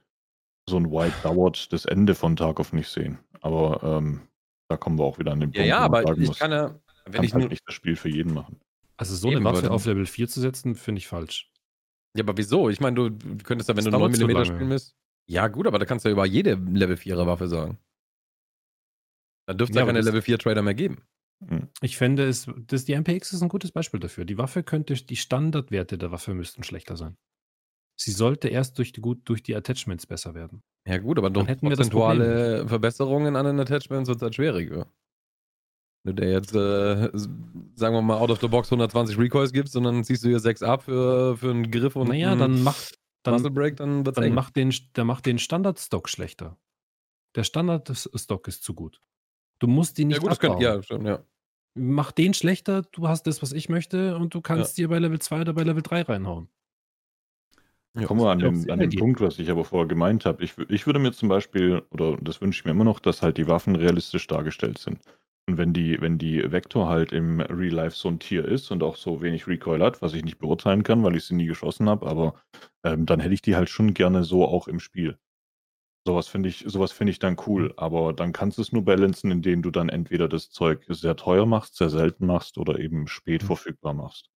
[0.70, 3.20] so ein Vibe dauert, das Ende von Tarkov nicht sehen.
[3.42, 4.28] Aber ähm,
[4.68, 6.28] da kommen wir auch wieder an den Ja, Punkt, ja, wo man aber sagen ich
[6.28, 8.60] muss, kann ja, wenn kannst ich halt nur, nicht das Spiel für jeden machen.
[8.98, 11.50] Also so Eben, eine Waffe auf Level 4 zu setzen, finde ich falsch.
[12.16, 12.70] Ja, aber wieso?
[12.70, 14.96] Ich meine, du du könntest ja, wenn Das du 9 dauert zu mm spielen willst.
[15.28, 17.78] Ja, gut, aber da kannst du ja über jede Level 4er Waffe sagen.
[19.48, 21.04] Da dürfte es Ja, keine Level 4 Trader mehr geben.
[21.48, 21.70] Hm.
[21.82, 24.26] Ich fände es, das, die MPX ist ein gutes Beispiel dafür.
[24.26, 27.18] Die Waffe könnte, die Standardwerte der Waffe müssten schlechter sein.
[27.96, 30.64] Sie sollte erst durch die, gut, durch die Attachments besser werden.
[30.88, 34.88] Ja, gut, aber durch hätten wir prozentuale Verbesserungen an den Attachments wird es halt schwieriger.
[36.04, 37.10] Wenn du dir jetzt, äh,
[37.76, 40.40] sagen wir mal, out of the box 120 Recoils gibst und dann ziehst du hier
[40.40, 44.16] 6 ab für, für einen Griff und naja, einen dann macht, dann, Break, dann wird's
[44.16, 44.34] dann eng.
[44.34, 46.58] macht den, der macht den Standardstock schlechter.
[47.36, 49.02] Der Standardstock ist zu gut.
[49.60, 50.60] Du musst ihn nicht ja, gut, das abbauen.
[50.60, 51.24] könnte, ja, stimmt, ja.
[51.76, 55.20] Mach den schlechter, du hast das, was ich möchte, und du kannst dir bei Level
[55.20, 56.50] 2 oder bei Level 3 reinhauen.
[58.06, 58.92] Kommen wir an Ja, den, an den.
[58.92, 60.44] Punkt, was ich aber vorher gemeint habe.
[60.44, 63.38] Ich, ich würde mir zum Beispiel, oder das wünsche ich mir immer noch, dass halt
[63.38, 65.00] die Waffen realistisch dargestellt sind.
[65.50, 68.84] Und wenn die, wenn die Vector halt im Real Life so ein Tier ist und
[68.84, 71.90] auch so wenig Recoil hat, was ich nicht beurteilen kann, weil ich sie nie geschossen
[71.90, 72.40] habe, aber
[72.84, 75.18] ähm, dann hätte ich die halt schon gerne so auch im Spiel.
[76.06, 79.32] Sowas finde ich, sowas finde ich dann cool, aber dann kannst du es nur balancen,
[79.32, 83.42] indem du dann entweder das Zeug sehr teuer machst, sehr selten machst oder eben spät
[83.42, 83.46] Mhm.
[83.46, 84.30] verfügbar machst.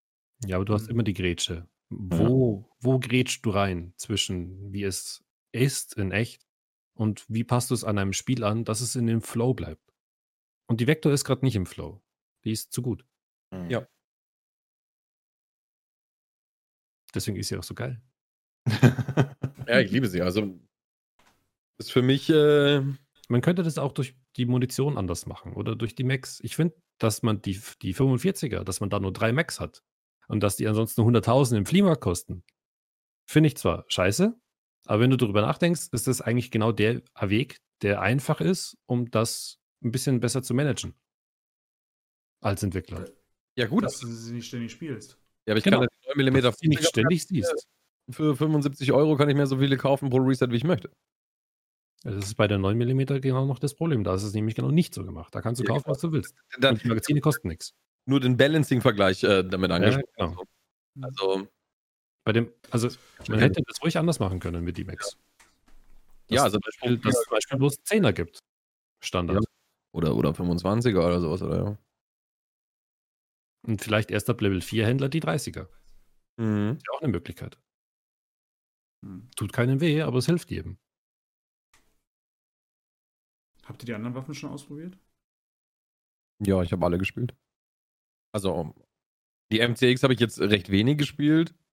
[0.46, 0.90] Ja, aber du hast Mhm.
[0.90, 1.68] immer die Grätsche.
[1.90, 6.48] Wo, wo grätschst du rein zwischen wie es ist in echt
[6.96, 9.83] und wie passt du es an einem Spiel an, dass es in dem Flow bleibt?
[10.68, 12.02] Und die Vector ist gerade nicht im Flow.
[12.44, 13.06] Die ist zu gut.
[13.70, 13.88] Ja.
[17.14, 18.02] Deswegen ist sie auch so geil.
[19.66, 20.22] Ja, ich liebe sie.
[20.22, 20.60] Also
[21.78, 22.82] ist für mich äh,
[23.30, 26.40] Man könnte das auch durch die Munition anders machen oder durch die Max.
[26.42, 29.82] Ich finde, dass man die, die 45er, dass man da nur drei Max hat
[30.28, 32.44] und dass die ansonsten 100.000 im Fliehmarkt kosten,
[33.26, 34.38] finde ich zwar scheiße,
[34.86, 39.10] aber wenn du darüber nachdenkst, ist das eigentlich genau der Weg, der einfach ist, um
[39.12, 40.94] das ein bisschen besser zu managen.
[42.42, 43.06] Als Entwickler.
[43.56, 45.18] ja gut, dass du sie nicht ständig spielst.
[45.48, 45.80] ja, aber ich Genau.
[45.80, 47.68] kann ja die 9 mm Dass du die nicht ständig siehst.
[48.10, 50.92] für 75 Euro kann ich mir so viele kaufen pro Reset, wie ich möchte.
[52.04, 54.04] Das ist bei der 9 mm genau noch das Problem.
[54.04, 55.34] Da ist es nämlich genau nicht so gemacht.
[55.34, 56.36] Da kannst du Ja, kaufen, was du willst.
[56.60, 57.74] Dann Und die Magazine kosten nichts.
[58.06, 60.06] nur den Balancing-Vergleich äh, damit angesprochen.
[60.18, 60.44] genau.
[61.02, 61.48] Also,
[62.26, 62.90] Bei dem, also
[63.30, 65.18] man hätte das ruhig anders machen können mit D-Max.
[66.30, 68.40] ja, also zum Beispiel, dass es zum Beispiel bloß 10er gibt.
[69.02, 69.46] Standard.
[69.94, 71.78] Oder, oder 25er oder sowas, oder ja.
[73.66, 75.68] Und vielleicht erst ab Level 4 Händler die 30er.
[76.38, 76.76] Mhm.
[76.78, 77.58] Ist ja auch eine Möglichkeit.
[79.04, 79.30] Hm.
[79.36, 80.78] Tut keinem weh, aber es hilft jedem.
[83.66, 84.98] Habt ihr die anderen Waffen schon ausprobiert?
[86.40, 87.36] Ja, ich habe alle gespielt.
[88.34, 88.74] Also,
[89.52, 91.54] die MCX habe ich jetzt recht wenig gespielt.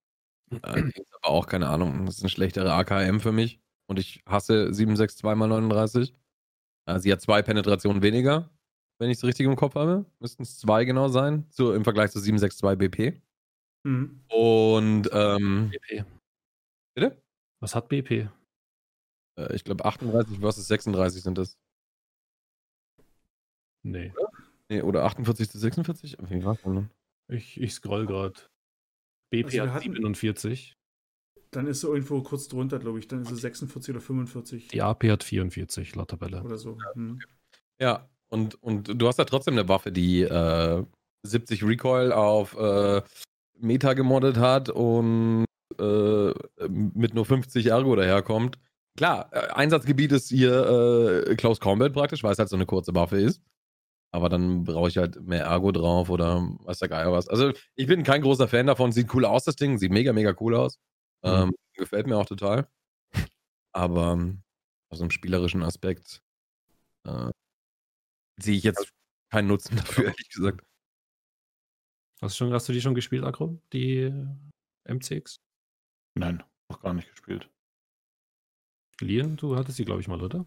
[0.65, 0.91] Äh,
[1.23, 2.07] aber auch keine Ahnung.
[2.07, 3.61] Das ist eine schlechtere AKM für mich.
[3.87, 6.11] Und ich hasse 762x39.
[6.11, 6.15] Äh,
[6.99, 8.51] sie hat zwei Penetrationen weniger,
[8.99, 10.05] wenn ich es richtig im Kopf habe.
[10.21, 13.23] Müssten es zwei genau sein, so im Vergleich zu 762 BP.
[13.87, 14.25] Mhm.
[14.29, 16.05] Und, ähm, BP.
[16.95, 17.23] bitte?
[17.63, 18.29] Was hat BP?
[19.39, 21.57] Äh, ich glaube 38 versus 36 sind das.
[23.83, 24.13] Nee.
[24.69, 26.17] Nee, oder 48 zu 46?
[26.29, 26.75] Wie war's denn?
[26.75, 26.91] nun?
[27.33, 28.39] Ich, ich scroll gerade.
[29.33, 30.75] BP Also hat hatten- 47.
[31.53, 33.09] Dann ist so irgendwo kurz drunter, glaube ich.
[33.09, 36.43] Dann ist es 46 oder 45 Die AP hat 44 laut Tabelle.
[36.43, 36.79] oder so.
[36.95, 37.19] Hm.
[37.81, 40.85] Ja, und, und du hast ja trotzdem eine Waffe, die äh,
[41.25, 43.03] 70 Recoil auf äh,
[43.59, 45.45] Meta gemoddet hat und
[45.79, 46.33] äh,
[46.69, 48.59] mit nur 50 Ergo daherkommt.
[48.97, 52.95] Klar, äh, Einsatzgebiet ist hier äh, Close Combat praktisch, weil es halt so eine kurze
[52.95, 53.43] Waffe ist.
[54.13, 57.29] Aber dann brauche ich halt mehr Ergo drauf oder weiß der Geier was.
[57.29, 58.93] Also ich bin kein großer Fan davon.
[58.93, 59.79] Sieht cool aus, das Ding.
[59.79, 60.79] Sieht mega, mega cool aus.
[61.23, 62.69] Ähm, gefällt mir auch total.
[63.73, 64.43] Aber ähm,
[64.91, 66.23] aus einem spielerischen Aspekt
[67.05, 67.31] äh,
[68.39, 68.91] sehe ich jetzt
[69.31, 70.65] keinen Nutzen dafür, ehrlich gesagt.
[72.21, 73.63] Hast, du schon, hast du die schon gespielt, Agro?
[73.73, 75.41] Die äh, MCX?
[76.15, 77.49] Nein, noch gar nicht gespielt.
[79.01, 80.47] Lian, du hattest sie, glaube ich, mal, oder?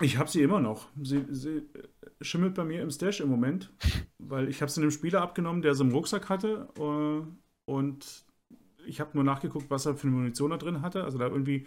[0.00, 0.90] Ich habe sie immer noch.
[1.00, 1.88] Sie, sie äh,
[2.20, 3.72] schimmelt bei mir im Stash im Moment,
[4.18, 8.26] weil ich habe sie einem Spieler abgenommen, der sie im Rucksack hatte äh, und
[8.88, 11.04] ich habe nur nachgeguckt, was er für eine Munition da drin hatte.
[11.04, 11.66] Also da irgendwie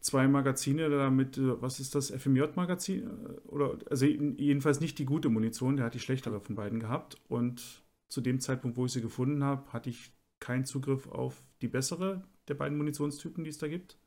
[0.00, 3.06] zwei Magazine da mit, äh, was ist das, FMJ-Magazin?
[3.06, 7.18] Äh, Oder, also jedenfalls nicht die gute Munition, der hat die schlechtere von beiden gehabt.
[7.28, 11.68] Und zu dem Zeitpunkt, wo ich sie gefunden habe, hatte ich keinen Zugriff auf die
[11.68, 13.98] bessere der beiden Munitionstypen, die es da gibt.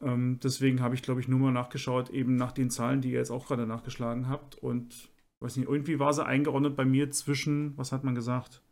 [0.00, 3.18] Ähm, deswegen habe ich, glaube ich, nur mal nachgeschaut, eben nach den Zahlen, die ihr
[3.18, 4.56] jetzt auch gerade nachgeschlagen habt.
[4.56, 5.10] Und
[5.40, 8.62] weiß nicht, irgendwie war sie eingeordnet bei mir zwischen, was hat man gesagt?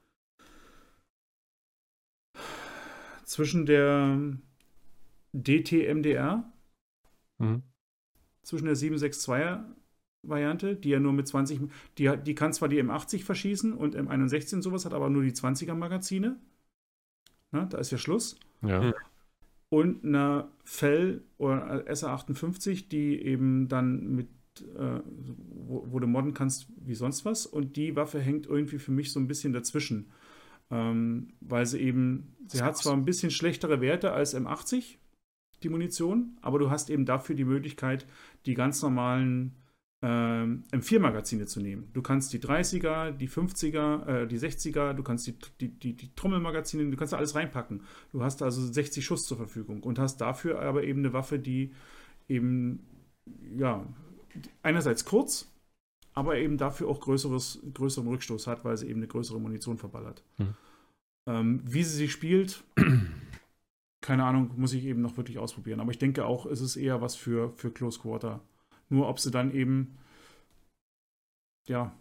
[3.29, 4.19] Zwischen der
[5.35, 6.51] DTMDR,
[7.39, 7.63] Mhm.
[8.43, 9.65] zwischen der 762er
[10.23, 11.61] Variante, die ja nur mit 20,
[11.99, 15.23] die, hat- die kann zwar die M80 verschießen und M61 und sowas, hat aber nur
[15.23, 16.39] die 20er Magazine.
[17.53, 18.37] Na, da ist ja Schluss.
[18.63, 18.81] Ja.
[18.83, 18.95] Mhm.
[19.69, 24.29] Und eine Fell oder SR58, die eben dann mit,
[24.75, 27.45] äh, wo, wo du modden kannst wie sonst was.
[27.45, 30.11] Und die Waffe hängt irgendwie für mich so ein bisschen dazwischen.
[30.71, 34.97] Ähm, weil sie eben, sie hat zwar ein bisschen schlechtere Werte als M80,
[35.63, 38.07] die Munition, aber du hast eben dafür die Möglichkeit,
[38.47, 39.57] die ganz normalen
[40.03, 41.91] ähm, M4-Magazine zu nehmen.
[41.93, 46.15] Du kannst die 30er, die 50er, äh, die 60er, du kannst die, die, die, die
[46.15, 47.83] Trommelmagazine, du kannst da alles reinpacken.
[48.13, 51.73] Du hast also 60 Schuss zur Verfügung und hast dafür aber eben eine Waffe, die
[52.29, 52.87] eben,
[53.57, 53.85] ja,
[54.63, 55.51] einerseits kurz,
[56.19, 60.25] aber eben dafür auch größeres, größeren Rückstoß hat, weil sie eben eine größere Munition verballert.
[60.39, 60.55] Hm.
[61.29, 62.65] Ähm, wie sie sich spielt,
[64.01, 65.79] keine Ahnung, muss ich eben noch wirklich ausprobieren.
[65.79, 68.41] Aber ich denke auch, es ist eher was für, für Close Quarter.
[68.89, 69.97] Nur ob sie dann eben,
[71.69, 71.97] ja.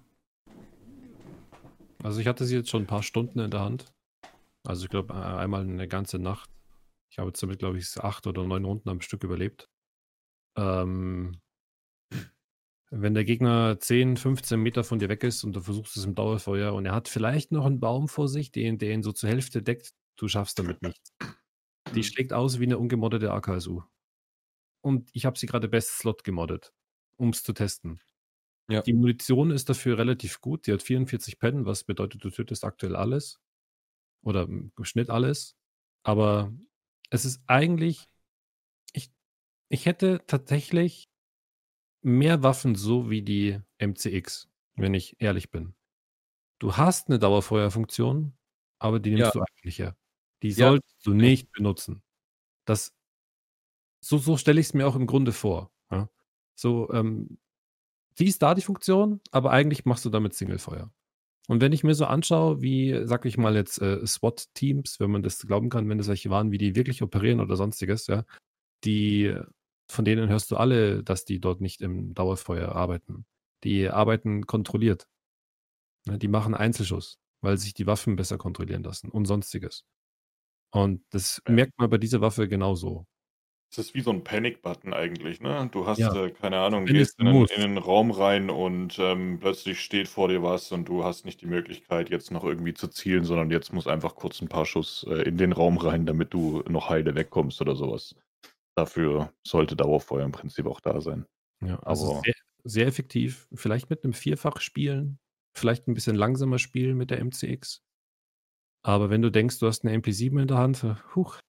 [2.01, 3.93] Also ich hatte sie jetzt schon ein paar Stunden in der Hand.
[4.65, 6.49] Also ich glaube einmal eine ganze Nacht.
[7.11, 9.69] Ich habe jetzt damit, glaube ich, acht oder neun Runden am Stück überlebt.
[10.57, 11.37] Ähm,
[12.89, 16.15] wenn der Gegner 10, 15 Meter von dir weg ist und du versuchst es im
[16.15, 19.29] Dauerfeuer und er hat vielleicht noch einen Baum vor sich, den, der ihn so zur
[19.29, 21.13] Hälfte deckt, du schaffst damit nichts.
[21.95, 23.81] Die schlägt aus wie eine ungemoddete AKSU.
[24.81, 26.73] Und ich habe sie gerade Best Slot gemoddet,
[27.17, 27.99] um es zu testen.
[28.69, 28.81] Ja.
[28.81, 30.67] Die Munition ist dafür relativ gut.
[30.67, 33.39] Die hat 44 Pen, was bedeutet, du tötest aktuell alles.
[34.23, 35.55] Oder im Schnitt alles.
[36.03, 36.53] Aber
[37.09, 38.07] es ist eigentlich.
[38.93, 39.11] Ich,
[39.69, 41.09] ich hätte tatsächlich
[42.01, 45.75] mehr Waffen so wie die MCX, wenn ich ehrlich bin.
[46.59, 48.33] Du hast eine Dauerfeuerfunktion,
[48.79, 49.41] aber die nimmst Ja.
[49.41, 49.97] du eigentlich her.
[50.43, 50.69] Die Ja.
[50.69, 52.01] solltest du nicht benutzen.
[52.65, 52.93] Das,
[54.01, 55.71] so, so stelle ich es mir auch im Grunde vor.
[55.91, 56.09] Ja?
[56.55, 57.39] So, ähm,
[58.19, 60.91] die ist da die Funktion, aber eigentlich machst du damit Singlefeuer.
[61.47, 65.23] Und wenn ich mir so anschaue, wie, sag ich mal jetzt, äh, SWAT-Teams, wenn man
[65.23, 68.25] das glauben kann, wenn das welche waren, wie die wirklich operieren oder sonstiges, ja,
[68.85, 69.35] die,
[69.89, 73.25] von denen hörst du alle, dass die dort nicht im Dauerfeuer arbeiten.
[73.63, 75.07] Die arbeiten kontrolliert.
[76.07, 79.85] Ne, die machen Einzelschuss, weil sich die Waffen besser kontrollieren lassen und sonstiges.
[80.71, 81.57] Und das Ja.
[81.57, 83.05] merkt man bei dieser Waffe genauso.
[83.71, 85.67] Es ist wie so ein Panic-Button eigentlich, ne?
[85.71, 86.15] Du hast, Ja.
[86.15, 90.29] äh, keine Ahnung, Wenn gehst in in 'nen Raum rein und, ähm, plötzlich steht vor
[90.29, 93.73] dir was und du hast nicht die Möglichkeit, jetzt noch irgendwie zu zielen, sondern jetzt
[93.73, 97.13] muss einfach kurz ein paar Schuss, äh, in den Raum rein, damit du noch heile
[97.15, 98.15] wegkommst oder sowas.
[98.77, 101.25] Dafür sollte Dauerfeuer im Prinzip auch da sein.
[101.61, 103.47] Ja, also Aber sehr, sehr effektiv.
[103.55, 105.17] Vielleicht mit einem Vierfach spielen,
[105.55, 107.81] vielleicht ein bisschen langsamer spielen mit der MCX.
[108.83, 110.85] Aber wenn du denkst, du hast eine MP7 in der Hand,
[111.15, 111.39] huch.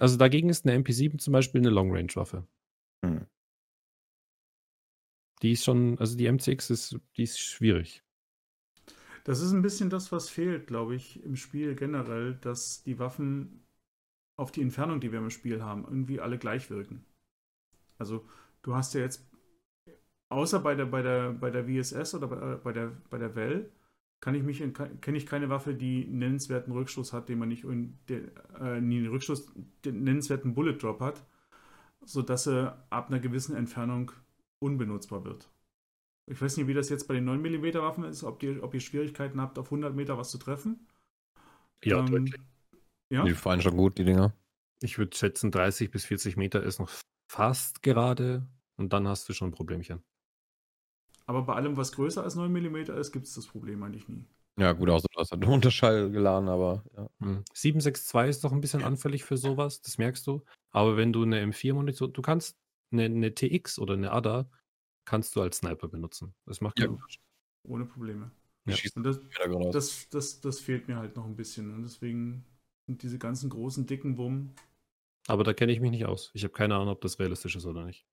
[0.00, 2.44] Also dagegen ist eine MP7 zum Beispiel eine Long-Range-Waffe.
[3.04, 3.28] Mhm.
[5.42, 8.02] Die ist schon, also die MCX ist, die ist schwierig.
[9.22, 13.67] Das ist ein bisschen das, was fehlt, glaube ich, im Spiel generell, dass die Waffen
[14.38, 17.04] auf die Entfernung, die wir im Spiel haben, irgendwie alle gleich wirken.
[17.98, 18.26] Also
[18.62, 19.28] du hast ja jetzt,
[20.28, 23.70] außer bei der, bei der, bei der VSS oder bei, bei der, bei der Well,
[24.20, 24.58] kann ich mich,
[25.00, 28.80] kenne ich keine Waffe, die einen nennenswerten Rückstoß hat, den man nicht, in, den, äh,
[28.80, 29.52] nie einen Rückstoß,
[29.84, 31.24] den nennenswerten Bullet Drop hat,
[32.04, 34.12] sodass er ab einer gewissen Entfernung
[34.60, 35.50] unbenutzbar wird.
[36.26, 38.74] Ich weiß nicht, wie das jetzt bei den 9 mm Waffen ist, ob ihr, ob
[38.74, 40.86] ihr Schwierigkeiten habt, auf 100 Meter was zu treffen.
[41.84, 42.40] Ja, Ähm, deutlich.
[43.10, 44.34] Ja, Die fallen schon gut, die Dinger.
[44.80, 46.90] Ich würde schätzen, 30 bis 40 Meter ist noch
[47.30, 50.02] fast gerade und dann hast du schon ein Problemchen.
[51.26, 54.24] aber bei allem, was größer als 9 mm ist, gibt es das Problem eigentlich nie.
[54.58, 57.08] Ja, gut, außer du hast halt einen Unterschall geladen, aber ja.
[57.20, 57.44] Hm.
[57.52, 60.44] 762 ist doch ein bisschen anfällig für sowas, das merkst du.
[60.70, 62.56] Aber wenn du eine M4-Munition, du kannst
[62.90, 64.50] eine, eine TX oder eine ADA,
[65.04, 66.34] kannst du als Sniper benutzen.
[66.46, 66.86] Das macht Ja.
[66.86, 67.22] keinen Unterschied.
[67.64, 68.30] Ohne Probleme.
[68.66, 68.76] Ja.
[68.96, 69.20] das,
[69.72, 71.72] das, das, das fehlt mir halt noch ein bisschen.
[71.74, 72.44] Und deswegen
[72.88, 74.54] sind diese ganzen großen, dicken Wummen.
[75.26, 76.30] Aber da kenne ich mich nicht aus.
[76.32, 78.06] Ich habe keine Ahnung, ob das realistisch ist oder nicht.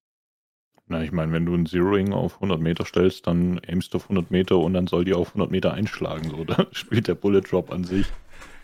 [0.86, 4.08] Na, ich meine, wenn du 'n Zeroing auf 100 Meter stellst, dann aimst du auf
[4.08, 6.44] 100 Meter und dann soll die auf 100 Meter einschlagen, so.
[6.44, 8.06] Da spielt der Bullet Drop an sich,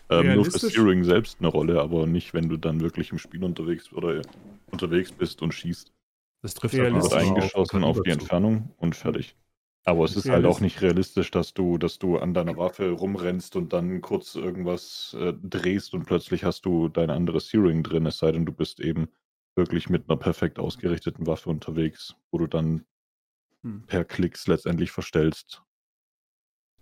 [0.09, 0.73] ähm, nur Realistisch?
[0.75, 4.21] Zeroing selbst eine Rolle, aber nicht, wenn du dann wirklich im Spiel unterwegs oder
[4.71, 5.91] unterwegs bist und schießt.
[6.43, 8.11] Das trifft halt eingeschossen auf die.
[8.11, 9.35] Entfernung und fertig.
[9.85, 13.55] Aber es ist halt auch nicht realistisch, dass du dass du an deiner Waffe rumrennst
[13.57, 18.17] und dann kurz irgendwas, äh, drehst und plötzlich hast du dein anderes Zeroing drin, es
[18.17, 19.09] sei denn, du bist eben
[19.57, 22.85] wirklich mit 'ner perfekt ausgerichteten Waffe unterwegs, wo du dann
[23.63, 23.83] Hm.
[23.87, 25.63] per Klicks letztendlich verstellst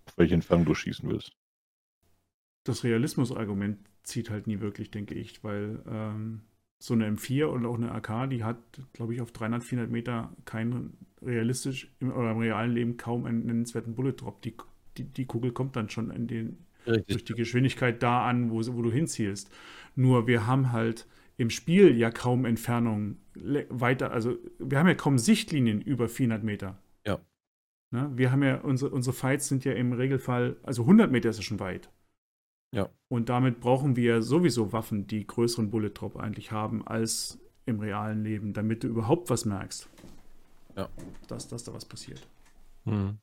[0.08, 1.32] auf welche Entfernung du schießen willst.
[2.66, 6.42] Das Realismusargument zieht halt nie wirklich, denke ich, weil ähm,
[6.82, 8.56] so eine M4 und auch eine AK, die hat,
[8.92, 13.46] glaube ich, auf 300, 400 Meter keinen realistisch im, oder im realen Leben kaum einen
[13.46, 14.42] nennenswerten Bullet Drop.
[14.42, 14.56] Die,
[14.96, 18.82] die, die Kugel kommt dann schon in den, durch die Geschwindigkeit da an, wo, wo
[18.82, 19.48] du hinzielst.
[19.94, 21.06] Nur wir haben halt
[21.36, 26.82] im Spiel ja kaum Entfernungen weiter, also wir haben ja kaum Sichtlinien über 400 Meter.
[27.06, 27.20] Ja.
[27.92, 28.10] Ne?
[28.16, 31.44] Wir haben ja, unsere, unsere Fights sind ja im Regelfall, also 100 Meter ist ja
[31.44, 31.90] schon weit.
[32.74, 32.88] Ja.
[33.08, 38.24] Und damit brauchen wir sowieso Waffen, die größeren Bullet Drop eigentlich haben als im realen
[38.24, 39.88] Leben, damit du überhaupt was merkst.
[40.76, 40.88] Ja.
[41.28, 42.26] Dass, dass da was passiert.
[42.84, 43.18] Hm.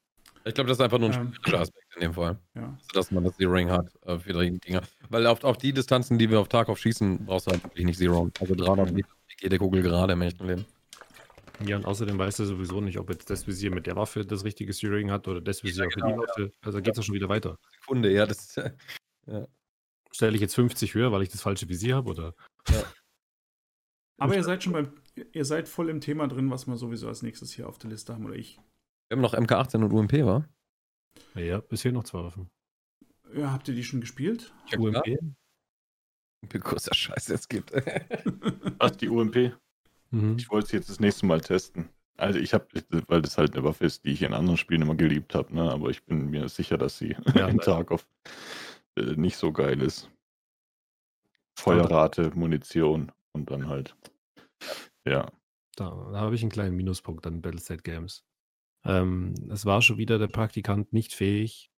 [0.45, 1.55] Ich glaube, das ist einfach nur ein Ähm.
[1.55, 2.37] Aspekt in dem Fall.
[2.55, 2.63] Ja.
[2.63, 4.81] Also, dass man das Zeroing hat äh, für die Dinger.
[5.09, 7.97] Weil auf, auf die Distanzen, die wir auf Tarkov schießen, brauchst du halt wirklich nicht
[7.97, 8.29] Zero.
[8.39, 10.65] Also 300 Meter fliegt jede Kugel gerade im echten Leben.
[11.65, 14.45] Ja, und außerdem weißt du sowieso nicht, ob jetzt das Visier mit der Waffe das
[14.45, 16.51] richtige Steering hat oder das Visier für die genau, Waffe.
[16.61, 17.57] Also geht es ja schon wieder weiter.
[17.81, 18.61] Sekunde, ja, das ist.
[19.29, 19.47] Ja,
[20.11, 22.35] Stelle ich jetzt 50 höher, weil ich das falsche Visier habe, oder?
[24.17, 24.91] Aber ihr seid schon beim,
[25.31, 28.13] ihr seid voll im Thema drin, was wir sowieso als nächstes hier auf der Liste
[28.13, 28.59] haben, oder ich.
[29.07, 30.45] Wir haben noch MK18 und UMP, wa?
[31.35, 32.49] Ja, bisher noch zwei Waffen.
[33.33, 34.51] Ja, habt ihr die schon gespielt?
[34.71, 35.05] Ja, UMP?
[36.49, 37.71] Wie großer Scheiß es gibt.
[38.79, 39.53] Was, die UMP?
[40.11, 40.37] Mhm.
[40.37, 41.89] Ich wollte es jetzt das nächste Mal testen.
[42.17, 42.67] Also ich habe,
[43.07, 45.71] weil das halt eine Waffe ist, die ich in anderen Spielen immer geliebt habe, ne?
[45.71, 47.59] aber ich bin mir sicher, dass sie Ja, in nein.
[47.59, 48.05] Tarkov
[48.99, 50.09] äh, nicht so geil ist.
[51.57, 53.95] Feuerrate, Munition und dann halt.
[55.05, 55.31] Ja.
[55.75, 58.23] Da, da habe ich einen kleinen Minuspunkt an Battlestate Games.
[58.85, 61.71] Ähm, es war schon wieder der Praktikant nicht fähig,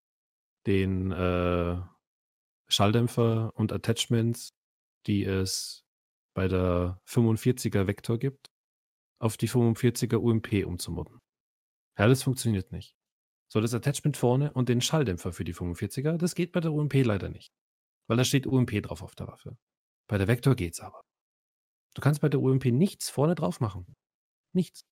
[0.68, 1.82] den äh,
[2.68, 4.54] Schalldämpfer und Attachments,
[5.08, 5.84] die es
[6.34, 8.52] bei der 45er Vector gibt,
[9.20, 11.20] auf die 45er UMP umzumodden.
[11.98, 12.96] Ja, das funktioniert nicht.
[13.52, 16.94] So, das Attachment vorne und den Schalldämpfer für die 45er, das geht bei der UMP
[17.04, 17.52] leider nicht.
[18.08, 19.58] Weil da steht UMP drauf auf der Waffe.
[20.08, 21.02] Bei der Vector geht's aber.
[21.94, 23.94] Du kannst bei der UMP nichts vorne drauf machen.
[24.54, 24.86] Nichts.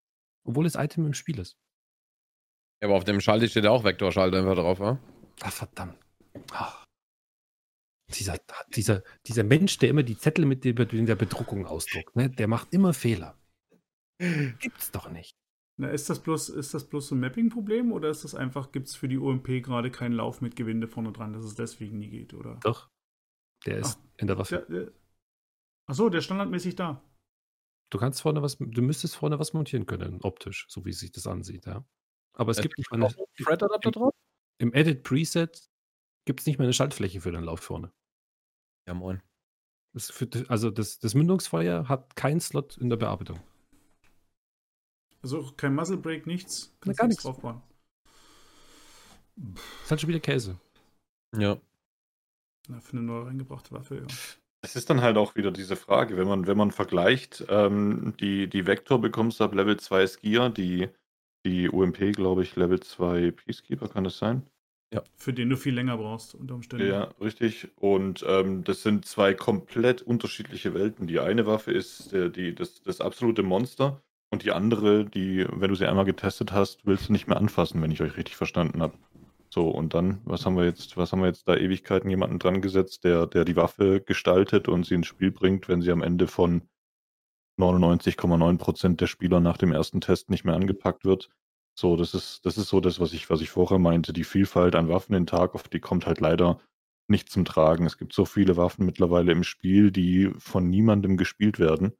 [0.43, 1.57] Obwohl das Item im Spiel ist.
[2.81, 4.99] Ja, aber auf dem Schalter steht ja auch Vektorschalldämpfer drauf, wa?
[5.39, 5.97] Ach, verdammt.
[6.51, 6.83] Ach.
[8.09, 8.37] Dieser,
[8.75, 12.47] dieser, dieser Mensch, der immer die Zettel mit der, mit der Bedruckung ausdruckt, ne, der
[12.47, 13.39] macht immer Fehler.
[14.17, 15.37] Gibt's doch nicht.
[15.79, 18.87] Na, ist das bloß, ist das bloß so ein Mapping-Problem oder ist das einfach, gibt
[18.87, 22.09] es für die UMP gerade keinen Lauf mit Gewinde vorne dran, dass es deswegen nie
[22.09, 22.59] geht, oder?
[22.63, 22.89] Doch.
[23.65, 24.65] Der ist in der Waffe.
[24.69, 24.91] Der, der,
[25.87, 27.01] achso, der ist standardmäßig da.
[27.91, 31.27] Du kannst vorne was, du müsstest vorne was montieren können, optisch, so wie sich das
[31.27, 31.85] ansieht, ja.
[32.33, 34.13] Aber es Es gibt nicht mal eine, einen Thread-Adapter drauf?
[34.57, 35.69] im Edit Preset
[36.25, 37.93] gibt es nicht mehr eine Schaltfläche für den Lauf vorne.
[38.85, 39.21] Ja, moin.
[39.93, 43.39] Das für, also das, das Mündungsfeuer hat keinen Slot in der Bearbeitung.
[45.21, 46.73] Also kein Muzzle Break, nichts.
[46.85, 47.23] Na, gar nichts.
[47.23, 47.61] draufbauen.
[49.83, 50.57] ist halt schon wieder Käse.
[51.37, 51.57] Ja.
[52.67, 54.07] Na, für eine neu reingebrachte Waffe, ja.
[54.61, 58.47] Es ist dann halt auch wieder diese Frage, wenn man, wenn man vergleicht, ähm, die,
[58.47, 60.89] die Vector bekommst du ab Level 2 Skier, die,
[61.45, 64.45] die UMP, glaube ich, Level 2 Peacekeeper, kann das sein?
[65.15, 66.87] Für den du viel länger brauchst, unter Umständen.
[66.87, 67.69] Ja, richtig.
[67.75, 71.07] Und ähm, das sind zwei komplett unterschiedliche Welten.
[71.07, 75.69] Die eine Waffe ist der, die, das, das absolute Monster und die andere, die, wenn
[75.69, 78.81] du sie einmal getestet hast, willst du nicht mehr anfassen, wenn ich euch richtig verstanden
[78.81, 78.97] habe.
[79.49, 82.61] So, und dann, was haben wir jetzt, was haben wir jetzt da Ewigkeiten jemanden dran
[82.61, 86.27] gesetzt, der, der die Waffe gestaltet und sie ins Spiel bringt, wenn sie am Ende
[86.27, 86.61] von
[87.59, 91.29] 99,9% der Spieler nach dem ersten Test nicht mehr angepackt wird.
[91.75, 94.13] So, das ist, das ist so das, was ich, was ich vorher meinte.
[94.13, 96.59] Die Vielfalt an Waffen in Tarkov, die kommt halt leider
[97.07, 97.85] nicht zum Tragen.
[97.85, 101.93] Es gibt so viele Waffen mittlerweile im Spiel, die von niemandem gespielt werden.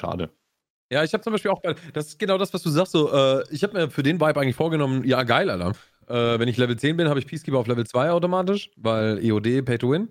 [0.00, 0.30] Schade.
[0.90, 3.12] Ja, ich habe zum Beispiel auch, bei, das ist genau das, was du sagst, so,
[3.12, 5.72] äh, ich habe mir für den Vibe eigentlich vorgenommen, ja geil, Alter.
[6.08, 9.62] Äh, wenn ich Level 10 bin, habe ich Peacekeeper auf Level 2 automatisch, weil EOD,
[9.62, 10.08] Pay to Win.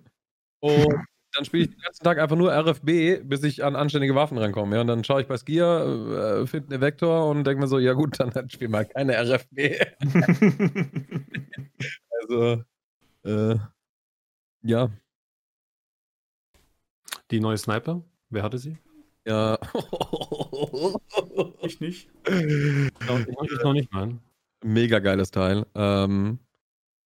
[0.61, 0.61] Und
[1.33, 4.75] dann spiele ich den ganzen Tag einfach nur RFB, bis ich an anständige Waffen rankomme.
[4.75, 7.79] Ja, und dann schaue ich bei Skier, äh, finde eine Vektor und denke mir so,
[7.79, 9.81] ja gut, dann halt spiel mal keine RFB.
[12.21, 12.63] also,
[13.25, 13.55] äh,
[14.61, 14.89] ja,
[17.31, 18.01] Die neue Sniper,
[18.31, 18.75] wer hatte sie?
[19.29, 19.57] Ja.
[21.61, 22.09] Ich nicht.
[22.27, 24.19] Ich noch nicht, nein.
[24.63, 25.65] Mega geiles Teil.
[25.75, 26.39] Ähm,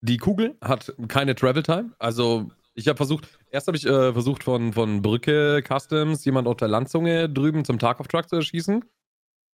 [0.01, 1.93] die Kugel hat keine Travel Time.
[1.99, 6.57] Also, ich habe versucht, erst habe ich äh, versucht, von, von Brücke Customs jemand auf
[6.57, 8.83] der Landzunge drüben zum Tarkov Truck zu erschießen.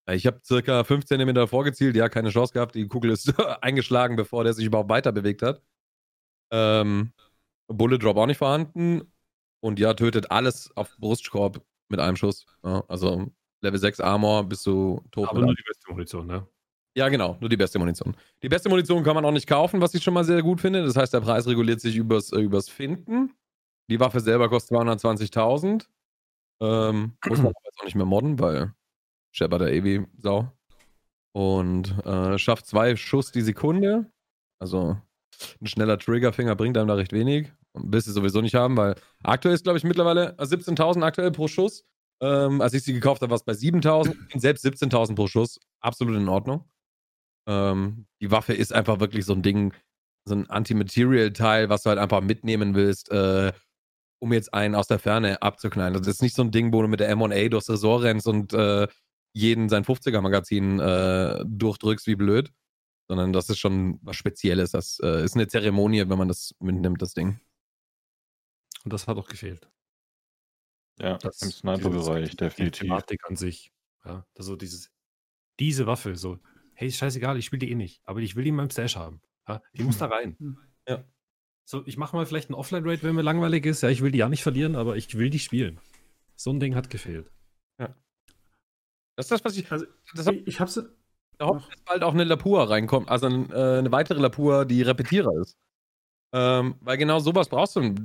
[0.08, 2.76] Äh, Ich habe circa 5 cm vorgezielt, ja, keine Chance gehabt.
[2.76, 5.62] Die Kugel ist eingeschlagen, bevor der sich überhaupt weiter bewegt hat.
[6.52, 7.14] Ähm,
[7.68, 9.02] Bullet Drop auch nicht vorhanden.
[9.62, 12.46] Und ja, tötet alles auf Brustkorb mit einem Schuss.
[12.64, 15.30] Ja, also Level 6 Armor bist du tot.
[15.30, 16.48] Aber nur die beste Munition, ne?
[16.96, 18.16] ja, genau, nur die beste Munition.
[18.44, 20.84] Die beste Munition kann man auch nicht kaufen, was ich schon mal sehr gut finde.
[20.84, 23.34] Das heißt, der Preis reguliert sich übers, äh, übers Finden.
[23.90, 25.88] Die Waffe selber kostet 220.000.
[26.62, 28.74] Ähm, muss man aber jetzt auch nicht mehr modden, weil
[29.32, 30.52] Shepard der Ewi Sau.
[31.32, 34.12] Und äh, schafft zwei Schuss die Sekunde.
[34.60, 34.98] Also
[35.62, 37.52] ein schneller Triggerfinger bringt einem da recht wenig.
[37.74, 41.48] Willst du sowieso nicht haben, weil aktuell ist, glaube ich, mittlerweile äh, 17.000 aktuell pro
[41.48, 41.86] Schuss.
[42.22, 44.16] Ähm, als ich sie gekauft habe, war es bei 7.000.
[44.40, 45.60] Selbst 17.000 pro Schuss.
[45.80, 46.66] Absolut in Ordnung.
[47.48, 49.74] Ähm, die Waffe ist einfach wirklich so ein Ding,
[50.26, 53.54] so ein Anti-Material-Teil, was du halt einfach mitnehmen willst, äh,
[54.22, 55.94] um jetzt einen aus der Ferne abzuknallen.
[55.94, 58.54] Das ist nicht so ein Ding, wo du mit der M1A durchs Resort rennst und
[58.54, 58.88] äh,
[59.34, 62.52] jeden sein 50er-Magazin äh, durchdrückst wie blöd,
[63.08, 64.72] sondern das ist schon was Spezielles.
[64.72, 67.40] Das äh, ist eine Zeremonie, wenn man das mitnimmt, das Ding.
[68.84, 69.70] Und das hat auch gefehlt.
[71.00, 72.80] Ja, Das, im Sniper-Bereich, definitiv.
[72.80, 73.72] Die Thematik an sich.
[74.06, 74.92] Ja, also dieses,
[75.60, 76.40] diese Waffe, so,
[76.74, 78.96] hey, ist scheißegal, ich spiele die eh nicht, aber ich will die in meinem Stash
[78.96, 79.22] haben.
[79.48, 80.36] Ja, die muss da rein.
[80.40, 80.58] Hm.
[80.88, 81.04] Ja.
[81.66, 83.82] So, ich mache mal vielleicht einen Offline-Raid, wenn mir langweilig ist.
[83.82, 85.80] Ja, ich will die ja nicht verlieren, aber ich will die spielen.
[86.36, 87.30] So ein Ding hat gefehlt.
[89.16, 89.70] Das ist das, was ich.
[89.70, 89.86] Also,
[90.16, 90.82] Das hab, ich, ich hab's.
[91.38, 93.10] da hoffe, dass bald auch eine Lapua reinkommt.
[93.10, 95.58] Also äh, eine weitere Lapua, die Repetierer ist.
[96.32, 97.96] Ähm, weil genau sowas brauchst du.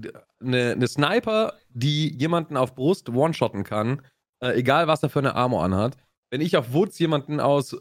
[0.41, 4.03] Eine, eine Sniper, die jemanden auf Brust one-shotten kann,
[4.41, 5.97] äh, egal was er für eine Armor anhat.
[6.31, 7.77] Wenn ich auf Woods jemanden aus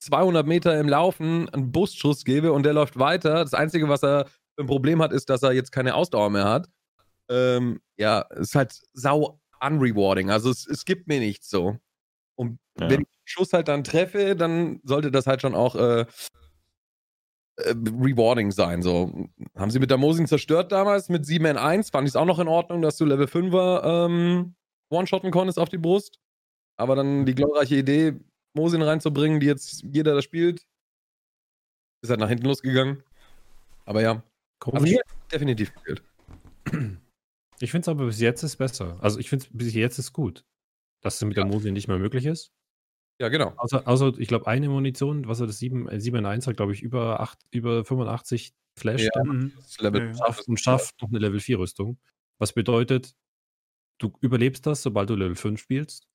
[0.00, 4.26] 200 Meter im Laufen einen Brustschuss gebe und der läuft weiter, das Einzige, was er
[4.54, 6.68] für ein Problem hat, ist, dass er jetzt keine Ausdauer mehr hat.
[7.28, 10.30] Ähm, ja, ist halt sau unrewarding.
[10.30, 11.76] Also es, es gibt mir nichts so.
[12.34, 12.88] Und Ja.
[12.90, 16.06] wenn ich den Schuss halt dann treffe, dann sollte das halt schon auch äh,
[17.56, 18.82] äh, rewarding sein.
[18.82, 19.28] So.
[19.56, 22.26] Haben sie mit der Mosin zerstört damals mit 7 in 1, fand ich es auch
[22.26, 24.54] noch in Ordnung, dass du Level 5er ähm,
[24.90, 26.18] one-shotten konntest auf die Brust.
[26.76, 28.14] Aber dann die glorreiche Idee,
[28.54, 30.66] Mosin reinzubringen, die jetzt jeder da spielt,
[32.02, 33.02] ist halt nach hinten losgegangen.
[33.84, 34.22] Aber ja,
[34.60, 36.02] aber hat definitiv gefehlt.
[37.60, 38.98] Ich finde es aber bis jetzt ist besser.
[39.00, 40.44] Also ich finde es bis jetzt ist gut.
[41.00, 42.52] Dass es mit der Mosin nicht mehr möglich ist.
[43.20, 43.52] Ja, genau.
[43.56, 46.56] Außer, außer ich glaube, eine Munition, was er das 7, äh, 7 in 1 hat,
[46.56, 49.02] glaube ich, über, 8, über 85 Flash.
[49.14, 49.24] Ja.
[49.24, 49.52] Mhm.
[49.56, 51.98] Das Level Ja, und schafft noch eine Level 4 Rüstung.
[52.38, 53.14] Was bedeutet,
[53.98, 56.06] du überlebst das, sobald du Level 5 spielst.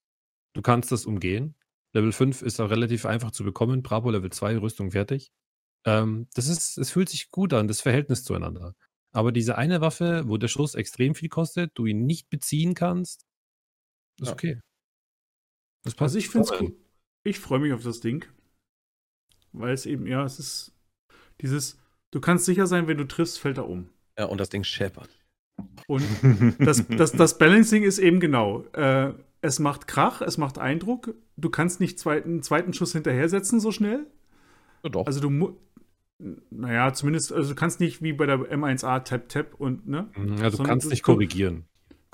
[0.54, 1.56] Du kannst das umgehen.
[1.94, 3.84] Level 5 ist auch relativ einfach zu bekommen.
[3.84, 5.32] Bravo Level 2, Rüstung fertig.
[5.86, 8.76] Ähm, das ist, es fühlt sich gut an, das Verhältnis zueinander.
[9.14, 13.26] Aber diese eine Waffe, wo der Schuss extrem viel kostet, du ihn nicht beziehen kannst,
[14.20, 14.34] ist Ja.
[14.34, 14.62] okay.
[15.84, 16.16] Das passt.
[16.16, 16.87] Also ich finde es gut.
[17.24, 18.26] Ich freue mich auf das Ding.
[19.54, 20.74] Weil es eben, ja, es ist
[21.42, 21.80] dieses,
[22.12, 23.90] du kannst sicher sein, wenn du triffst, fällt er um.
[24.18, 25.10] Ja, und das Ding scheppert.
[25.88, 26.04] Und
[26.60, 28.64] das, das, das Balancing ist eben genau.
[28.74, 31.16] Äh, es macht Krach, es macht Eindruck.
[31.38, 34.06] Du kannst nicht zweiten, einen zweiten Schuss hinterher setzen so schnell.
[34.84, 35.06] Ja, doch.
[35.08, 35.54] Also du musst,
[36.50, 40.10] naja, zumindest, also du kannst nicht wie bei der M1A Tap Tap und, ne?
[40.16, 41.66] Mhm, Ja, du kannst du- nicht du- korrigieren.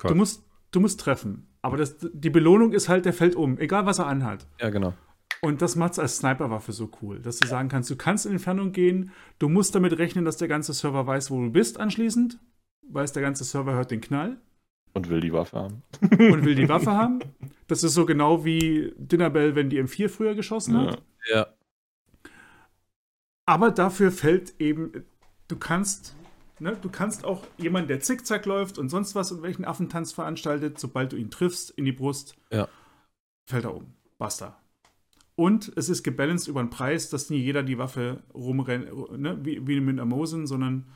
[0.02, 1.46] Du musst, du musst treffen.
[1.64, 4.46] Aber das, die Belohnung ist halt, der fällt um, egal was er anhat.
[4.60, 4.92] ja, genau.
[5.40, 8.32] Und das macht es als Sniperwaffe so cool, dass du sagen kannst, du kannst in
[8.32, 12.38] Entfernung gehen, du musst damit rechnen, dass der ganze Server weiß, wo du bist anschließend,
[12.88, 14.36] weiß der ganze Server hört den Knall
[14.92, 15.82] Und will die Waffe haben.
[16.02, 17.20] und will die Waffe haben.
[17.66, 21.02] Das ist so genau wie Dinnerbell, wenn die M4 früher geschossen hat.
[21.28, 21.36] Ja.
[21.36, 21.46] Ja.
[23.46, 25.04] Aber dafür fällt eben,
[25.48, 26.14] du kannst,
[26.60, 30.78] ne, du kannst auch jemanden, der zickzack läuft und sonst was und welchen Affentanz veranstaltet,
[30.78, 32.68] sobald du ihn triffst in die Brust, Ja.
[33.46, 33.92] fällt er um.
[34.18, 34.60] Basta.
[35.36, 38.86] Und es ist gebalanced über den Preis, dass nie jeder die Waffe rumrennt,
[39.18, 40.86] ne, wie, wie mit einer Mosin, sondern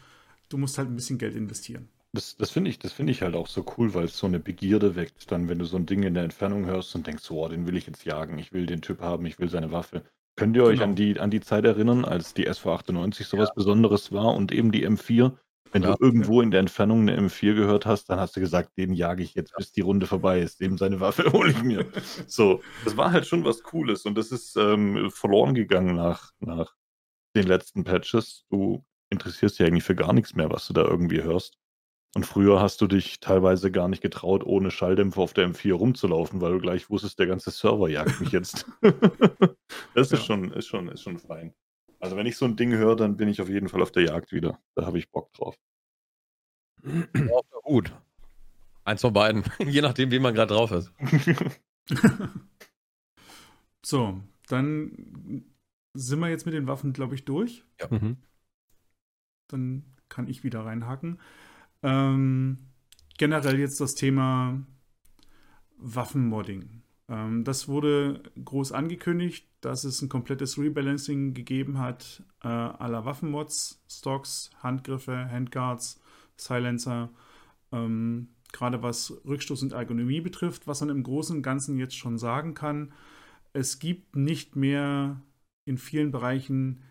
[0.48, 1.89] du musst halt ein bisschen Geld investieren.
[2.12, 4.39] Das, das finde ich, das finde ich halt auch so cool, weil es so eine
[4.39, 7.48] Begierde weckt, dann, wenn du so ein Ding in der Entfernung hörst und denkst, oh,
[7.48, 10.05] den will ich jetzt jagen, ich will den Typ haben, ich will seine Waffe.
[10.36, 10.85] Könnt ihr euch Genau.
[10.90, 14.86] an die, an die Zeit erinnern, als die SV98 sowas Besonderes war und eben die
[14.89, 15.32] M4?
[15.73, 15.95] Wenn Ja.
[15.95, 19.23] du irgendwo in der Entfernung eine M4 gehört hast, dann hast du gesagt, den jage
[19.23, 20.61] ich jetzt, bis die Runde vorbei ist.
[20.61, 21.86] Dem seine Waffe hole ich mir.
[22.27, 26.74] So, das war halt schon was Cooles und das ist ähm, verloren gegangen nach, nach
[27.36, 28.47] den letzten Patches.
[28.51, 31.59] Du interessierst dich eigentlich für gar nichts mehr, was du da irgendwie hörst.
[32.15, 36.40] Und früher hast du dich teilweise gar nicht getraut, ohne Schalldämpfer auf der M4 rumzulaufen,
[36.40, 38.66] weil du gleich wusstest, der ganze Server jagt mich jetzt.
[39.95, 40.19] das ist, Ja.
[40.24, 41.53] schon, ist, schon, ist schon fein.
[42.01, 44.05] Also wenn ich so ein Ding höre, dann bin ich auf jeden Fall auf der
[44.05, 44.61] Jagd wieder.
[44.75, 45.57] Da habe ich Bock drauf.
[46.85, 47.93] Auf der Hut.
[48.85, 49.43] Eins von beiden.
[49.59, 50.93] Je nachdem, wie man gerade drauf ist.
[53.85, 55.45] So, dann
[55.95, 57.65] sind wir jetzt mit den Waffen, glaube ich, durch.
[57.91, 58.19] Mhm.
[59.47, 61.20] dann kann ich wieder reinhaken.
[61.83, 62.59] Ähm,
[63.16, 64.62] generell jetzt das Thema
[65.79, 66.83] Waffenmodding.
[67.09, 73.82] Ähm, das wurde groß angekündigt, dass es ein komplettes Rebalancing gegeben hat äh, aller Waffenmods,
[73.89, 76.01] Stocks, Handgriffe, Handguards,
[76.36, 77.10] Silencer.
[77.72, 82.16] Ähm, Gerade was Rückstoß und Ergonomie betrifft, was man im Großen und Ganzen jetzt schon
[82.16, 82.93] sagen kann.
[83.52, 85.20] Es gibt nicht mehr
[85.66, 86.82] in vielen Bereichen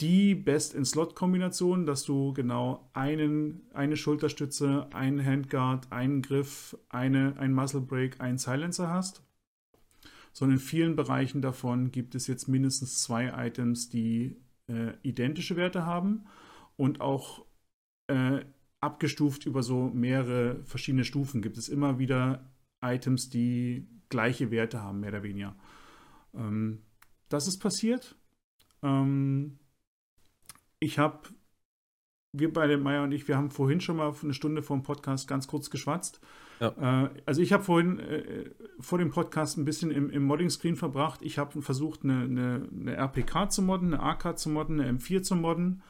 [0.00, 7.80] die Best-in-Slot-Kombination, dass du genau einen, eine Schulterstütze, einen Handguard, einen Griff, eine, ein Muscle
[7.80, 9.22] Break, einen Silencer hast.
[10.38, 14.36] Sondern in vielen Bereichen davon gibt es jetzt mindestens zwei Items, die
[14.68, 16.26] äh, identische Werte haben
[16.76, 17.44] und auch
[18.06, 18.44] äh,
[18.80, 25.00] abgestuft über so mehrere verschiedene Stufen gibt es immer wieder Items, die gleiche Werte haben,
[25.00, 25.56] mehr oder weniger.
[26.34, 26.84] Ähm,
[27.28, 28.16] das ist passiert.
[28.84, 29.58] Ähm,
[30.78, 31.30] ich habe,
[32.32, 35.26] wir beide, Meier und ich, wir haben vorhin schon mal eine Stunde vor dem Podcast
[35.26, 36.20] ganz kurz geschwatzt.
[36.60, 37.04] Ja.
[37.04, 41.22] Äh, also ich habe vorhin äh, vor dem Podcast ein bisschen im, im Modding-Screen verbracht.
[41.22, 45.22] Ich habe versucht, eine, eine, eine RPK zu modden, eine AK zu modden, eine M4
[45.22, 45.82] zu modden.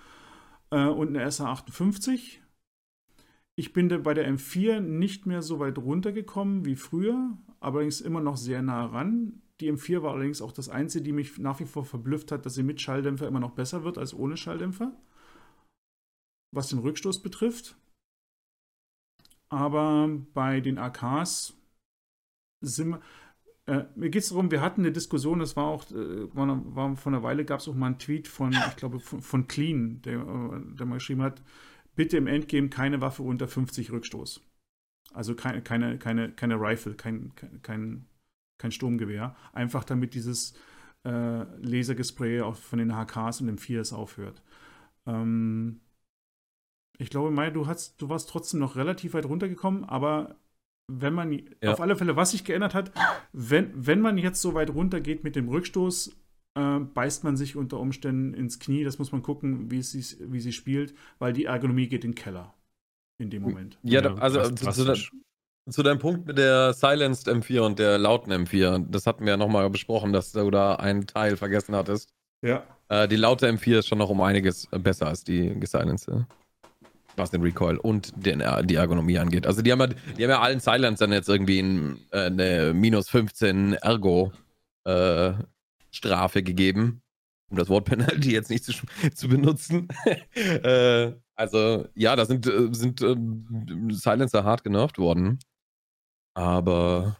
[0.71, 2.39] äh, und eine SA58.
[3.57, 8.37] Ich bin bei der M4 nicht mehr so weit runtergekommen wie früher, allerdings immer noch
[8.37, 9.43] sehr nah ran.
[9.61, 12.55] Die M4 war allerdings auch das Einzige, die mich nach wie vor verblüfft hat, dass
[12.55, 14.93] sie mit Schalldämpfer immer noch besser wird als ohne Schalldämpfer.
[16.53, 17.77] Was den Rückstoß betrifft.
[19.49, 21.55] Aber bei den AKs
[22.61, 23.01] sind wir,
[23.67, 26.97] äh, mir geht es darum, wir hatten eine Diskussion, das war auch, äh, war, war
[26.97, 30.01] vor einer Weile gab es auch mal einen Tweet von, ich glaube, von, von Clean,
[30.03, 31.43] der, äh, der mal geschrieben hat,
[31.95, 34.41] bitte im Endgame keine Waffe unter 50 Rückstoß.
[35.13, 38.07] Also keine, keine, keine, keine Rifle, kein, kein,
[38.59, 39.37] kein Sturmgewehr.
[39.53, 40.55] Einfach damit dieses
[41.05, 44.43] äh, Lasergespray auch von den HKs und dem 4S aufhört.
[45.07, 45.81] Ähm,
[46.99, 50.37] ich glaube, Mai, du, hast, du warst trotzdem noch relativ weit runtergekommen, aber
[50.91, 51.73] wenn man, ja.
[51.73, 52.93] auf alle Fälle, was sich geändert hat,
[53.33, 56.17] wenn, wenn man jetzt so weit runter geht mit dem Rückstoß,
[56.55, 58.85] äh, beißt man sich unter Umständen ins Knie.
[58.85, 62.17] Das muss man gucken, wie sie, wie sie spielt, weil die Ergonomie geht in den
[62.17, 62.55] Keller
[63.19, 63.79] in dem Moment.
[63.83, 64.95] Ja, ja also zu, zu,
[65.71, 69.37] zu, deinem Punkt mit der Silenced M4 und der lauten M4, das hatten wir ja
[69.37, 72.11] nochmal besprochen, dass du da einen Teil vergessen hattest.
[72.43, 72.65] Ja.
[72.89, 76.09] Äh, die laute M4 ist schon noch um einiges besser als die gesilenced
[77.19, 79.47] was den Recoil und den, äh, die Ergonomie angeht.
[79.47, 83.09] Also die haben ja, die haben ja allen Silencern jetzt irgendwie ein, äh, eine minus
[83.11, 84.33] 15 Ergo
[84.85, 85.33] äh,
[85.91, 87.03] Strafe gegeben,
[87.51, 88.73] um das Wort Penalty jetzt nicht zu,
[89.15, 89.89] zu benutzen.
[90.35, 93.17] äh, also ja, da sind, äh, sind äh,
[93.91, 95.39] Silencer hart genervt worden.
[96.35, 97.17] Aber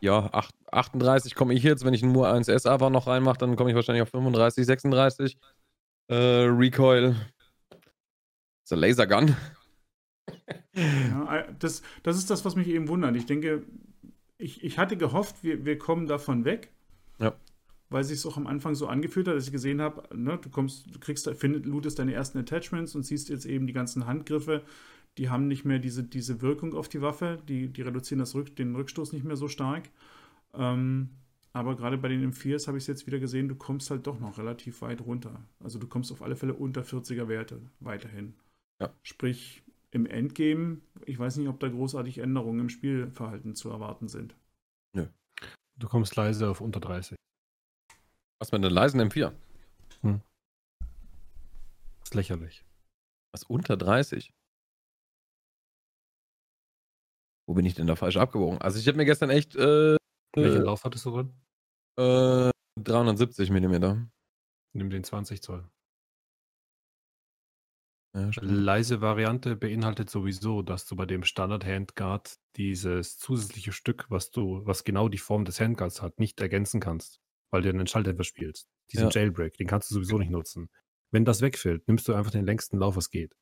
[0.00, 3.70] ja, 8, 38 komme ich jetzt, wenn ich nur 1S aber noch reinmache, dann komme
[3.70, 5.38] ich wahrscheinlich auf 35, 36.
[6.08, 7.16] Äh, Recoil
[8.64, 9.36] ist ein Lasergun.
[10.74, 13.16] ja, äh, das, das ist das, was mich eben wundert.
[13.16, 13.64] Ich denke,
[14.38, 16.70] ich, ich hatte gehofft, wir, wir kommen davon weg.
[17.18, 17.34] Ja.
[17.90, 20.48] Weil sich es auch am Anfang so angefühlt hat, dass ich gesehen habe, ne, du
[20.48, 24.62] kommst, du kriegst, findest, lootest deine ersten Attachments und siehst jetzt eben die ganzen Handgriffe,
[25.18, 28.56] die haben nicht mehr diese, diese Wirkung auf die Waffe, die, die reduzieren das Rück,
[28.56, 29.90] den Rückstoß nicht mehr so stark.
[30.54, 31.10] Ähm,
[31.52, 34.18] aber gerade bei den M4s habe ich es jetzt wieder gesehen, du kommst halt doch
[34.18, 35.40] noch relativ weit runter.
[35.60, 38.34] Also du kommst auf alle Fälle unter 40er Werte weiterhin.
[38.84, 38.94] Ja.
[39.02, 44.36] Sprich, im Endgame, ich weiß nicht, ob da großartig Änderungen im Spielverhalten zu erwarten sind.
[44.92, 45.06] Nö.
[45.76, 47.16] Du kommst leise auf unter 30.
[48.40, 49.32] Was mit einer leisen M4?
[50.00, 50.20] Hm.
[50.80, 52.64] Das ist lächerlich.
[53.32, 54.32] Was unter 30?
[57.46, 58.60] Wo bin ich denn da falsch abgewogen?
[58.60, 59.54] Also ich habe mir gestern echt.
[59.54, 59.96] Äh,
[60.34, 61.32] Welchen äh, Lauf hattest du drin?
[61.98, 62.50] Äh,
[62.82, 64.08] 370 mm.
[64.72, 65.68] Nimm den 20 Zoll.
[68.14, 74.30] Ja, Leise Variante beinhaltet sowieso, dass du bei dem Standard Handguard dieses zusätzliche Stück, was
[74.30, 77.20] du, was genau die Form des Handguards hat, nicht ergänzen kannst,
[77.50, 78.68] weil du einen Schalldämpfer spielst.
[78.92, 79.20] Diesen ja.
[79.20, 80.70] Jailbreak, den kannst du sowieso nicht nutzen.
[81.10, 83.34] Wenn das wegfällt, nimmst du einfach den längsten Lauf, was geht.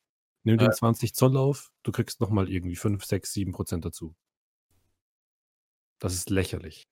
[0.44, 4.16] Nimm den 20 Zoll Lauf, du kriegst nochmal irgendwie 5, 6, 7 Prozent dazu.
[5.98, 6.88] Das ist lächerlich.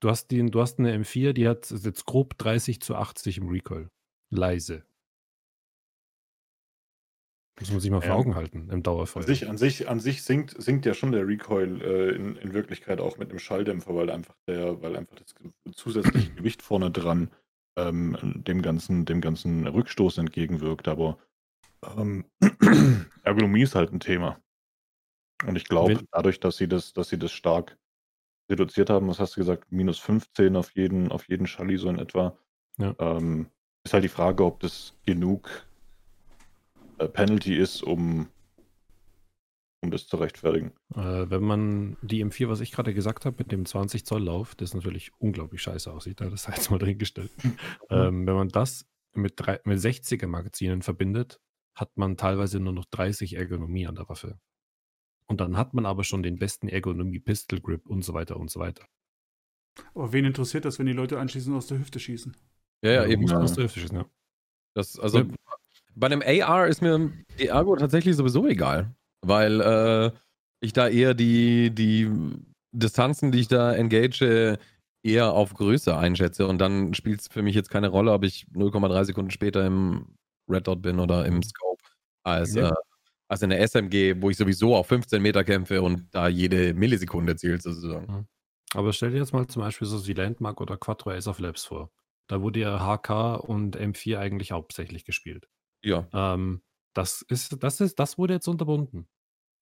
[0.00, 3.48] Du hast, den, du hast eine M4, die hat jetzt grob 30 zu 80 im
[3.48, 3.90] Recoil.
[4.30, 4.87] Leise.
[7.58, 9.22] Das muss ich mal vor Augen halten im Dauerfall.
[9.22, 12.52] An sich, an sich, an sich sinkt, sinkt ja schon der Recoil äh, in, in
[12.52, 15.34] Wirklichkeit auch mit dem Schalldämpfer, weil einfach der, weil einfach das
[15.74, 17.30] zusätzliche Gewicht vorne dran
[17.76, 18.16] ähm,
[18.46, 20.86] dem ganzen, dem ganzen Rückstoß entgegenwirkt.
[20.86, 21.18] Aber
[21.96, 22.26] ähm,
[23.24, 24.40] Ergonomie ist halt ein Thema.
[25.46, 27.76] Und ich glaube, dadurch, dass sie das, dass sie das stark
[28.50, 31.98] reduziert haben, was hast du gesagt, minus 15 auf jeden, auf jeden Schalli so in
[31.98, 32.36] etwa,
[32.78, 32.94] ja.
[32.98, 33.48] ähm,
[33.84, 35.67] ist halt die Frage, ob das genug
[37.06, 38.28] Penalty ist, um,
[39.80, 40.72] um das zu rechtfertigen.
[40.94, 44.54] Äh, wenn man die M4, was ich gerade gesagt habe, mit dem 20 Zoll Lauf,
[44.54, 47.30] das natürlich unglaublich scheiße aussieht, das sei jetzt mal dahingestellt.
[47.42, 47.58] Mhm.
[47.90, 51.40] ähm, wenn man das mit, drei, mit 60er Magazinen verbindet,
[51.74, 54.38] hat man teilweise nur noch 30 Ergonomie an der Waffe.
[55.26, 58.50] Und dann hat man aber schon den besten Ergonomie Pistol Grip und so weiter und
[58.50, 58.84] so weiter.
[59.94, 62.36] Aber wen interessiert das, wenn die Leute anschließend aus der Hüfte schießen?
[62.82, 63.26] Ja, ja, eben.
[63.26, 63.38] Ja.
[63.38, 64.06] Aus der Hüfte schießen, ja.
[64.74, 65.26] Das, also, ja
[65.98, 70.10] bei einem AR ist mir die Ergo tatsächlich sowieso egal, weil äh,
[70.60, 72.08] ich da eher die, die
[72.72, 74.58] Distanzen, die ich da engage,
[75.02, 78.46] eher auf Größe einschätze und dann spielt es für mich jetzt keine Rolle, ob ich
[78.54, 80.06] 0,3 Sekunden später im
[80.48, 81.82] Red Dot bin oder im Scope,
[82.24, 82.70] als, ja.
[82.70, 82.74] äh,
[83.28, 87.36] als in der SMG, wo ich sowieso auf 15 Meter kämpfe und da jede Millisekunde
[87.36, 88.28] zählt sozusagen.
[88.74, 91.64] Aber stell dir jetzt mal zum Beispiel so die Landmark oder Quattro Ace of Labs
[91.64, 91.90] vor.
[92.26, 95.48] Da wurde ja HK und M4 eigentlich hauptsächlich gespielt.
[95.82, 96.08] Ja.
[96.12, 96.62] Ähm,
[96.94, 99.06] das ist, das ist, das wurde jetzt unterbunden.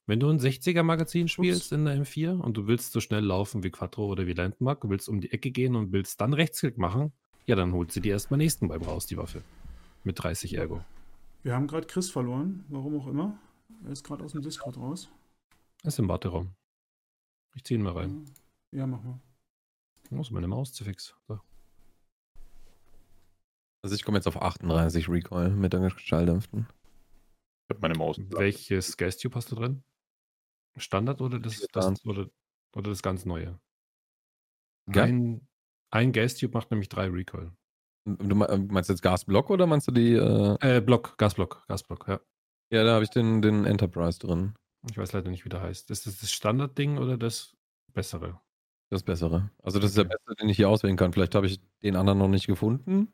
[0.07, 1.73] Wenn du ein 60er-Magazin spielst Ups.
[1.73, 4.89] in der M4 und du willst so schnell laufen wie Quattro oder wie Landmark, du
[4.89, 7.13] willst um die Ecke gehen und willst dann Rechtsklick machen,
[7.47, 9.43] ja, dann holt sie dir erstmal nächsten beim raus, die Waffe.
[10.05, 10.85] Mit 30 Ergo.
[11.43, 13.39] Wir haben gerade Chris verloren, warum auch immer.
[13.85, 15.09] Er ist gerade aus dem Discord raus.
[15.83, 16.55] Er ist im Warteraum.
[17.55, 18.25] Ich ziehe ihn mal rein.
[18.71, 19.21] Ja, mach mal.
[20.11, 21.15] Muss meine Maus zu fix.
[21.27, 21.41] So.
[23.87, 26.67] Also ich komme jetzt auf 38 Recoil mit der Schalldämpften.
[27.69, 28.19] Ich habe meine Maus.
[28.19, 29.85] Welches Gas-Tube hast du drin?
[30.77, 32.29] Standard oder das, das, oder,
[32.75, 33.61] oder das ganz neue?
[34.93, 35.05] Ja.
[35.05, 35.47] Ein,
[35.93, 37.53] ein Gas-Tube macht nämlich drei Recoil.
[38.07, 40.15] Du me- meinst jetzt Gasblock oder meinst du die?
[40.15, 42.21] Äh, Äh, Block, Gasblock, Gasblock, ja.
[42.73, 44.57] ja, da habe ich den, den Enterprise drin.
[44.91, 45.93] Ich weiß leider nicht, wie der heißt.
[45.93, 47.57] Ist das das Standardding oder das
[47.93, 48.41] bessere?
[48.91, 49.53] Das Bessere.
[49.63, 51.13] Also das ist der beste, den ich hier auswählen kann.
[51.13, 53.13] Vielleicht habe ich den anderen noch nicht gefunden.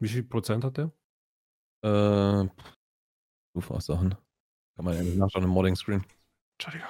[0.00, 0.92] Wie viel Prozent hat der?
[1.82, 2.76] Äh, pff,
[3.54, 4.10] du fragst Sachen.
[4.76, 6.04] Kann man ja nicht nachschauen im Modding-Screen.
[6.58, 6.88] Entschuldigung.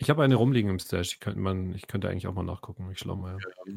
[0.00, 1.14] Ich habe eine rumliegen im Stash.
[1.14, 2.90] Ich könnte, man, ich könnte eigentlich auch mal nachgucken.
[2.90, 3.36] Ich schlau mal.
[3.66, 3.74] Ja.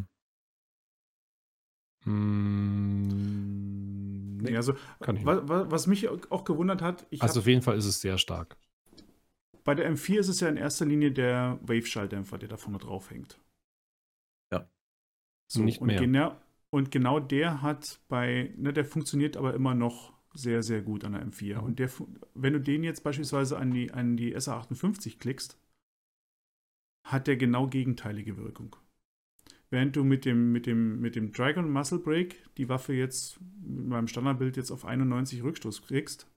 [2.03, 5.27] Hm, Nee, also, kann ich nicht.
[5.27, 8.02] wa, wa, was mich auch gewundert hat, ich Also hab, auf jeden Fall ist es
[8.02, 8.57] sehr stark.
[9.64, 13.11] bei der M4 ist es ja in erster Linie der Wave-Schalldämpfer, der da vorne drauf
[13.11, 13.39] hängt.
[14.52, 14.68] Ja.
[15.48, 16.35] So, Nicht und mehr.
[16.73, 21.14] Und genau der hat bei, ne, der funktioniert aber immer noch sehr, sehr gut an
[21.14, 21.57] der M4.
[21.57, 21.64] Mhm.
[21.64, 21.89] Und der,
[22.34, 25.57] wenn du den jetzt beispielsweise an die, an die SA58 klickst,
[27.06, 28.76] hat der genau gegenteilige Wirkung.
[29.69, 33.88] Während du mit dem, mit dem, mit dem Dragon Muscle Break die Waffe jetzt mit
[33.88, 36.27] meinem Standardbild jetzt auf 91 Rückstoß kriegst,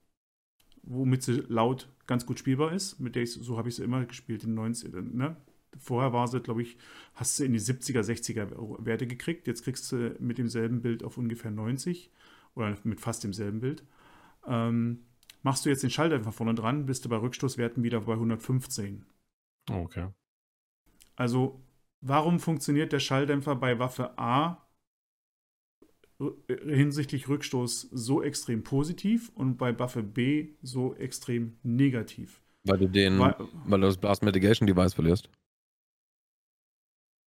[0.82, 4.04] womit sie laut ganz gut spielbar ist, mit der ich, so habe ich sie immer
[4.04, 5.36] gespielt in 90, ne?
[5.78, 6.76] Vorher war sie, glaube ich,
[7.14, 9.46] hast du in die 70er, 60er Werte gekriegt.
[9.46, 12.10] Jetzt kriegst du mit demselben Bild auf ungefähr 90
[12.54, 13.84] oder mit fast demselben Bild.
[14.46, 15.04] Ähm,
[15.42, 19.04] machst du jetzt den Schalldämpfer vorne dran, bist du bei Rückstoßwerten wieder bei 115.
[19.70, 20.08] Oh, okay.
[21.16, 21.62] Also,
[22.00, 24.60] warum funktioniert der Schalldämpfer bei Waffe A
[26.48, 32.40] hinsichtlich Rückstoß so extrem positiv und bei Waffe B so extrem negativ?
[32.64, 33.36] Weil du den, Weil,
[33.66, 35.28] weil du das Blast Mitigation Device verlierst.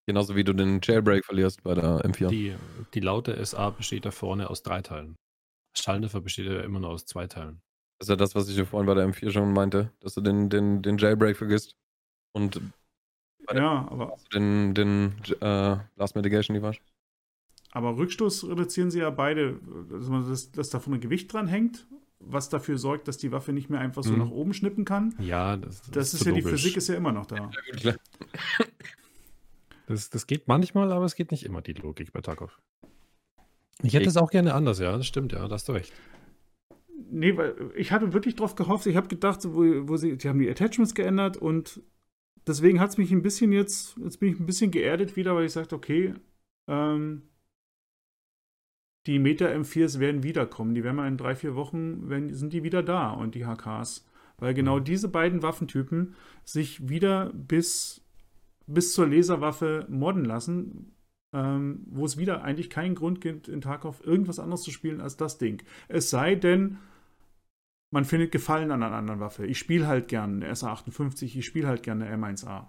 [0.07, 2.29] Genauso wie du den Jailbreak verlierst bei der M4.
[2.29, 2.55] Die,
[2.93, 5.15] die laute SA besteht da vorne aus drei Teilen.
[5.77, 7.59] Schalldämpfer besteht ja immer nur aus zwei Teilen.
[7.99, 10.21] Das ist ja das, was ich dir vorhin bei der M4 schon meinte, dass du
[10.21, 11.75] den, den, den Jailbreak vergisst.
[12.33, 12.61] Und
[13.53, 16.77] ja, aber, hast du den, den äh, Blast Mitigation Device.
[17.71, 19.59] aber Rückstoß reduzieren sie ja beide,
[19.89, 21.87] dass, das, dass da vorne Gewicht dran hängt,
[22.19, 24.19] was dafür sorgt, dass die Waffe nicht mehr einfach so Mhm.
[24.19, 25.15] nach oben schnippen kann.
[25.19, 26.61] Ja, das, Das ist zu ja, die logisch.
[26.61, 27.51] Physik ist ja immer noch da.
[29.87, 32.61] Das, das geht manchmal, aber es geht nicht immer, die Logik bei Tarkov.
[33.81, 35.93] Ich hätte Ich- es auch gerne anders, ja, das stimmt, ja, da hast du recht.
[37.09, 38.85] Nee, weil ich hatte wirklich drauf gehofft.
[38.85, 41.81] Ich habe gedacht, so, wo, wo sie, die haben die Attachments geändert und
[42.45, 45.45] deswegen hat es mich ein bisschen jetzt, jetzt bin ich ein bisschen geerdet wieder, weil
[45.45, 46.13] ich sagte, okay,
[46.69, 47.21] ähm,
[49.05, 50.73] die Meta M4s werden wiederkommen.
[50.75, 54.05] Die werden mal in drei, vier Wochen, werden, sind die wieder da und die HKs.
[54.37, 54.83] Weil genau Mhm.
[54.83, 58.01] diese beiden Waffentypen sich wieder bis,
[58.67, 60.95] bis zur Laserwaffe modden lassen,
[61.33, 65.17] ähm, wo es wieder eigentlich keinen Grund gibt, in Tarkov irgendwas anderes zu spielen als
[65.17, 65.63] das Ding.
[65.87, 66.77] Es sei denn,
[67.91, 69.45] man findet Gefallen an einer anderen Waffe.
[69.45, 72.67] Ich spiele halt gern eine SA58, ich spiele halt gerne eine M1A.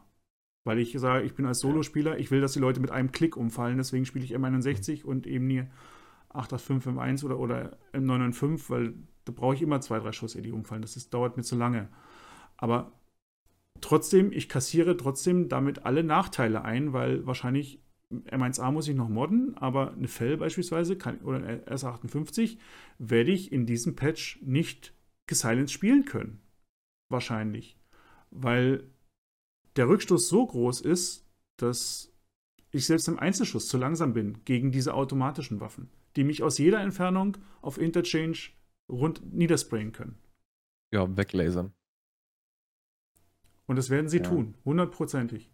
[0.64, 3.36] Weil ich sage, ich bin als Solospieler, ich will, dass die Leute mit einem Klick
[3.36, 5.64] umfallen, deswegen spiele ich M61 und eben nie
[6.30, 8.94] 885 M1 oder, oder M995, weil
[9.24, 10.82] da brauche ich immer zwei, drei Schuss, ehe die umfallen.
[10.82, 11.88] Das ist, dauert mir zu lange.
[12.56, 12.92] Aber
[13.80, 17.80] trotzdem, ich kassiere trotzdem damit alle Nachteile ein, weil wahrscheinlich
[18.10, 22.59] M1A muss ich noch modden, aber eine Fell beispielsweise kann, oder eine S58
[22.98, 24.94] werde ich in diesem Patch nicht
[25.26, 26.40] gesilenced spielen können.
[27.10, 27.76] Wahrscheinlich.
[28.30, 28.84] Weil
[29.76, 31.26] der Rückstoß so groß ist,
[31.56, 32.12] dass
[32.70, 36.80] ich selbst im Einzelschuss zu langsam bin gegen diese automatischen Waffen, die mich aus jeder
[36.80, 38.38] Entfernung auf Interchange
[38.90, 40.18] rund niedersprayen können.
[40.92, 41.72] Ja, weglasern.
[43.69, 44.24] Und das werden sie Ja.
[44.24, 45.53] tun, hundertprozentig.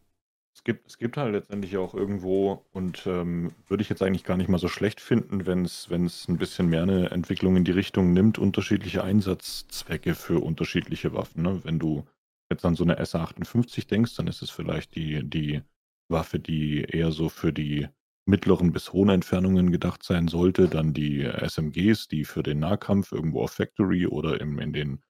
[0.56, 4.36] Es gibt, es gibt halt letztendlich auch irgendwo, und ähm, würde ich jetzt eigentlich gar
[4.36, 7.64] nicht mal so schlecht finden, wenn es wenn es ein bisschen mehr eine Entwicklung in
[7.64, 11.42] die Richtung nimmt, unterschiedliche Einsatzzwecke für unterschiedliche Waffen.
[11.42, 11.60] Ne?
[11.64, 12.04] Wenn du
[12.50, 15.62] jetzt an so eine SA58 denkst, dann ist es vielleicht die, die
[16.08, 17.88] Waffe, die eher so für die
[18.26, 20.68] mittleren bis hohen Entfernungen gedacht sein sollte.
[20.68, 25.02] Dann die SMGs, die für den Nahkampf irgendwo auf Factory oder im, in den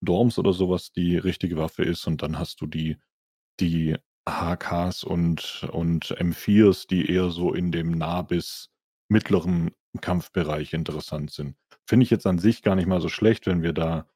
[0.00, 2.06] Dorms oder sowas die richtige Waffe ist.
[2.06, 2.96] Und dann hast du die,
[3.60, 3.96] die
[4.28, 8.70] HKs und, und M4s, die eher so in dem nah bis
[9.08, 9.70] mittleren
[10.00, 11.56] Kampfbereich interessant sind.
[11.86, 14.08] Finde ich jetzt an sich gar nicht mal so schlecht, wenn wir da,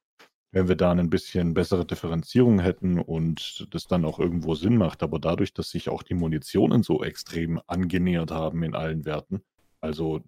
[0.51, 5.01] wenn wir da ein bisschen bessere Differenzierung hätten und das dann auch irgendwo Sinn macht.
[5.01, 9.41] Aber dadurch, dass sich auch die Munitionen so extrem angenähert haben in allen Werten,
[9.79, 10.21] also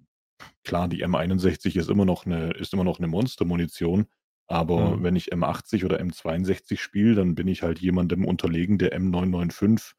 [0.63, 4.07] klar, die M61 ist immer noch eine, ist immer noch eine Monstermunition,
[4.47, 5.03] aber Mhm.
[5.03, 9.93] wenn ich M80 oder M62 spiele, dann bin ich halt jemandem unterlegen, der M995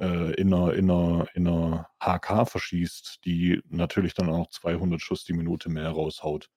[0.00, 5.24] äh, in einer, in einer, in einer HK verschießt, die natürlich dann auch 200 Schuss
[5.24, 6.50] die Minute mehr raushaut.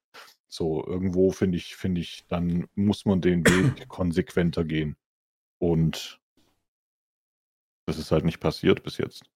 [0.48, 4.96] So, irgendwo finde ich, finde ich, dann muss man den Weg konsequenter gehen.
[5.60, 6.20] Und
[7.86, 9.30] das ist halt nicht passiert bis jetzt.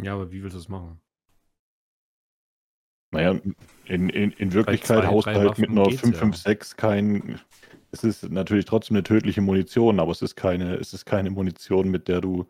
[0.00, 1.00] Ja, aber wie willst du es machen?
[3.12, 3.40] Naja,
[3.86, 6.08] in, in, in Wirklichkeit zwei, haust du drei halt mit einer geht's ja.
[6.08, 7.40] 556 kein.
[7.92, 11.90] Es ist natürlich trotzdem eine tödliche Munition, aber es ist keine, es ist keine Munition,
[11.90, 12.46] mit der du,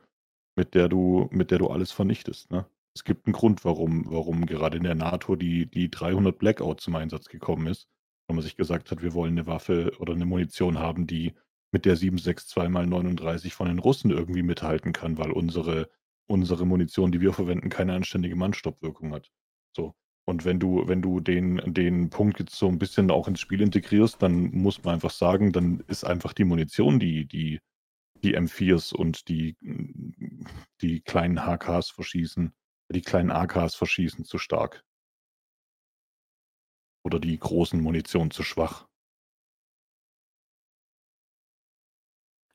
[0.55, 2.51] mit der du, mit der du alles vernichtest.
[2.51, 2.67] Ne?
[2.95, 6.97] Es gibt einen Grund, warum, warum gerade in der NATO die, die 300 Blackout zum
[6.97, 7.89] Einsatz gekommen ist,
[8.27, 11.33] weil man sich gesagt hat, wir wollen eine Waffe oder eine Munition haben, die
[11.73, 15.89] mit der 762 mal 39 von den Russen irgendwie mithalten kann, weil unsere,
[16.27, 19.31] unsere Munition, die wir verwenden, keine anständige Mannstoppwirkung hat.
[19.75, 19.95] So.
[20.27, 23.61] Und wenn du, wenn du den, den Punkt jetzt so ein bisschen auch ins Spiel
[23.61, 27.59] integrierst, dann muss man einfach sagen, dann ist einfach die Munition, die, die,
[28.23, 29.57] die M4s und die,
[30.81, 32.53] die kleinen HKs verschießen,
[32.93, 34.85] die kleinen AKs verschießen zu stark.
[37.05, 38.87] Oder die großen Munition zu schwach.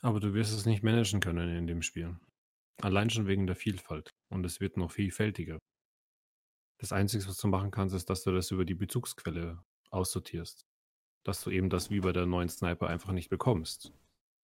[0.02, 2.16] Aber du wirst es nicht managen können in dem Spiel.
[2.82, 4.12] Allein schon wegen der Vielfalt.
[4.30, 5.58] Und es wird noch vielfältiger.
[6.78, 10.66] Das Einzige, was du machen kannst, ist, dass du das über die Bezugsquelle aussortierst.
[11.24, 13.94] Dass du eben das wie bei der neuen Sniper einfach nicht bekommst.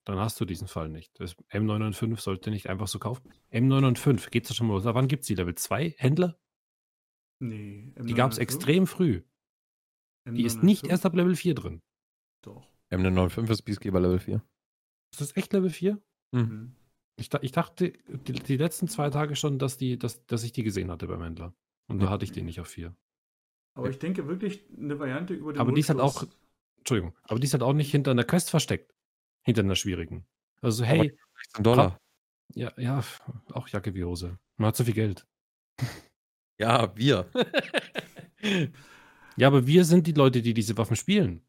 [0.06, 1.20] Dann hast du diesen Fall nicht.
[1.20, 3.32] Das M995 sollte nicht einfach so kaufen.
[3.52, 4.86] M995, geht's da schon mal los?
[4.86, 5.36] Wann gibt's die?
[5.36, 6.40] Level 2 Händler?
[7.40, 7.94] Nee.
[8.00, 9.22] Die gab's extrem früh.
[10.28, 11.82] Die ist nicht erst ab Level 4 drin.
[12.44, 12.68] Doch.
[12.92, 14.44] M995 ist Peacekeeper Level 4.
[15.14, 16.02] Ist das echt Level 4?
[16.32, 16.76] Mhm.
[17.20, 20.52] Ich, da- ich dachte die, die letzten zwei Tage schon, dass, die, dass, dass ich
[20.52, 21.54] die gesehen hatte beim Händler.
[21.88, 22.96] Und da hatte ich die nicht auf 4.
[23.74, 26.26] Aber ich denke wirklich eine Variante über den Aber die ist halt auch,
[26.78, 28.94] Entschuldigung, aber die ist halt auch nicht hinter einer Quest versteckt.
[29.44, 30.26] Hinter einer schwierigen.
[30.62, 31.98] Also, Aber- hey, 16 Dollar.
[32.54, 33.04] ja, ja,
[33.54, 34.38] auch Jacke wie Hose.
[34.58, 35.26] Man hat so viel Geld.
[36.60, 37.28] Ja, wir.
[39.38, 41.42] Ja, aber wir sind die Leute, die diese Waffen spielen.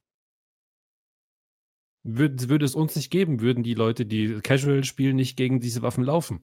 [2.05, 5.83] Würde, würde es uns nicht geben, würden die Leute, die Casual spielen, nicht gegen diese
[5.83, 6.43] Waffen laufen.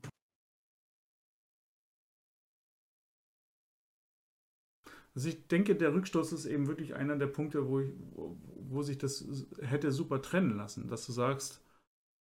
[5.15, 8.81] Also ich denke, der Rückstoß ist eben wirklich einer der Punkte, wo, ich, wo, wo
[8.83, 9.25] sich das
[9.61, 11.61] hätte super trennen lassen, dass du sagst,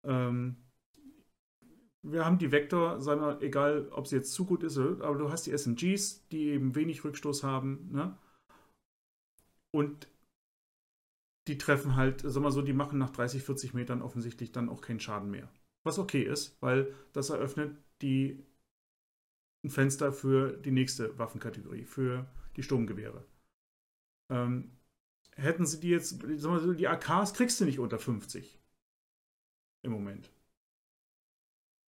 [0.04, 0.56] ähm,
[2.02, 5.30] wir haben die Vector, sagen wir, egal ob sie jetzt zu gut ist, aber du
[5.30, 8.16] hast die SMGs, die eben wenig Rückstoß haben, ne?
[9.70, 10.08] Und
[11.48, 14.80] die treffen halt, sag mal so, die machen nach 30, 40 Metern offensichtlich dann auch
[14.80, 15.50] keinen Schaden mehr.
[15.84, 18.44] Was okay ist, weil das eröffnet die
[19.64, 22.26] ein Fenster für die nächste Waffenkategorie, für
[22.58, 23.24] die Sturmgewehre.
[24.30, 24.76] Ähm,
[25.36, 28.60] hätten sie die jetzt, sag mal so, die AKs kriegst du nicht unter 50
[29.82, 30.30] im Moment.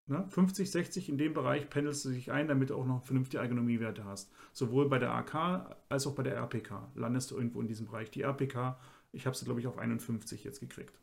[0.06, 0.26] Ne?
[0.28, 4.04] 50, 60 in dem Bereich pendelst du dich ein, damit du auch noch vernünftige Ergonomiewerte
[4.04, 4.32] hast.
[4.52, 8.10] Sowohl bei der AK als auch bei der RPK landest du irgendwo in diesem Bereich.
[8.12, 8.78] Die RPK,
[9.12, 10.98] ich habe sie glaube ich auf 51 jetzt gekriegt.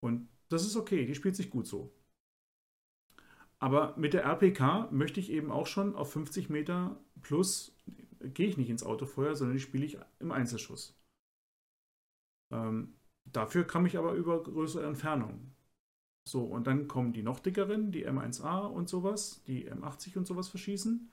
[0.00, 1.92] Und das ist okay, die spielt sich gut so.
[3.60, 7.76] Aber mit der RPK möchte ich eben auch schon auf 50 Meter plus
[8.20, 10.96] gehe ich nicht ins Autofeuer, sondern die spiele ich im Einzelschuss.
[12.50, 15.54] Ähm, dafür kam ich aber über größere Entfernungen.
[16.24, 20.48] So, und dann kommen die noch dickeren, die M1A und sowas, die M80 und sowas
[20.48, 21.10] verschießen.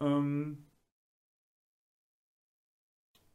[0.00, 0.66] Ähm,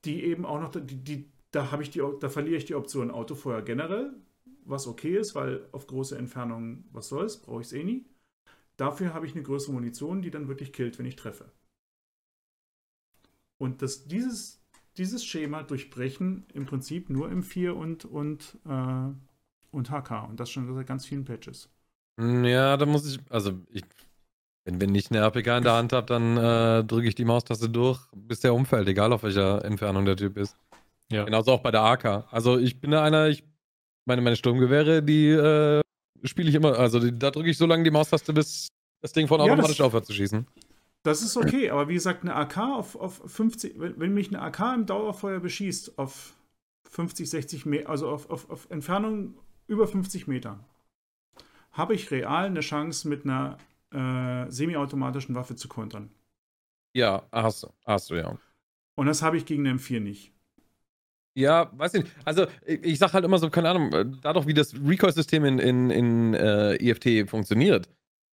[0.05, 3.11] die eben auch noch, die, die, da habe ich die, da verliere ich die Option
[3.11, 4.13] Autofeuer generell,
[4.65, 8.05] was okay ist, weil auf große Entfernungen, was soll's, brauche ich es eh nie.
[8.77, 11.51] Dafür habe ich eine größere Munition, die dann wirklich killt, wenn ich treffe.
[13.57, 14.61] Und das, dieses,
[14.97, 19.09] dieses Schema durchbrechen im Prinzip nur im 4 und, und, äh,
[19.71, 20.27] und HK.
[20.29, 21.69] Und das schon seit ganz vielen Patches.
[22.19, 23.83] Ja, da muss ich, also ich,
[24.65, 27.69] wenn, wenn ich eine RPK in der Hand habe, dann äh, drücke ich die Maustaste
[27.69, 30.57] durch, bis der umfällt, egal auf welcher Entfernung der Typ ist.
[31.11, 31.23] Ja.
[31.23, 32.27] Genauso auch bei der AK.
[32.31, 33.43] Also ich bin da einer, ich
[34.05, 35.81] meine, meine Sturmgewehre, die äh,
[36.23, 38.67] spiele ich immer, also die, da drücke ich so lange die Maustaste, bis
[39.01, 40.47] das Ding von Ja, automatisch aufhört zu schießen.
[41.07, 44.41] Das ist okay, aber wie gesagt, eine AK auf, auf 50, wenn, wenn mich eine
[44.41, 46.35] AK im Dauerfeuer beschießt, auf
[46.89, 49.35] 50, 60 Meter, also auf, auf, auf Entfernung
[49.67, 50.59] über 50 Meter,
[51.71, 53.57] habe ich real eine Chance, mit einer
[53.93, 56.09] äh, semiautomatischen Waffe zu kontern.
[56.93, 58.37] Ja, hast du, hast du, ja.
[58.95, 60.33] Und das habe ich gegen eine M4 nicht.
[61.35, 62.15] Ja, weiß ich nicht.
[62.25, 65.59] Also, ich, ich sag halt immer so, keine Ahnung, äh, dadurch, wie das Recoil-System in,
[65.59, 67.87] in, in äh, EFT funktioniert,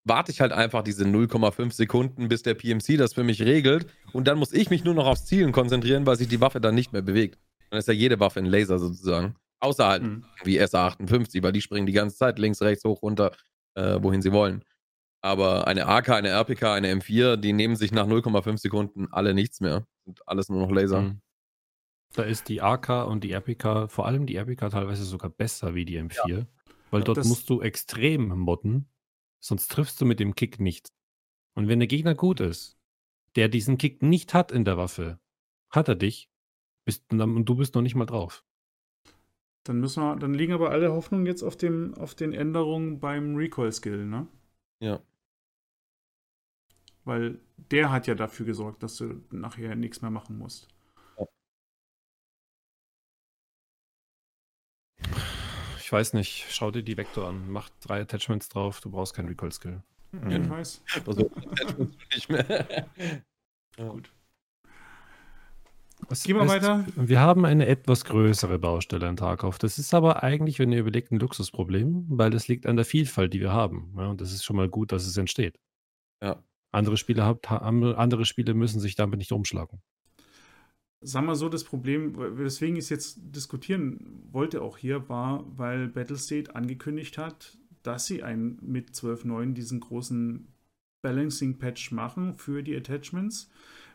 [0.05, 3.87] warte ich halt einfach diese 0,5 Sekunden, bis der PMC das für mich regelt.
[4.11, 6.75] Und dann muss ich mich nur noch aufs Zielen konzentrieren, weil sich die Waffe dann
[6.75, 7.39] nicht mehr bewegt.
[7.69, 9.35] Dann ist ja jede Waffe ein Laser sozusagen.
[9.61, 10.25] Außer halt Mhm.
[10.43, 13.31] wie SA58, weil die springen die ganze Zeit links, rechts, hoch, runter,
[13.75, 14.63] äh, wohin sie wollen.
[15.21, 19.61] Aber eine AK, eine RPK, eine M4, die nehmen sich nach 0,5 Sekunden alle nichts
[19.61, 19.85] mehr.
[20.05, 21.01] Sind alles nur noch Laser.
[21.01, 21.21] Mhm.
[22.13, 25.85] Da ist die AK und die RPK, vor allem die RPK teilweise sogar besser wie
[25.85, 26.45] die M4,
[26.91, 28.87] weil dort Das- musst du extrem modden,
[29.43, 30.89] sonst triffst du mit dem Kick nichts.
[31.53, 32.77] Und wenn der Gegner gut ist,
[33.35, 35.19] der diesen Kick nicht hat in der Waffe,
[35.69, 36.29] hat er dich
[36.85, 38.43] bist, und du bist noch nicht mal drauf.
[39.63, 43.35] Dann müssen wir, dann liegen aber alle Hoffnungen jetzt auf, dem, auf den Änderungen beim
[43.35, 44.27] Recoil-Skill, ne?
[44.79, 45.01] Ja.
[47.05, 47.39] Weil
[47.71, 50.72] der hat ja dafür gesorgt, dass du nachher nichts mehr machen musst.
[55.93, 59.81] Weiß nicht, schau dir die Vector an, mach drei Attachments drauf, du brauchst keinen Recoil-Skill.
[60.13, 60.49] Ja, ich Mhm.
[60.49, 60.81] weiß.
[61.07, 61.31] Also,
[62.13, 62.87] nicht mehr.
[63.77, 64.11] Gut.
[66.09, 66.85] Was- Gehen wir weiter.
[66.97, 69.57] Wir haben eine etwas größere Baustelle in Tarkov.
[69.57, 73.33] Das ist aber eigentlich, wenn ihr überlegt, ein Luxusproblem, weil das liegt an der Vielfalt,
[73.33, 73.93] die wir haben.
[73.97, 75.59] Ja, und das ist schon mal gut, dass es entsteht.
[76.21, 76.43] Ja.
[76.71, 79.81] Andere Spiele, habt, haben, andere Spiele müssen sich damit nicht umschlagen.
[81.05, 85.89] Sag mal so, das Problem, weswegen ich es jetzt diskutieren wollte auch hier, war, weil
[85.89, 90.47] Battlestate angekündigt hat, dass sie einen mit 12.9 diesen großen
[91.01, 93.49] Balancing-Patch machen für die Attachments,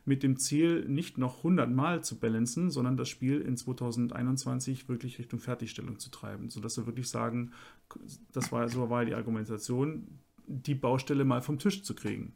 [0.04, 5.18] mit dem Ziel, nicht noch 100 Mal zu balancen, sondern das Spiel in 2021 wirklich
[5.18, 7.52] Richtung Fertigstellung zu treiben, sodass sie wirklich sagen,
[8.32, 10.06] das war, so war die Argumentation,
[10.46, 12.32] die Baustelle mal vom Tisch zu kriegen.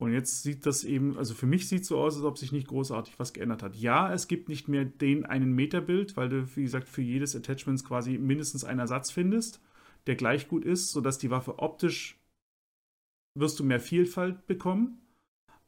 [0.00, 2.52] Und jetzt sieht das eben, also für mich sieht es so aus, als ob sich
[2.52, 3.76] nicht großartig was geändert hat.
[3.76, 7.84] Ja, es gibt nicht mehr den einen Meterbild, weil du, wie gesagt, für jedes Attachment
[7.84, 9.60] quasi mindestens einen Ersatz findest,
[10.06, 12.18] der gleich gut ist, sodass die Waffe optisch
[13.34, 14.96] wirst du mehr Vielfalt bekommen,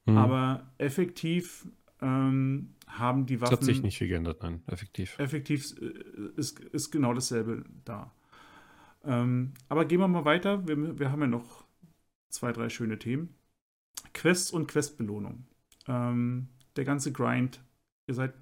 [0.07, 0.17] Hm.
[0.19, 1.69] aber effektiv
[2.01, 5.17] ähm, haben die es Waffen hat sich nicht viel geändert, nein, effektiv.
[5.19, 5.93] effektiv äh,
[6.37, 8.13] ist, ist genau dasselbe da.
[9.05, 10.67] Ähm, aber gehen wir mal weiter.
[10.67, 11.65] Wir, wir haben ja noch
[12.31, 13.35] zwei, drei schöne Themen.
[14.15, 15.45] Quests und Questbelohnung.
[15.89, 17.61] Ähm, der ganze Grind.
[18.09, 18.35] Ihr seid,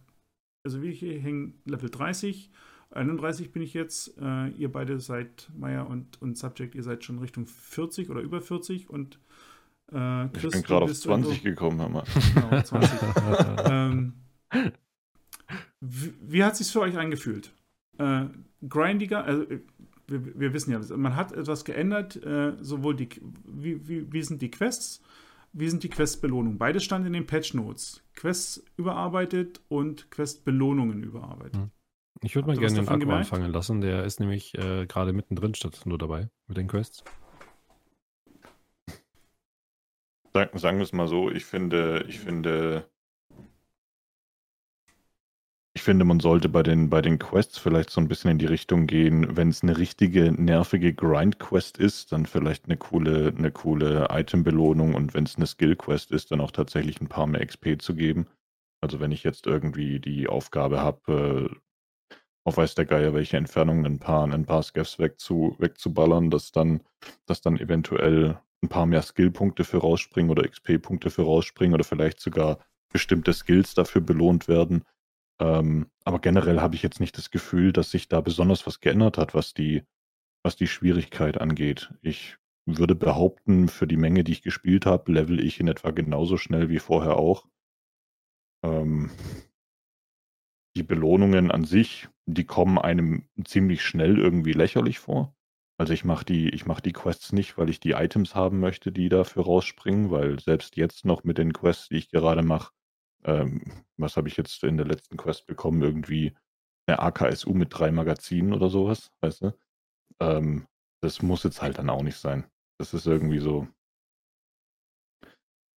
[0.65, 2.51] also wir hier hängen Level 30,
[2.91, 4.17] 31 bin ich jetzt.
[4.21, 8.41] Äh, ihr beide seid, Maya und, und Subject, ihr seid schon Richtung 40 oder über
[8.41, 9.19] 40 und
[9.93, 12.05] äh, Ich Chris, bin du gerade auf bist 20 irgendwo- gekommen, hör mal.
[12.35, 12.99] Genau, 20.
[13.71, 14.13] ähm,
[15.81, 17.53] wie, wie hat sich für euch angefühlt?
[17.99, 18.27] Äh,
[18.69, 19.61] grindiger, also äh,
[20.07, 23.09] wir, wir wissen ja, man hat etwas geändert, äh, sowohl die,
[23.47, 25.01] wie, wie, wie sind die Quests,
[25.53, 26.59] wie sind die Questbelohnungen?
[26.59, 28.03] Beides stand in den Patch Notes.
[28.15, 31.57] Quests überarbeitet und Questbelohnungen überarbeitet.
[31.57, 31.71] Hm.
[32.23, 33.33] Ich würde mal gerne den davon Akku gemerkt?
[33.33, 33.81] anfangen lassen.
[33.81, 37.03] Der ist nämlich äh, gerade mittendrin statt nur dabei mit den Quests.
[40.33, 42.89] Sagen, sagen wir es mal so, ich finde, ich finde,
[45.73, 48.47] ich finde, man sollte bei den, bei den Quests vielleicht so ein bisschen in die
[48.47, 54.09] Richtung gehen, wenn es eine richtige, nervige Grind-Quest ist, dann vielleicht eine coole, eine coole
[54.11, 57.95] Item-Belohnung und wenn es eine Skill-Quest ist, dann auch tatsächlich ein paar mehr XP zu
[57.95, 58.27] geben.
[58.81, 61.51] Also wenn ich jetzt irgendwie die Aufgabe habe,
[62.11, 62.15] äh,
[62.45, 66.83] auf weiß der Geier, welche Entfernung ein paar, ein paar Scavs wegzu, wegzuballern, dass dann,
[67.27, 72.19] dass dann eventuell ein paar mehr Skillpunkte für rausspringen oder XP-Punkte für rausspringen oder vielleicht
[72.19, 72.59] sogar
[72.93, 74.85] bestimmte Skills dafür belohnt werden.
[75.41, 79.17] Ähm, aber generell habe ich jetzt nicht das Gefühl, dass sich da besonders was geändert
[79.19, 79.83] hat, was die,
[80.45, 81.93] was die Schwierigkeit angeht.
[82.03, 82.37] Ich
[82.67, 86.69] würde behaupten, für die Menge, die ich gespielt habe, level ich in etwa genauso schnell
[86.69, 87.47] wie vorher auch.
[88.63, 89.11] Ähm,
[90.77, 95.35] die Belohnungen an sich, die kommen einem ziemlich schnell irgendwie lächerlich vor.
[95.79, 98.93] Also ich mache die, ich mache die Quests nicht, weil ich die Items haben möchte,
[98.93, 102.73] die dafür rausspringen, weil selbst jetzt noch mit den Quests, die ich gerade mache,
[103.25, 105.83] ähm, was habe ich jetzt in der letzten Quest bekommen?
[105.83, 106.35] Irgendwie
[106.87, 109.59] eine AKSU mit drei Magazinen oder sowas, weißt du?
[110.21, 110.67] Ähm,
[111.03, 112.47] das muss jetzt halt dann auch nicht sein.
[112.79, 113.69] Das ist irgendwie so.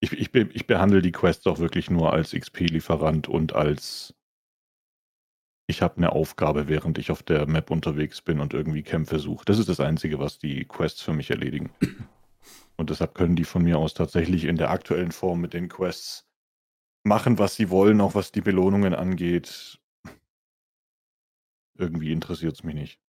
[0.04, 4.16] Ich, ich, ich behandle die Quests auch wirklich nur als XP-Lieferant und als
[5.68, 9.46] ich habe eine Aufgabe, während ich auf der Map unterwegs bin und irgendwie Kämpfe suche.
[9.46, 11.72] Das ist das Einzige, was die Quests für mich erledigen.
[12.78, 16.28] Und deshalb können die von mir aus tatsächlich in der aktuellen Form mit den Quests
[17.04, 19.80] machen, was sie wollen, auch was die Belohnungen angeht.
[21.78, 23.02] Irgendwie interessiert es mich nicht.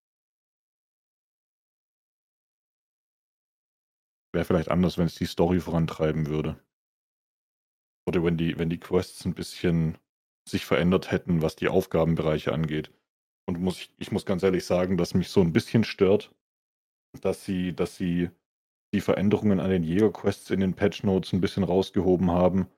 [4.32, 6.58] Wäre vielleicht anders, wenn es die Story vorantreiben würde.
[8.06, 9.98] Oder wenn die, wenn die Quests ein bisschen
[10.48, 12.90] sich verändert hätten, was die Aufgabenbereiche angeht.
[13.46, 16.34] Und muss ich, ich muss ganz ehrlich sagen, dass mich so ein bisschen stört,
[17.20, 18.30] dass sie, dass sie
[18.94, 22.68] die Veränderungen an den Jägerquests in den Patch Notes ein bisschen rausgehoben haben.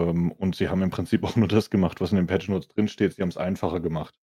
[0.00, 2.68] Ähm, und sie haben im Prinzip auch nur das gemacht, was in den Patch Notes
[2.68, 3.14] drinsteht.
[3.14, 4.14] Sie haben es einfacher gemacht.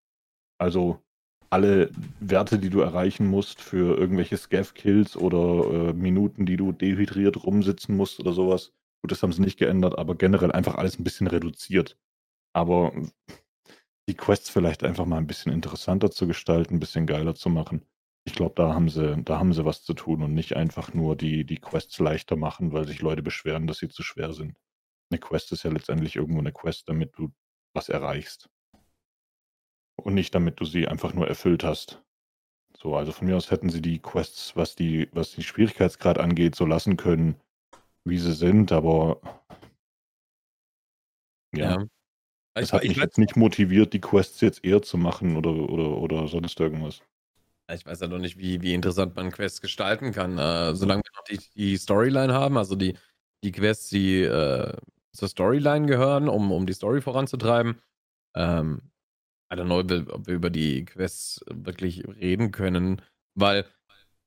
[0.59, 1.01] Also
[1.49, 7.43] alle Werte, die du erreichen musst für irgendwelche Scav-Kills oder äh, Minuten, die du dehydriert
[7.43, 8.73] rumsitzen musst oder sowas.
[9.01, 11.97] Gut, das haben sie nicht geändert, aber generell einfach alles ein bisschen reduziert.
[12.53, 12.91] Aber
[14.09, 17.85] die Quests vielleicht einfach mal ein bisschen interessanter zu gestalten, ein bisschen geiler zu machen.
[18.25, 21.15] Ich glaube, da haben sie, da haben sie was zu tun und nicht einfach nur
[21.15, 24.57] die, die Quests leichter machen, weil sich Leute beschweren, dass sie zu schwer sind.
[25.09, 27.31] Eine Quest ist ja letztendlich irgendwo eine Quest, damit du
[27.73, 28.49] was erreichst.
[29.95, 32.03] Und nicht damit du sie einfach nur erfüllt hast.
[32.77, 36.55] So, also von mir aus hätten sie die Quests, was die, was den Schwierigkeitsgrad angeht,
[36.55, 37.35] so lassen können,
[38.03, 39.19] wie sie sind, aber
[41.55, 41.71] ja.
[41.71, 41.87] ja.
[42.53, 46.27] Es hat mich jetzt nicht motiviert, die Quests jetzt eher zu machen oder, oder, oder
[46.27, 47.01] sonst irgendwas.
[47.71, 50.37] Ich weiß ja noch nicht, wie, wie interessant man Quests gestalten kann.
[50.37, 52.97] Äh, solange wir noch die, die Storyline haben, also die,
[53.43, 54.73] die Quests, die äh,
[55.17, 57.81] zur Storyline gehören, um, um die Story voranzutreiben.
[58.35, 58.81] Ähm,
[59.51, 63.01] I don't know, ob wir über die Quests wirklich reden können,
[63.35, 63.65] weil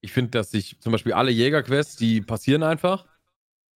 [0.01, 3.07] ich finde, dass sich zum Beispiel alle Jägerquests, die passieren einfach.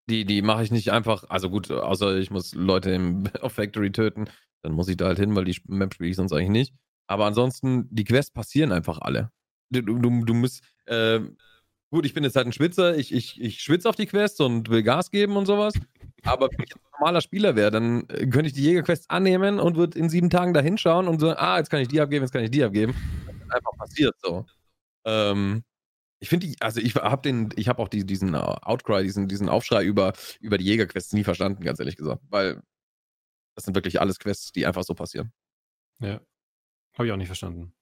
[0.09, 4.29] Die, die mache ich nicht einfach, also gut, außer ich muss Leute im, Factory töten,
[4.63, 6.75] dann muss ich da halt hin, weil die Map spiele ich sonst eigentlich nicht.
[7.07, 9.31] Aber ansonsten, die Quests passieren einfach alle.
[9.71, 11.21] Du, du, du musst, äh,
[11.91, 14.71] gut, ich bin jetzt halt ein Schwitzer, ich, ich, ich schwitze auf die Quests und
[14.71, 15.75] will Gas geben und sowas.
[16.25, 19.77] Aber wenn ich ein normaler Spieler wäre, dann äh, könnte ich die Jägerquests annehmen und
[19.77, 22.33] würde in sieben Tagen da hinschauen und so, ah, jetzt kann ich die abgeben, jetzt
[22.33, 22.95] kann ich die abgeben.
[23.27, 24.47] Das ist einfach passiert so.
[25.05, 25.65] Ähm,
[26.21, 29.85] ich finde also ich habe den, ich habe auch die, diesen Outcry, diesen, diesen Aufschrei
[29.85, 32.23] über, über die Jägerquests nie verstanden, ganz ehrlich gesagt.
[32.31, 32.63] Weil
[33.55, 35.33] das sind wirklich alles Quests, die einfach so passieren.
[36.01, 36.21] Ja.
[36.95, 37.75] Habe ich auch nicht verstanden.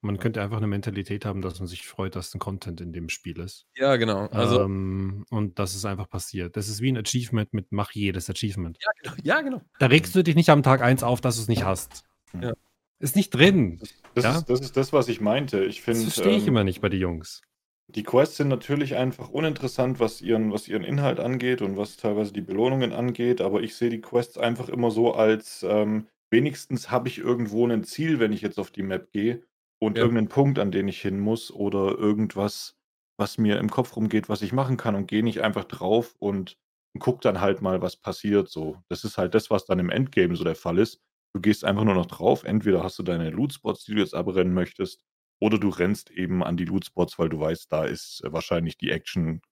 [0.00, 3.08] Man könnte einfach eine Mentalität haben, dass man sich freut, dass ein Content in dem
[3.08, 3.66] Spiel ist.
[3.76, 4.26] Ja, genau.
[4.26, 6.56] Also, ähm, und dass es einfach passiert.
[6.56, 8.78] Das ist wie ein Achievement mit mach jedes Achievement.
[8.80, 9.16] Ja, genau.
[9.24, 9.62] Ja, genau.
[9.80, 12.04] Da regst du dich nicht am Tag 1 auf, dass du es nicht hast.
[12.40, 12.52] Ja.
[13.00, 13.80] Ist nicht drin.
[14.14, 14.36] Das, ja?
[14.38, 15.64] ist, das ist das, was ich meinte.
[15.64, 17.42] Ich find, das verstehe ich ähm, immer nicht bei den Jungs.
[17.88, 22.32] Die Quests sind natürlich einfach uninteressant, was ihren, was ihren Inhalt angeht und was teilweise
[22.32, 27.08] die Belohnungen angeht, aber ich sehe die Quests einfach immer so als ähm, wenigstens habe
[27.08, 29.42] ich irgendwo ein Ziel, wenn ich jetzt auf die Map gehe
[29.80, 30.02] und Ja.
[30.02, 32.76] irgendeinen Punkt, an den ich hin muss oder irgendwas,
[33.18, 36.56] was mir im Kopf rumgeht, was ich machen kann und gehe nicht einfach drauf und
[36.98, 38.82] gucke dann halt mal, was passiert so.
[38.88, 41.00] Das ist halt das, was dann im Endgame so der Fall ist.
[41.34, 42.44] Du gehst einfach nur noch drauf.
[42.44, 45.04] Entweder hast du deine Lootspots, die du jetzt abrennen möchtest,
[45.40, 48.90] oder du rennst eben an die Lootspots, weil du weißt, da ist äh, wahrscheinlich die
[48.90, 49.42] Action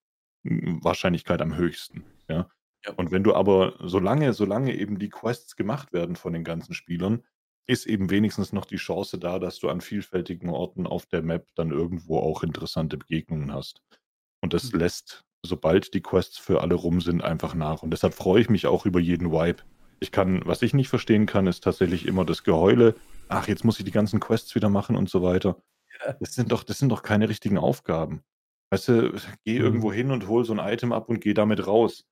[0.46, 2.48] hm, Wahrscheinlichkeit am höchsten, ja?
[2.84, 2.96] Ja.
[2.96, 7.24] Und wenn du aber solange solange eben die Quests gemacht werden von den ganzen Spielern,
[7.66, 11.48] ist eben wenigstens noch die Chance da, dass du an vielfältigen Orten auf der Map
[11.54, 13.82] dann irgendwo auch interessante Begegnungen hast.
[14.40, 14.80] Und das mhm.
[14.80, 17.82] lässt, sobald die Quests für alle rum sind, einfach nach.
[17.82, 19.64] Und deshalb freue ich mich auch über jeden Wipe.
[19.98, 22.94] Ich kann, was ich nicht verstehen kann, ist tatsächlich immer das Geheule.
[23.28, 25.60] Ach, jetzt muss ich die ganzen Quests wieder machen und so weiter.
[26.20, 28.22] Das sind doch, das sind doch keine richtigen Aufgaben.
[28.70, 29.12] Weißt du,
[29.44, 29.64] geh mhm.
[29.64, 32.04] irgendwo hin und hol so ein Item ab und geh damit raus.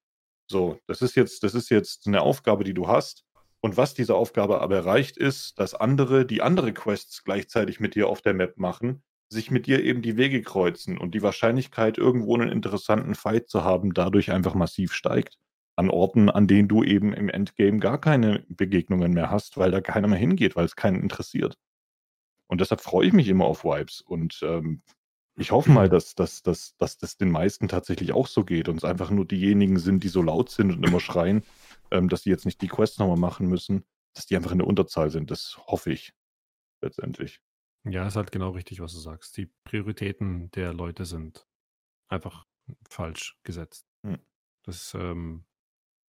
[0.51, 3.24] So, das ist jetzt, das ist jetzt eine Aufgabe, die du hast.
[3.65, 8.11] Und was diese Aufgabe aber erreicht, ist, dass andere, die andere Quests gleichzeitig mit dir
[8.11, 12.35] auf der Map machen, sich mit dir eben die Wege kreuzen und die Wahrscheinlichkeit, irgendwo
[12.35, 15.39] einen interessanten Fight zu haben, dadurch einfach massiv steigt.
[15.77, 19.81] An Orten, an denen du eben im Endgame gar keine Begegnungen mehr hast, weil da
[19.81, 21.57] keiner mehr hingeht, weil es keinen interessiert.
[22.49, 24.03] Und deshalb freue ich mich immer auf Vibes.
[24.03, 24.83] Und ähm,
[25.37, 28.77] ich hoffe mal, dass, dass, dass, dass das den meisten tatsächlich auch so geht und
[28.77, 31.43] es einfach nur diejenigen sind, die so laut sind und immer schreien,
[31.91, 33.85] ähm, dass die jetzt nicht die Quests nochmal machen müssen,
[34.15, 35.31] dass die einfach in der Unterzahl sind.
[35.31, 36.15] Das hoffe ich
[36.81, 37.41] letztendlich.
[37.85, 39.37] Ja, ist halt genau richtig, was du sagst.
[39.37, 41.47] Die Prioritäten der Leute sind
[42.09, 42.47] einfach
[42.89, 43.87] falsch gesetzt.
[44.07, 44.19] Hm.
[44.65, 45.45] Das, ähm,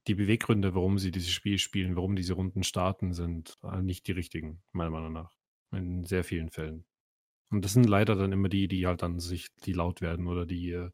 [0.08, 4.14] die Beweggründe, warum sie dieses Spiel spielen, warum diese Runden starten, sind äh, nicht die
[4.14, 5.36] richtigen, meiner Meinung nach.
[5.72, 6.86] In sehr vielen Fällen.
[7.52, 10.46] Und das sind leider dann immer die, die halt dann sich, die laut werden oder
[10.46, 10.92] die äh,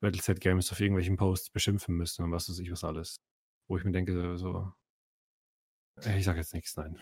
[0.00, 3.20] Battleset Games auf irgendwelchen Posts beschimpfen müssen und was weiß ich was alles.
[3.68, 4.72] Wo ich mir denke, so,
[6.04, 6.98] äh, ich sage jetzt nichts, nein.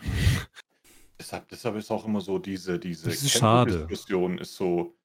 [1.19, 3.79] Deshalb, deshalb ist auch immer so diese, diese das ist schade.
[3.79, 4.95] Diskussion ist so,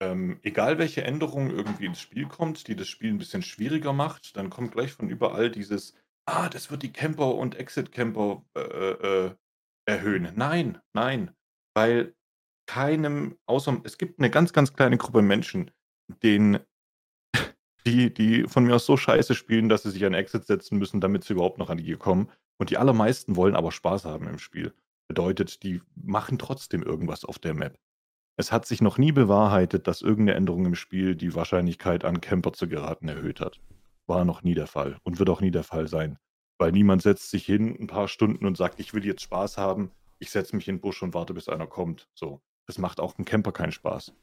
[0.00, 4.36] ähm, egal welche Änderung irgendwie ins Spiel kommt, die das Spiel ein bisschen schwieriger macht,
[4.36, 5.94] dann kommt gleich von überall dieses,
[6.26, 9.34] ah, das wird die Camper und Exit-Camper äh, äh,
[9.86, 10.32] erhöhen.
[10.34, 11.30] Nein, nein,
[11.74, 12.14] weil
[12.66, 15.70] keinem, außer es gibt eine ganz, ganz kleine Gruppe Menschen,
[16.22, 16.58] denen
[17.86, 21.00] die, die von mir aus so scheiße spielen, dass sie sich an Exit setzen müssen,
[21.00, 22.30] damit sie überhaupt noch an die kommen.
[22.58, 24.72] Und die allermeisten wollen aber Spaß haben im Spiel.
[25.08, 27.78] Bedeutet, die machen trotzdem irgendwas auf der Map.
[28.36, 32.52] Es hat sich noch nie bewahrheitet, dass irgendeine Änderung im Spiel die Wahrscheinlichkeit an Camper
[32.52, 33.60] zu geraten erhöht hat.
[34.06, 36.18] War noch nie der Fall und wird auch nie der Fall sein.
[36.58, 39.90] Weil niemand setzt sich hin ein paar Stunden und sagt, ich will jetzt Spaß haben,
[40.18, 42.08] ich setze mich in den Busch und warte, bis einer kommt.
[42.14, 42.40] So.
[42.66, 44.14] Das macht auch einem Camper keinen Spaß.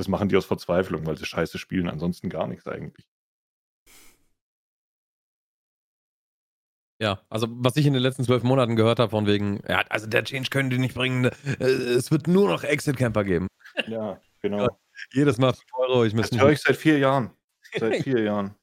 [0.00, 3.06] Das machen die aus Verzweiflung, weil sie scheiße spielen, ansonsten gar nichts eigentlich.
[6.98, 10.06] Ja, also was ich in den letzten zwölf Monaten gehört habe, von wegen, ja, also
[10.06, 13.48] der Change können die nicht bringen, äh, es wird nur noch Exit-Camper geben.
[13.88, 14.68] Ja, genau.
[15.12, 17.32] Jedes Mal 5 Euro, ich Das müsste höre ich seit vier Jahren.
[17.78, 18.54] Seit vier Jahren.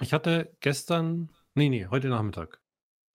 [0.00, 2.62] Ich hatte gestern, nee, nee, heute Nachmittag,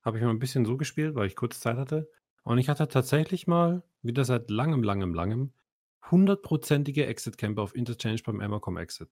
[0.06, 2.12] habe ich mal ein bisschen so gespielt, weil ich kurz Zeit hatte.
[2.44, 5.52] Und ich hatte tatsächlich mal, wieder seit langem, langem, langem,
[6.12, 9.10] hundertprozentige Exit-Camper auf Interchange beim Emmercom Exit.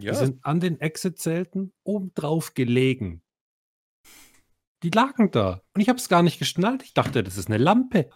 [0.00, 3.22] Ja, Die sind an den Exit-Zelten obendrauf gelegen.
[4.82, 5.62] Die lagen da.
[5.74, 6.82] Und ich habe es gar nicht geschnallt.
[6.82, 8.10] Ich dachte, das ist eine Lampe.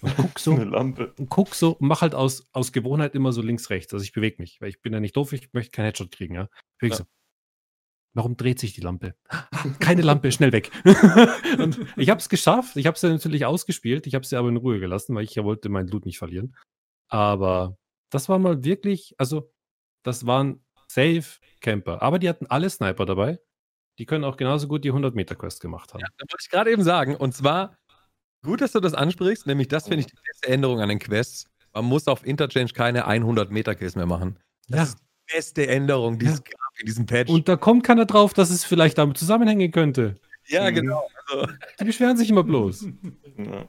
[0.00, 1.14] Und guck Eine so, Lampe.
[1.18, 3.92] und guck so und mach halt aus, aus Gewohnheit immer so links, rechts.
[3.94, 6.34] Also ich bewege mich, weil ich bin ja nicht doof, ich möchte keinen Headshot kriegen,
[6.34, 6.48] ja.
[6.82, 6.96] Ja.
[6.96, 7.04] so.
[8.14, 9.14] Warum dreht sich die Lampe?
[9.78, 10.70] Keine Lampe, schnell weg.
[11.58, 12.76] und ich habe es geschafft.
[12.76, 14.06] Ich habe es ja natürlich ausgespielt.
[14.06, 16.56] Ich habe sie aber in Ruhe gelassen, weil ich ja wollte mein Blut nicht verlieren.
[17.08, 17.76] Aber
[18.10, 19.52] das war mal wirklich, also
[20.02, 21.24] das waren Safe
[21.60, 22.02] Camper.
[22.02, 23.38] Aber die hatten alle Sniper dabei.
[23.98, 26.00] Die können auch genauso gut die 100-Meter-Quest gemacht haben.
[26.00, 27.16] Ja, da wollte ich gerade eben sagen.
[27.16, 27.76] Und zwar,
[28.44, 31.46] gut, dass du das ansprichst, nämlich das finde ich die beste Änderung an den Quests.
[31.72, 34.38] Man muss auf Interchange keine 100-Meter-Kills mehr machen.
[34.68, 34.82] Das Ja.
[34.84, 37.30] ist die beste Änderung, die es gab in diesem Patch.
[37.30, 40.16] Und da kommt keiner drauf, dass es vielleicht damit zusammenhängen könnte.
[40.46, 40.74] ja, Mhm.
[40.74, 41.08] genau.
[41.28, 41.48] Also,
[41.80, 42.86] Die beschweren sich immer bloß.
[43.38, 43.66] Ja.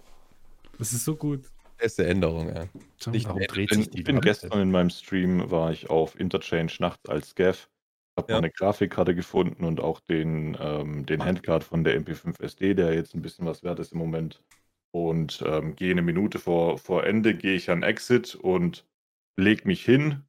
[0.77, 1.45] Das ist so gut.
[1.77, 2.67] Beste Änderung, ja.
[3.11, 7.69] Ich bin, ich bin gestern in meinem Stream, war ich auf Interchange nachts als Gav,
[8.17, 8.41] habe Ja.
[8.41, 13.13] meine Grafikkarte gefunden und auch den, ähm, den Handcard von der MP5 SD, der jetzt
[13.15, 14.43] ein bisschen was wert ist im Moment.
[14.91, 18.85] Und ähm, gehe eine Minute vor, vor Ende, gehe ich an Exit und
[19.37, 20.23] leg mich hin,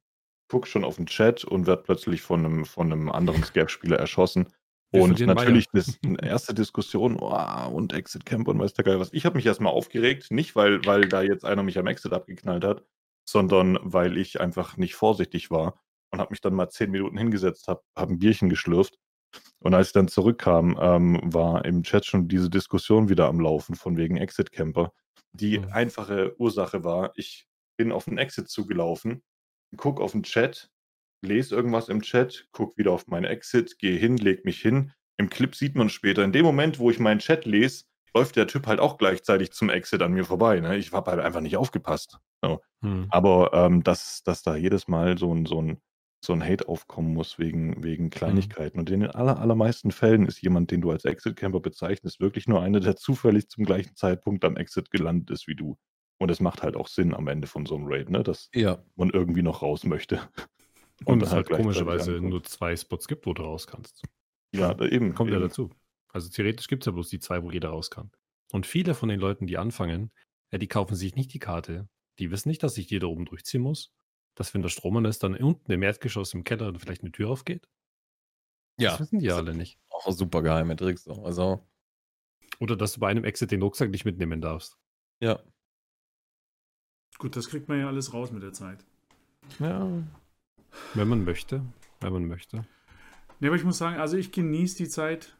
[0.49, 4.47] guck schon auf den Chat und werde plötzlich von einem, von einem anderen Scav-Spieler erschossen.
[4.91, 5.67] Und natürlich
[6.03, 9.13] eine erste Diskussion, oh, und Exit Camp und weiß der Geil was.
[9.13, 12.63] Ich habe mich erstmal aufgeregt, nicht weil, weil da jetzt einer mich am Exit abgeknallt
[12.63, 12.83] hat,
[13.27, 15.79] sondern weil ich einfach nicht vorsichtig war
[16.11, 18.97] und habe mich dann mal zehn Minuten hingesetzt, habe hab ein Bierchen geschlürft.
[19.59, 23.75] Und als ich dann zurückkam, ähm, war im Chat schon diese Diskussion wieder am Laufen
[23.75, 24.91] von wegen Exit Camper.
[25.33, 25.71] Die Mhm.
[25.71, 27.45] einfache Ursache war, ich
[27.77, 29.21] bin auf den Exit zugelaufen,
[29.77, 30.71] guck auf den Chat,
[31.21, 34.91] lese irgendwas im Chat, guck wieder auf meinen Exit, gehe hin, leg mich hin.
[35.17, 37.85] Im Clip sieht man später, in dem Moment, wo ich meinen Chat lese,
[38.15, 40.59] läuft der Typ halt auch gleichzeitig zum Exit an mir vorbei.
[40.59, 40.77] Ne?
[40.77, 42.19] Ich habe halt einfach nicht aufgepasst.
[42.41, 42.61] So.
[42.81, 43.07] Hm.
[43.09, 45.77] Aber ähm, dass, dass da jedes Mal so ein, so ein,
[46.23, 48.79] so ein Hate aufkommen muss wegen, wegen Kleinigkeiten.
[48.79, 52.61] Und in den aller, allermeisten Fällen ist jemand, den du als Exit-Camper bezeichnest, wirklich nur
[52.61, 55.77] einer, der zufällig zum gleichen Zeitpunkt am Exit gelandet ist wie du.
[56.17, 58.23] Und es macht halt auch Sinn am Ende von so einem Raid, ne?
[58.23, 58.83] dass Ja.
[58.95, 60.19] man irgendwie noch raus möchte.
[61.05, 62.29] Und dann es halt gleichzeitig komischerweise ankommt.
[62.29, 64.03] nur zwei Spots gibt, wo du raus kannst.
[64.53, 65.13] Ja, da eben.
[65.15, 65.47] Kommt ja eben.
[65.47, 65.69] dazu.
[66.11, 68.11] Also theoretisch gibt es ja bloß die zwei, wo jeder raus kann.
[68.51, 70.11] Und viele von den Leuten, die anfangen,
[70.51, 71.87] ja, die kaufen sich nicht die Karte.
[72.17, 73.93] Die wissen nicht, dass sich jeder oben durchziehen muss.
[74.35, 77.29] Dass wenn der Strom an ist, dann unten im Erdgeschoss im Keller vielleicht eine Tür
[77.29, 77.69] aufgeht.
[78.79, 78.91] Ja.
[78.91, 79.79] Das wissen die Das alle nicht.
[79.89, 81.03] Auch super geheime Tricks.
[81.03, 81.13] so.
[81.23, 81.67] Also,
[82.59, 84.77] Oder dass du bei einem Exit den Rucksack nicht mitnehmen darfst.
[85.21, 85.39] ja.
[87.17, 88.85] Gut, das kriegt man ja alles raus mit der Zeit.
[89.59, 89.91] Ja.
[90.93, 91.63] Wenn man möchte.
[91.99, 92.65] Wenn man möchte.
[93.39, 95.37] Ne, aber ich muss sagen, also ich genieße die Zeit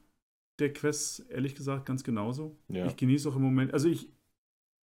[0.59, 2.57] der Quests, ehrlich gesagt, ganz genauso.
[2.67, 2.85] Ja.
[2.85, 4.09] Ich genieße auch im Moment, also ich,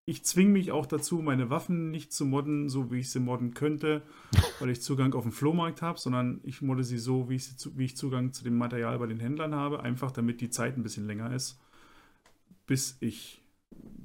[0.07, 3.55] ich zwinge mich auch dazu, meine Waffen nicht zu modden, so wie ich sie modden
[3.55, 4.03] könnte,
[4.61, 7.57] weil ich Zugang auf den Flohmarkt habe, sondern ich modde sie so, wie ich, sie
[7.57, 10.77] zu, wie ich Zugang zu dem Material bei den Händlern habe, einfach damit die Zeit
[10.77, 11.61] ein bisschen länger ist,
[12.67, 13.43] bis ich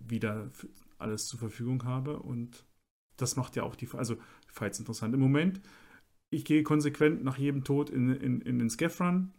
[0.08, 0.50] wieder
[0.98, 2.20] alles zur Verfügung habe.
[2.20, 2.66] Und
[3.18, 5.14] das macht ja auch die, also Fights interessant.
[5.14, 5.62] Im Moment,
[6.32, 9.34] ich gehe konsequent nach jedem Tod in, in, in den Scaff-Run.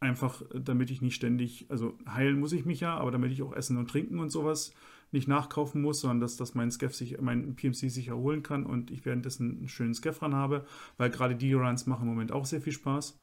[0.00, 3.42] Einfach, äh, damit ich nicht ständig, also heilen muss ich mich ja, aber damit ich
[3.42, 4.72] auch essen und trinken und sowas
[5.12, 8.90] nicht nachkaufen muss, sondern dass, dass mein Scaff sich, mein PMC sich erholen kann und
[8.90, 10.64] ich währenddessen einen schönen Scaff-Run habe,
[10.96, 13.20] weil gerade die Runs machen im Moment auch sehr viel Spaß.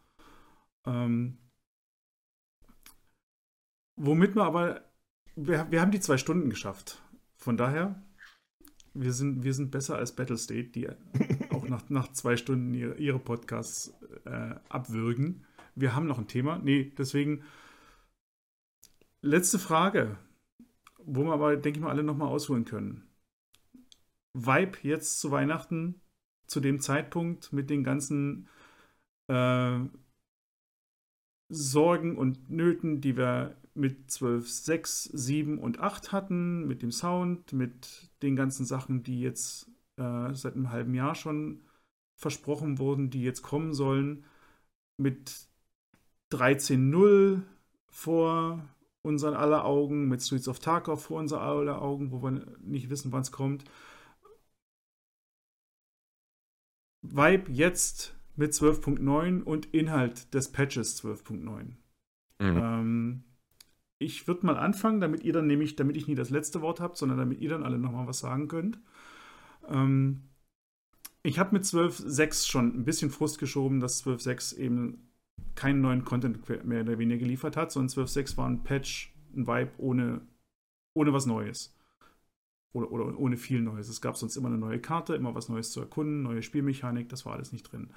[0.86, 1.38] Ähm,
[3.96, 4.82] womit wir aber,
[5.36, 7.02] wir, wir haben die zwei Stunden geschafft.
[7.36, 8.02] Von daher,
[8.94, 10.96] wir sind, wir sind besser als Battlestate, die auch
[11.74, 13.94] nach, nach zwei Stunden ihre, ihre Podcasts
[14.26, 15.46] äh, abwürgen.
[15.76, 16.60] Wir haben noch ein Thema.
[16.60, 17.44] Nee, deswegen
[19.22, 20.18] letzte Frage,
[20.98, 23.10] wo wir aber, denke ich mal, alle nochmal ausholen können.
[24.34, 26.02] Vibe jetzt zu Weihnachten,
[26.48, 28.48] zu dem Zeitpunkt mit den ganzen
[29.28, 29.80] äh,
[31.50, 37.54] Sorgen und Nöten, die wir mit 12, 6, 7 und 8 hatten, mit dem Sound,
[37.54, 39.72] mit den ganzen Sachen, die jetzt
[40.04, 41.62] äh, seit einem halben Jahr schon
[42.16, 44.26] versprochen wurden, die jetzt kommen sollen,
[44.98, 45.48] mit
[46.32, 47.42] 13.0
[47.88, 48.64] vor
[49.02, 52.32] unseren aller Augen, mit Streets of Tarkov vor unseren aller Augen, wo wir
[52.62, 53.66] nicht wissen, wann es kommt.
[57.02, 61.44] Vibe jetzt mit 12.9 und Inhalt des Patches 12.9.
[61.64, 61.78] Mhm.
[62.40, 63.24] Ähm,
[64.00, 66.98] ich würde mal anfangen, damit ihr dann nämlich, damit ich nie das letzte Wort habt,
[66.98, 68.80] sondern damit ihr dann alle nochmal was sagen könnt.
[69.68, 70.24] Ähm,
[71.24, 75.10] ich habe mit 12.6 schon ein bisschen Frust geschoben, dass 12.6 eben
[75.56, 79.72] keinen neuen Content mehr oder weniger geliefert hat, sondern 12.6 war ein Patch, ein Vibe
[79.78, 80.22] ohne,
[80.94, 81.76] ohne was Neues.
[82.74, 83.88] Oder, oder ohne viel Neues.
[83.88, 87.26] Es gab sonst immer eine neue Karte, immer was Neues zu erkunden, neue Spielmechanik, das
[87.26, 87.92] war alles nicht drin.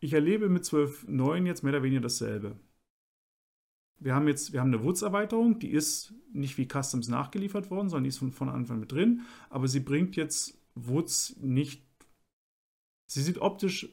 [0.00, 2.56] Ich erlebe mit 12.9 jetzt mehr oder weniger dasselbe.
[3.98, 8.04] Wir haben jetzt, wir haben eine Woods-Erweiterung, die ist nicht wie Customs nachgeliefert worden, sondern
[8.04, 11.86] die ist von, von Anfang mit drin, aber sie bringt jetzt Woods nicht.
[13.06, 13.88] Sie sieht optisch,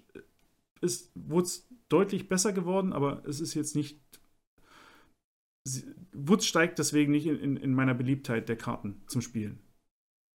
[0.82, 4.00] ist Woods deutlich besser geworden, aber es ist jetzt nicht.
[6.14, 9.60] Woods steigt deswegen nicht in, in, in meiner Beliebtheit der Karten zum Spielen.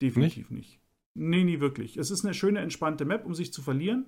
[0.02, 0.70] Definitiv nicht?
[0.70, 0.80] nicht.
[1.14, 1.96] Nee, nie wirklich.
[1.96, 4.06] Es ist eine schöne, entspannte Map, um sich zu verlieren.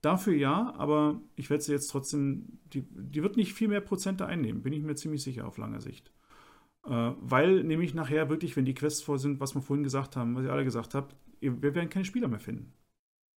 [0.00, 4.26] Dafür ja, aber ich werde sie jetzt trotzdem, die, die wird nicht viel mehr Prozente
[4.26, 6.12] einnehmen, bin ich mir ziemlich sicher auf lange Sicht.
[6.84, 10.36] Äh, weil nämlich nachher wirklich, wenn die Quests voll sind, was wir vorhin gesagt haben,
[10.36, 12.72] was ihr alle gesagt habt, wir werden keine Spieler mehr finden.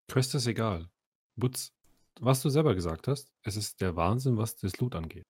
[0.07, 0.90] Quest ist egal.
[1.36, 1.73] Butz,
[2.19, 5.26] was du selber gesagt hast, es ist der Wahnsinn, was das Loot angeht.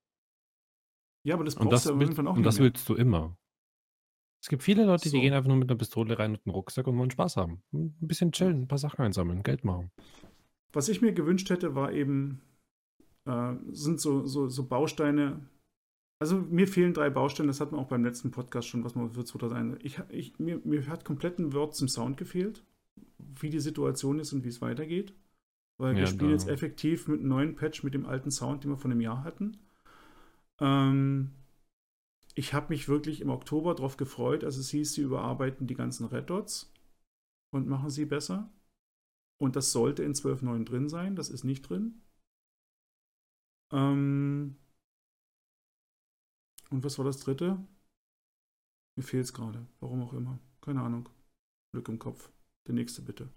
[1.24, 2.66] Ja, aber das brauchst und das du willst, irgendwann auch Und das mehr.
[2.66, 3.38] willst du immer.
[4.42, 5.16] Es gibt viele Leute, so.
[5.16, 7.62] die gehen einfach nur mit einer Pistole rein und einem Rucksack und wollen Spaß haben.
[7.74, 9.92] Ein bisschen chillen, ein paar Sachen einsammeln, Geld machen.
[10.74, 12.42] Was ich mir gewünscht hätte, war eben,
[13.26, 15.48] äh, sind so, so, so Bausteine.
[16.22, 19.10] Also mir fehlen drei Bausteine, das hatten wir auch beim letzten Podcast schon, was man
[19.10, 19.80] für 2001.
[19.82, 22.64] Ich, ich, mir, mir hat komplett ein Wort zum Sound gefehlt,
[23.18, 25.16] wie die Situation ist und wie es weitergeht.
[25.80, 26.36] Weil ja, wir spielen da.
[26.36, 29.24] jetzt effektiv mit einem neuen Patch mit dem alten Sound, den wir von einem Jahr
[29.24, 29.58] hatten.
[30.60, 31.32] Ähm,
[32.36, 36.06] ich habe mich wirklich im Oktober darauf gefreut, als es hieß, sie überarbeiten die ganzen
[36.06, 36.72] Red Dots
[37.52, 38.54] und machen sie besser.
[39.40, 41.16] Und das sollte in 12.9 drin sein.
[41.16, 42.04] Das ist nicht drin.
[43.74, 44.61] Ähm
[46.72, 47.58] und was war das dritte?
[48.98, 49.66] Mir fehlt es gerade.
[49.80, 50.40] Warum auch immer.
[50.62, 51.10] Keine Ahnung.
[51.74, 52.32] Glück im Kopf.
[52.68, 53.30] Der nächste bitte.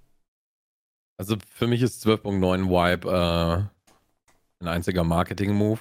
[1.16, 5.80] Also für mich ist 12.9 Wipe äh, ein einziger Marketing-Move.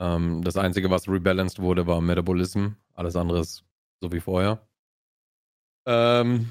[0.00, 2.68] Ähm, das einzige, was rebalanced wurde, war Metabolism.
[2.94, 3.64] Alles andere ist
[4.00, 4.66] so wie vorher.
[5.86, 6.50] Ähm,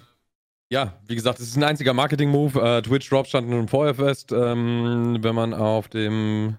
[0.71, 2.61] ja, wie gesagt, es ist ein einziger Marketing-Move.
[2.61, 4.31] Äh, Twitch-Drops standen nun vorher fest.
[4.31, 6.57] Ähm, wenn man auf dem,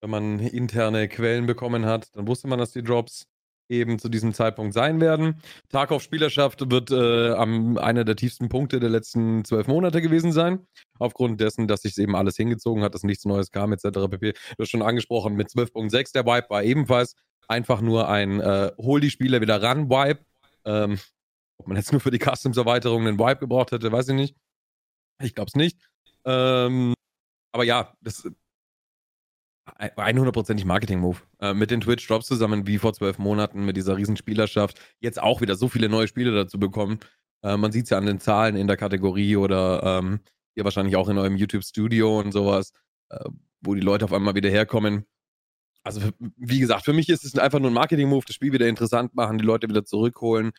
[0.00, 3.26] wenn man interne Quellen bekommen hat, dann wusste man, dass die Drops
[3.70, 5.40] eben zu diesem Zeitpunkt sein werden.
[5.68, 10.66] Tarkov Spielerschaft wird äh, am, einer der tiefsten Punkte der letzten zwölf Monate gewesen sein.
[10.98, 14.08] Aufgrund dessen, dass sich eben alles hingezogen hat, dass nichts Neues kam, etc.
[14.10, 14.32] pp.
[14.32, 17.14] Du hast schon angesprochen, mit 12.6 der Wipe war ebenfalls
[17.46, 20.24] einfach nur ein äh, Hol die Spieler wieder ran Wipe.
[20.64, 20.98] Ähm,
[21.58, 24.36] ob man jetzt nur für die Customs-Erweiterung einen Vibe gebraucht hätte, weiß ich nicht.
[25.22, 25.78] Ich glaube es nicht.
[26.24, 26.94] Ähm,
[27.52, 28.28] aber ja, das
[29.78, 31.18] 100%ig Marketing-Move.
[31.40, 35.40] Äh, mit den Twitch-Drops zusammen, wie vor zwölf Monaten, mit dieser riesen Spielerschaft, jetzt auch
[35.40, 37.00] wieder so viele neue Spiele dazu bekommen.
[37.42, 40.20] Äh, man sieht es ja an den Zahlen in der Kategorie oder ähm,
[40.54, 42.72] ihr wahrscheinlich auch in eurem YouTube-Studio und sowas,
[43.10, 43.24] äh,
[43.60, 45.06] wo die Leute auf einmal wieder herkommen.
[45.82, 46.02] Also,
[46.36, 49.38] wie gesagt, für mich ist es einfach nur ein Marketing-Move, das Spiel wieder interessant machen,
[49.38, 50.52] die Leute wieder zurückholen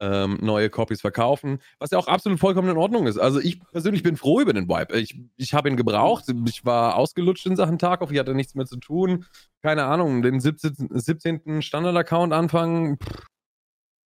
[0.00, 3.18] ähm, neue Copies verkaufen, was ja auch absolut vollkommen in Ordnung ist.
[3.18, 4.98] Also ich persönlich bin froh über den Vibe.
[4.98, 8.66] Ich, ich habe ihn gebraucht, ich war ausgelutscht in Sachen Tarkov, ich hatte nichts mehr
[8.66, 9.24] zu tun.
[9.62, 10.88] Keine Ahnung, den 17.
[10.90, 11.62] 17.
[11.62, 13.26] Standard-Account anfangen, pff,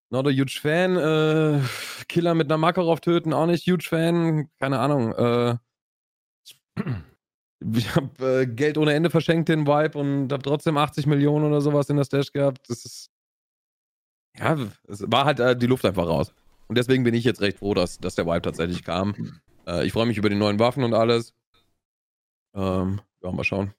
[0.10, 0.98] not a huge fan.
[0.98, 1.62] Äh,
[2.08, 4.50] Killer mit einer Makarov töten, auch nicht huge fan.
[4.60, 5.14] Keine Ahnung.
[5.14, 5.58] Äh,
[7.76, 11.62] ich habe äh, Geld ohne Ende verschenkt, den Vibe, und habe trotzdem 80 Millionen oder
[11.62, 12.70] sowas in der Stash gehabt.
[12.70, 13.10] Das ist
[14.40, 14.58] ja,
[14.88, 16.34] es war halt äh, die Luft einfach raus.
[16.68, 19.40] Und deswegen bin ich jetzt recht froh, dass, dass der Vibe tatsächlich kam.
[19.66, 21.34] Äh, ich freue mich über die neuen Waffen und alles.
[22.54, 23.74] Ähm, ja, mal schauen.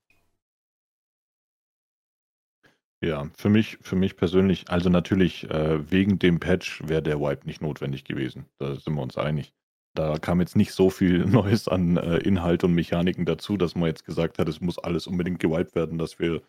[3.00, 7.46] Ja, für mich, für mich persönlich, also natürlich, äh, wegen dem Patch wäre der Wipe
[7.46, 8.46] nicht notwendig gewesen.
[8.58, 9.52] Da sind wir uns einig.
[9.94, 13.88] Da kam jetzt nicht so viel Neues an äh, Inhalt und Mechaniken dazu, dass man
[13.88, 16.42] jetzt gesagt hat, es muss alles unbedingt gewiped werden, dass wir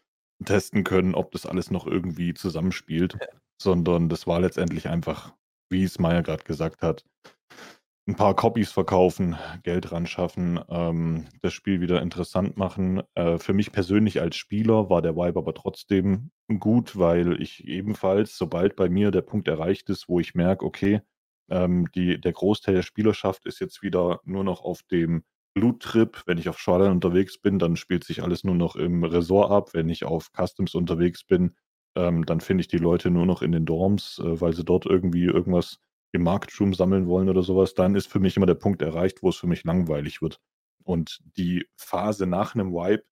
[0.44, 3.18] testen können, ob das alles noch irgendwie zusammenspielt.
[3.62, 5.34] Sondern das war letztendlich einfach,
[5.70, 7.04] wie es Maya gerade gesagt hat,
[8.10, 13.04] ein paar Copies verkaufen, Geld ran schaffen, ähm, das Spiel wieder interessant machen.
[13.14, 18.36] Äh, für mich persönlich als Spieler war der Vibe aber trotzdem gut, weil ich ebenfalls,
[18.36, 21.02] sobald bei mir der Punkt erreicht ist, wo ich merke, okay,
[21.52, 25.24] ähm, die, der Großteil der Spielerschaft ist jetzt wieder nur noch auf dem
[25.56, 26.24] Loot-Trip.
[26.26, 29.74] Wenn ich auf Shoreline unterwegs bin, dann spielt sich alles nur noch im Resort ab.
[29.74, 31.56] Wenn ich auf Customs unterwegs bin,
[32.00, 34.86] ähm, dann finde ich die Leute nur noch in den Dorms, äh, weil sie dort
[34.86, 35.80] irgendwie irgendwas
[36.12, 37.74] im Marketroom sammeln wollen oder sowas.
[37.74, 40.40] Dann ist für mich immer der Punkt erreicht, wo es für mich langweilig wird.
[40.84, 43.04] Und die Phase nach einem Wipe,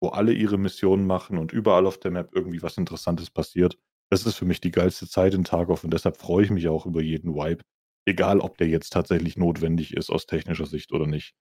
[0.00, 3.76] wo alle ihre Missionen machen und überall auf der Map irgendwie was Interessantes passiert,
[4.10, 6.86] das ist für mich die geilste Zeit in Tarkov und deshalb freue ich mich auch
[6.86, 7.64] über jeden Wipe,
[8.06, 11.34] egal ob der jetzt tatsächlich notwendig ist aus technischer Sicht oder nicht.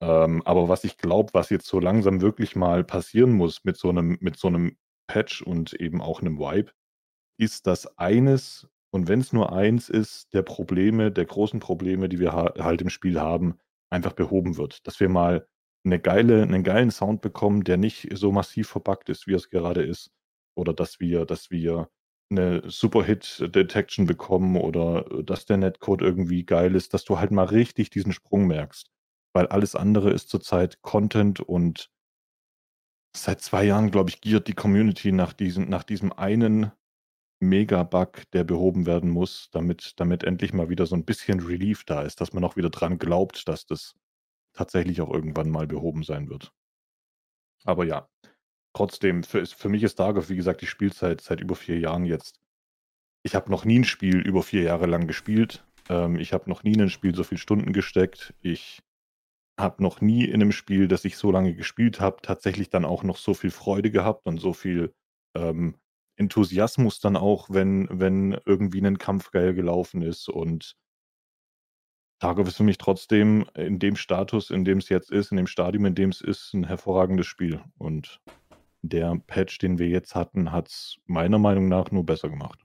[0.00, 3.88] Ähm, aber was ich glaube, was jetzt so langsam wirklich mal passieren muss mit so
[3.88, 4.76] einem, mit so einem
[5.06, 6.72] Patch und eben auch einem Wipe,
[7.38, 12.18] ist, dass eines, und wenn es nur eins ist, der Probleme, der großen Probleme, die
[12.18, 13.58] wir ha halt im Spiel haben,
[13.90, 14.86] einfach behoben wird.
[14.86, 15.46] Dass wir mal
[15.84, 19.82] eine geile, einen geilen Sound bekommen, der nicht so massiv verbuggt ist, wie es gerade
[19.82, 20.10] ist.
[20.54, 21.88] Oder dass wir, dass wir
[22.30, 27.44] eine Super-Hit-Detection bekommen oder äh, dass der Netcode irgendwie geil ist, dass du halt mal
[27.44, 28.90] richtig diesen Sprung merkst.
[29.34, 31.90] Weil alles andere ist zurzeit Content und
[33.16, 36.72] seit zwei Jahren, glaube ich, giert die Community nach diesem, nach diesem einen
[37.40, 42.02] Mega-Bug, der behoben werden muss, damit, damit endlich mal wieder so ein bisschen Relief da
[42.02, 43.94] ist, dass man auch wieder dran glaubt, dass das
[44.52, 46.52] tatsächlich auch irgendwann mal behoben sein wird.
[47.64, 48.08] Aber ja,
[48.72, 52.40] trotzdem, für, für mich ist Darkov, wie gesagt, die Spielzeit seit über vier Jahren jetzt.
[53.24, 55.64] Ich habe noch nie ein Spiel über vier Jahre lang gespielt.
[55.88, 58.34] Ähm, ich habe noch nie in ein Spiel so viele Stunden gesteckt.
[58.40, 58.82] Ich
[59.58, 63.02] habe noch nie in einem Spiel, das ich so lange gespielt habe, tatsächlich dann auch
[63.02, 64.94] noch so viel Freude gehabt und so viel
[65.36, 65.76] ähm,
[66.16, 70.28] Enthusiasmus dann auch, wenn, wenn irgendwie ein Kampf geil gelaufen ist.
[70.28, 70.76] Und
[72.20, 75.46] Tarkov ist für mich trotzdem in dem Status, in dem es jetzt ist, in dem
[75.46, 77.62] Stadium, in dem es ist, ein hervorragendes Spiel.
[77.78, 78.20] Und
[78.82, 82.64] der Patch, den wir jetzt hatten, hat es meiner Meinung nach nur besser gemacht.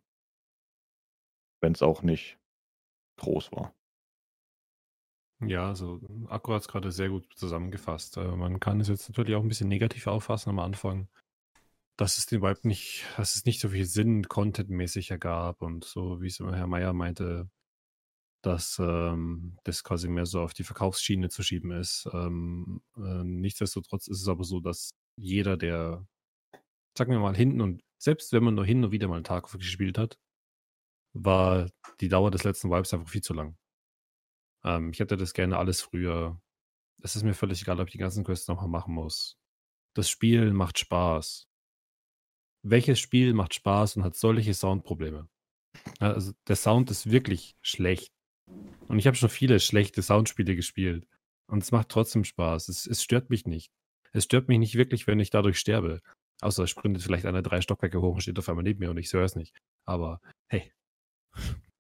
[1.62, 2.38] Wenn es auch nicht
[3.18, 3.77] groß war.
[5.40, 6.00] Ja, also
[6.30, 8.18] Akku hat es gerade sehr gut zusammengefasst.
[8.18, 11.08] Äh, man kann es jetzt natürlich auch ein bisschen negativ auffassen am Anfang,
[11.98, 16.22] dass es den Vibe nicht, dass es nicht so viel Sinn contentmäßig ergab und so,
[16.22, 17.50] wie es immer Herr Meier meinte,
[18.44, 22.08] dass ähm, das quasi mehr so auf die Verkaufsschiene zu schieben ist.
[22.14, 26.08] Ähm, äh, nichtsdestotrotz ist es aber so, dass jeder, der,
[26.98, 29.52] sagen wir mal, hinten und selbst wenn man nur hin und wieder mal einen Tag
[29.52, 30.18] gespielt hat,
[31.14, 31.70] war
[32.02, 33.58] die Dauer des letzten Vibes einfach viel zu lang.
[34.68, 36.42] Ähm, ich hätte das gerne alles früher.
[37.02, 39.38] Es ist mir völlig egal, ob ich die ganzen Quests nochmal machen muss.
[39.96, 41.48] Das Spiel macht Spaß.
[42.64, 45.30] Welches Spiel macht Spaß und hat solche Soundprobleme?
[46.00, 48.12] Also der Sound ist wirklich schlecht.
[48.88, 51.08] Und ich habe schon viele schlechte Soundspiele gespielt.
[51.48, 52.68] Und es macht trotzdem Spaß.
[52.68, 53.72] Es, es, stört mich nicht.
[54.12, 56.02] Es stört mich nicht wirklich, wenn ich dadurch sterbe.
[56.42, 58.98] Außer es sprintet vielleicht eine drei Stockwerke hoch und steht auf einmal neben mir und
[58.98, 59.56] ich höre es nicht.
[59.86, 60.72] Aber hey,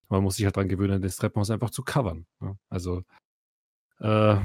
[0.09, 2.25] man muss sich halt dran gewöhnen, das Treppenhaus einfach zu covern.
[2.39, 2.57] Ne?
[2.69, 3.03] Also,
[3.99, 4.37] äh,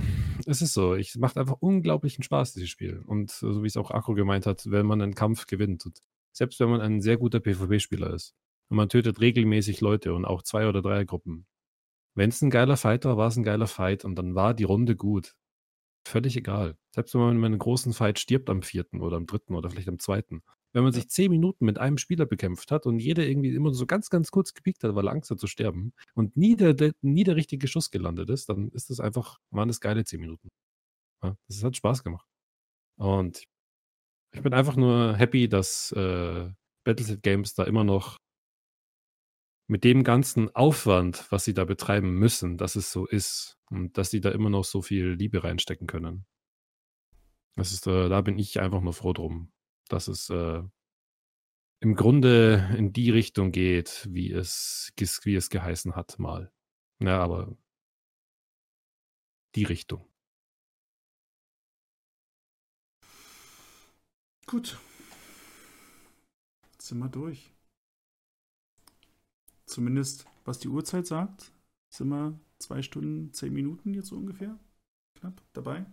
[0.47, 0.95] es ist so.
[0.95, 3.03] Es macht einfach unglaublichen Spaß, dieses Spiel.
[3.07, 5.87] Und so wie es auch Akro gemeint hat, wenn man einen Kampf gewinnt.
[5.87, 6.01] Und
[6.33, 8.35] selbst wenn man ein sehr guter PvP-Spieler ist.
[8.69, 11.47] Und man tötet regelmäßig Leute und auch zwei oder drei Gruppen.
[12.15, 14.65] Wenn es ein geiler Fight war, war es ein geiler Fight und dann war die
[14.65, 15.35] Runde gut.
[16.07, 16.77] Völlig egal.
[16.95, 19.89] Selbst wenn man in einem großen Fight stirbt am vierten oder am dritten oder vielleicht
[19.89, 20.43] am zweiten
[20.73, 23.87] wenn man sich zehn Minuten mit einem Spieler bekämpft hat und jeder irgendwie immer so
[23.87, 26.93] ganz, ganz kurz gepiekt hat, weil er Angst hat zu sterben und nie der, der,
[27.03, 30.49] nie der richtige Schuss gelandet ist, dann ist das einfach, waren das geile zehn Minuten.
[31.23, 32.27] Ja, das hat Spaß gemacht.
[32.97, 33.45] Und
[34.35, 36.51] ich bin einfach nur happy, dass äh,
[36.85, 38.17] Battlefield Games da immer noch
[39.69, 44.11] mit dem ganzen Aufwand, was sie da betreiben müssen, dass es so ist und dass
[44.11, 46.27] sie da immer noch so viel Liebe reinstecken können.
[47.57, 49.53] Das ist, äh, da bin ich einfach nur froh drum
[49.93, 50.63] dass es äh,
[51.81, 54.93] im Grunde in die Richtung geht, wie es,
[55.25, 56.53] wie es geheißen hat mal.
[57.01, 57.57] Ja, aber
[59.55, 60.09] die Richtung.
[64.47, 64.79] Gut.
[66.73, 67.53] Jetzt sind wir durch.
[69.67, 71.53] Zumindest was die Uhrzeit sagt,
[71.89, 74.59] sind wir zwei Stunden, zehn Minuten jetzt so ungefähr.
[75.19, 75.87] Knapp dabei.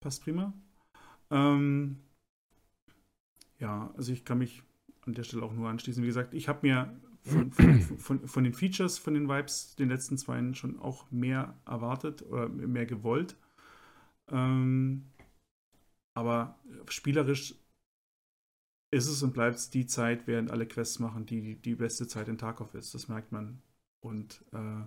[0.00, 0.52] Passt prima.
[1.30, 2.03] Ähm,
[3.58, 4.62] ja, also ich kann mich
[5.02, 6.02] an der Stelle auch nur anschließen.
[6.02, 9.88] Wie gesagt, ich habe mir von, von, von, von, den Features, von den Vibes, den
[9.88, 13.36] letzten zwei schon auch mehr erwartet oder mehr gewollt.
[14.28, 15.06] Ähm,
[16.14, 16.58] aber
[16.88, 17.54] spielerisch
[18.90, 22.28] ist es und bleibt es die Zeit, während alle Quests machen, die die beste Zeit
[22.28, 22.94] in Tarkov ist.
[22.94, 23.60] Das merkt man.
[24.00, 24.84] Und äh,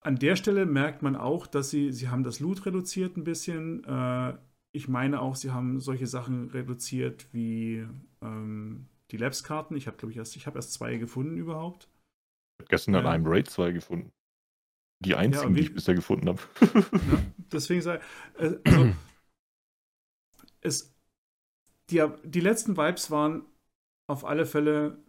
[0.00, 3.84] an der Stelle merkt man auch, dass sie, sie haben das Loot reduziert ein bisschen.
[3.84, 4.36] Äh,
[4.74, 7.86] ich meine auch, sie haben solche Sachen reduziert wie
[8.20, 9.76] ähm, die Labs-Karten.
[9.76, 11.88] Ich habe, glaube ich, erst, ich habe erst zwei gefunden überhaupt.
[12.58, 14.12] Ich habe gestern an einem Raid zwei gefunden.
[15.00, 16.40] Die einzigen, ja, die ich bisher gefunden habe.
[16.62, 17.22] ja,
[17.52, 18.00] deswegen sei,
[18.38, 18.92] äh, also,
[20.60, 20.94] es,
[21.90, 23.44] die, die letzten Vibes waren
[24.06, 25.04] auf alle Fälle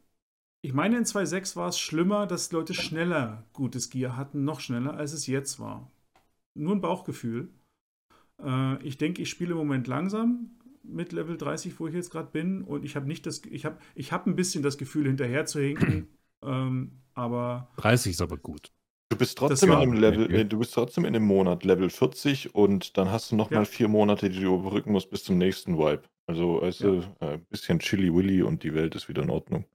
[0.65, 4.95] ich meine, in 2.6 war es schlimmer, dass Leute schneller gutes Gear hatten, noch schneller,
[4.95, 5.91] als es jetzt war.
[6.55, 7.53] Nur ein Bauchgefühl.
[8.43, 10.51] Äh, ich denke, ich spiele im Moment langsam
[10.83, 13.77] mit Level 30, wo ich jetzt gerade bin, und ich habe nicht das, ich habe,
[13.95, 16.07] ich habe ein bisschen das Gefühl, hinterher zu hinken,
[16.43, 18.71] ähm, aber 30 ist aber gut.
[19.09, 22.55] Du bist trotzdem in einem Level, äh, du bist trotzdem in einem Monat Level 40
[22.55, 23.59] und dann hast du noch ja.
[23.59, 26.03] mal vier Monate, die du überbrücken musst bis zum nächsten Vibe.
[26.27, 27.29] Also, also ja.
[27.29, 29.65] ein bisschen Chili Willy und die Welt ist wieder in Ordnung.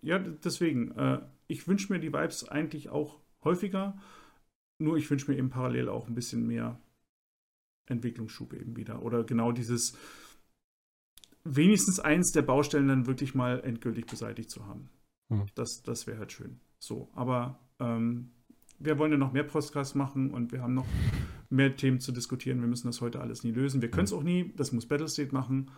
[0.00, 0.92] Ja, deswegen.
[0.92, 3.96] Äh, ich wünsche mir die Vibes eigentlich auch häufiger.
[4.78, 6.80] Nur ich wünsche mir eben parallel auch ein bisschen mehr
[7.86, 9.02] Entwicklungsschub eben wieder.
[9.02, 9.96] Oder genau dieses,
[11.44, 14.90] wenigstens eins der Baustellen dann wirklich mal endgültig beseitigt zu haben.
[15.28, 15.46] Mhm.
[15.54, 16.60] Das, das wäre halt schön.
[16.78, 18.30] So, aber ähm,
[18.78, 20.86] wir wollen ja noch mehr Podcasts machen und wir haben noch
[21.48, 22.60] mehr Themen zu diskutieren.
[22.60, 23.82] Wir müssen das heute alles nie lösen.
[23.82, 25.70] Wir können es auch nie, das muss Battlestate machen.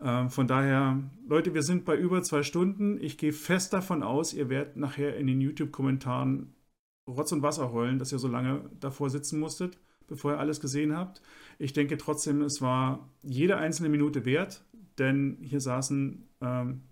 [0.00, 3.00] Ähm, von daher, Leute, wir sind bei über zwei Stunden.
[3.00, 6.54] Ich gehe fest davon aus, ihr werdet nachher in den YouTube-Kommentaren
[7.08, 9.78] Rotz und Wasser heulen, dass ihr so lange davor sitzen musstet,
[10.10, 11.22] bevor ihr alles gesehen habt.
[11.58, 14.62] Ich denke trotzdem, es war jede einzelne Minute wert,
[14.98, 16.82] denn hier saßen ähm,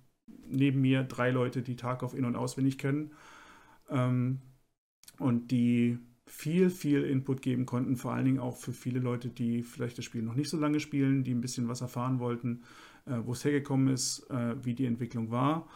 [0.46, 3.12] neben mir drei Leute, die Tag auf in- und auswendig kennen
[3.90, 4.40] ähm,
[5.18, 9.62] und die viel, viel Input geben konnten, vor allen Dingen auch für viele Leute, die
[9.62, 12.62] vielleicht das Spiel noch nicht so lange spielen, die ein bisschen was erfahren wollten
[13.08, 15.66] äh, wo es hergekommen ist, äh, wie die Entwicklung war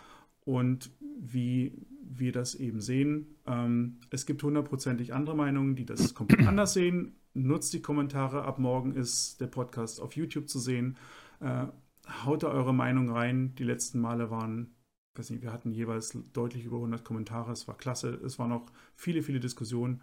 [0.44, 1.72] und wie
[2.18, 3.36] wir das eben sehen.
[3.46, 7.16] Ähm, es gibt hundertprozentig andere Meinungen, die das komplett anders sehen.
[7.34, 8.44] Nutzt die Kommentare.
[8.44, 10.96] Ab morgen ist der Podcast auf YouTube zu sehen.
[11.40, 11.66] Äh,
[12.24, 13.54] haut da eure Meinung rein.
[13.56, 14.74] Die letzten Male waren,
[15.14, 17.52] weiß nicht, wir hatten jeweils deutlich über 100 Kommentare.
[17.52, 18.10] Es war klasse.
[18.24, 20.02] Es waren auch viele, viele Diskussionen.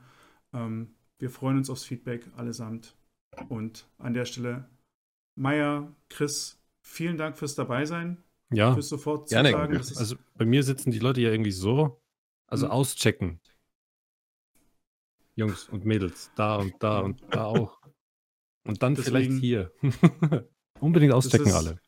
[0.53, 2.95] Ähm, wir freuen uns aufs Feedback allesamt.
[3.47, 4.69] Und an der Stelle,
[5.35, 8.23] Meier, Chris, vielen Dank fürs Dabeisein.
[8.51, 8.73] Ja.
[8.73, 9.51] Fürs sofort Gerne.
[9.51, 12.01] Zusagen, also bei mir sitzen die Leute ja irgendwie so.
[12.47, 12.71] Also hm.
[12.71, 13.39] auschecken.
[15.35, 17.79] Jungs und Mädels, da und da und da auch.
[18.65, 19.71] Und dann deswegen, vielleicht hier.
[20.79, 21.79] Unbedingt auschecken ist, alle.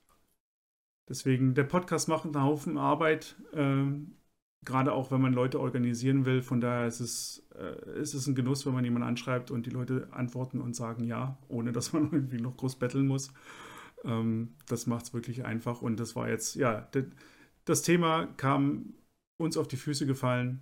[1.09, 4.15] Deswegen, der Podcast macht einen Haufen Arbeit, ähm,
[4.63, 6.41] gerade auch wenn man Leute organisieren will.
[6.41, 9.71] Von daher ist es, äh, ist es ein Genuss, wenn man jemanden anschreibt und die
[9.71, 13.33] Leute antworten und sagen ja, ohne dass man irgendwie noch groß betteln muss.
[14.03, 15.81] Ähm, das macht es wirklich einfach.
[15.81, 16.89] Und das war jetzt, ja,
[17.65, 18.93] das Thema kam
[19.37, 20.61] uns auf die Füße gefallen.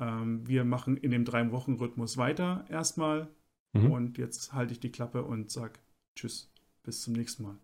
[0.00, 3.28] Ähm, wir machen in dem Drei-Wochen-Rhythmus weiter erstmal.
[3.72, 3.90] Mhm.
[3.90, 5.78] Und jetzt halte ich die Klappe und sage
[6.16, 6.50] Tschüss,
[6.82, 7.58] bis zum nächsten Mal.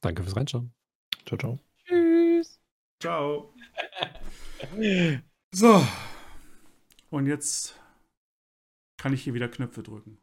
[0.00, 0.72] Danke fürs Reinschauen.
[1.26, 1.58] Ciao, ciao.
[1.84, 2.60] Tschüss.
[3.00, 3.54] Ciao.
[5.52, 5.86] so.
[7.10, 7.78] Und jetzt
[8.96, 10.18] kann ich hier wieder Knöpfe drücken.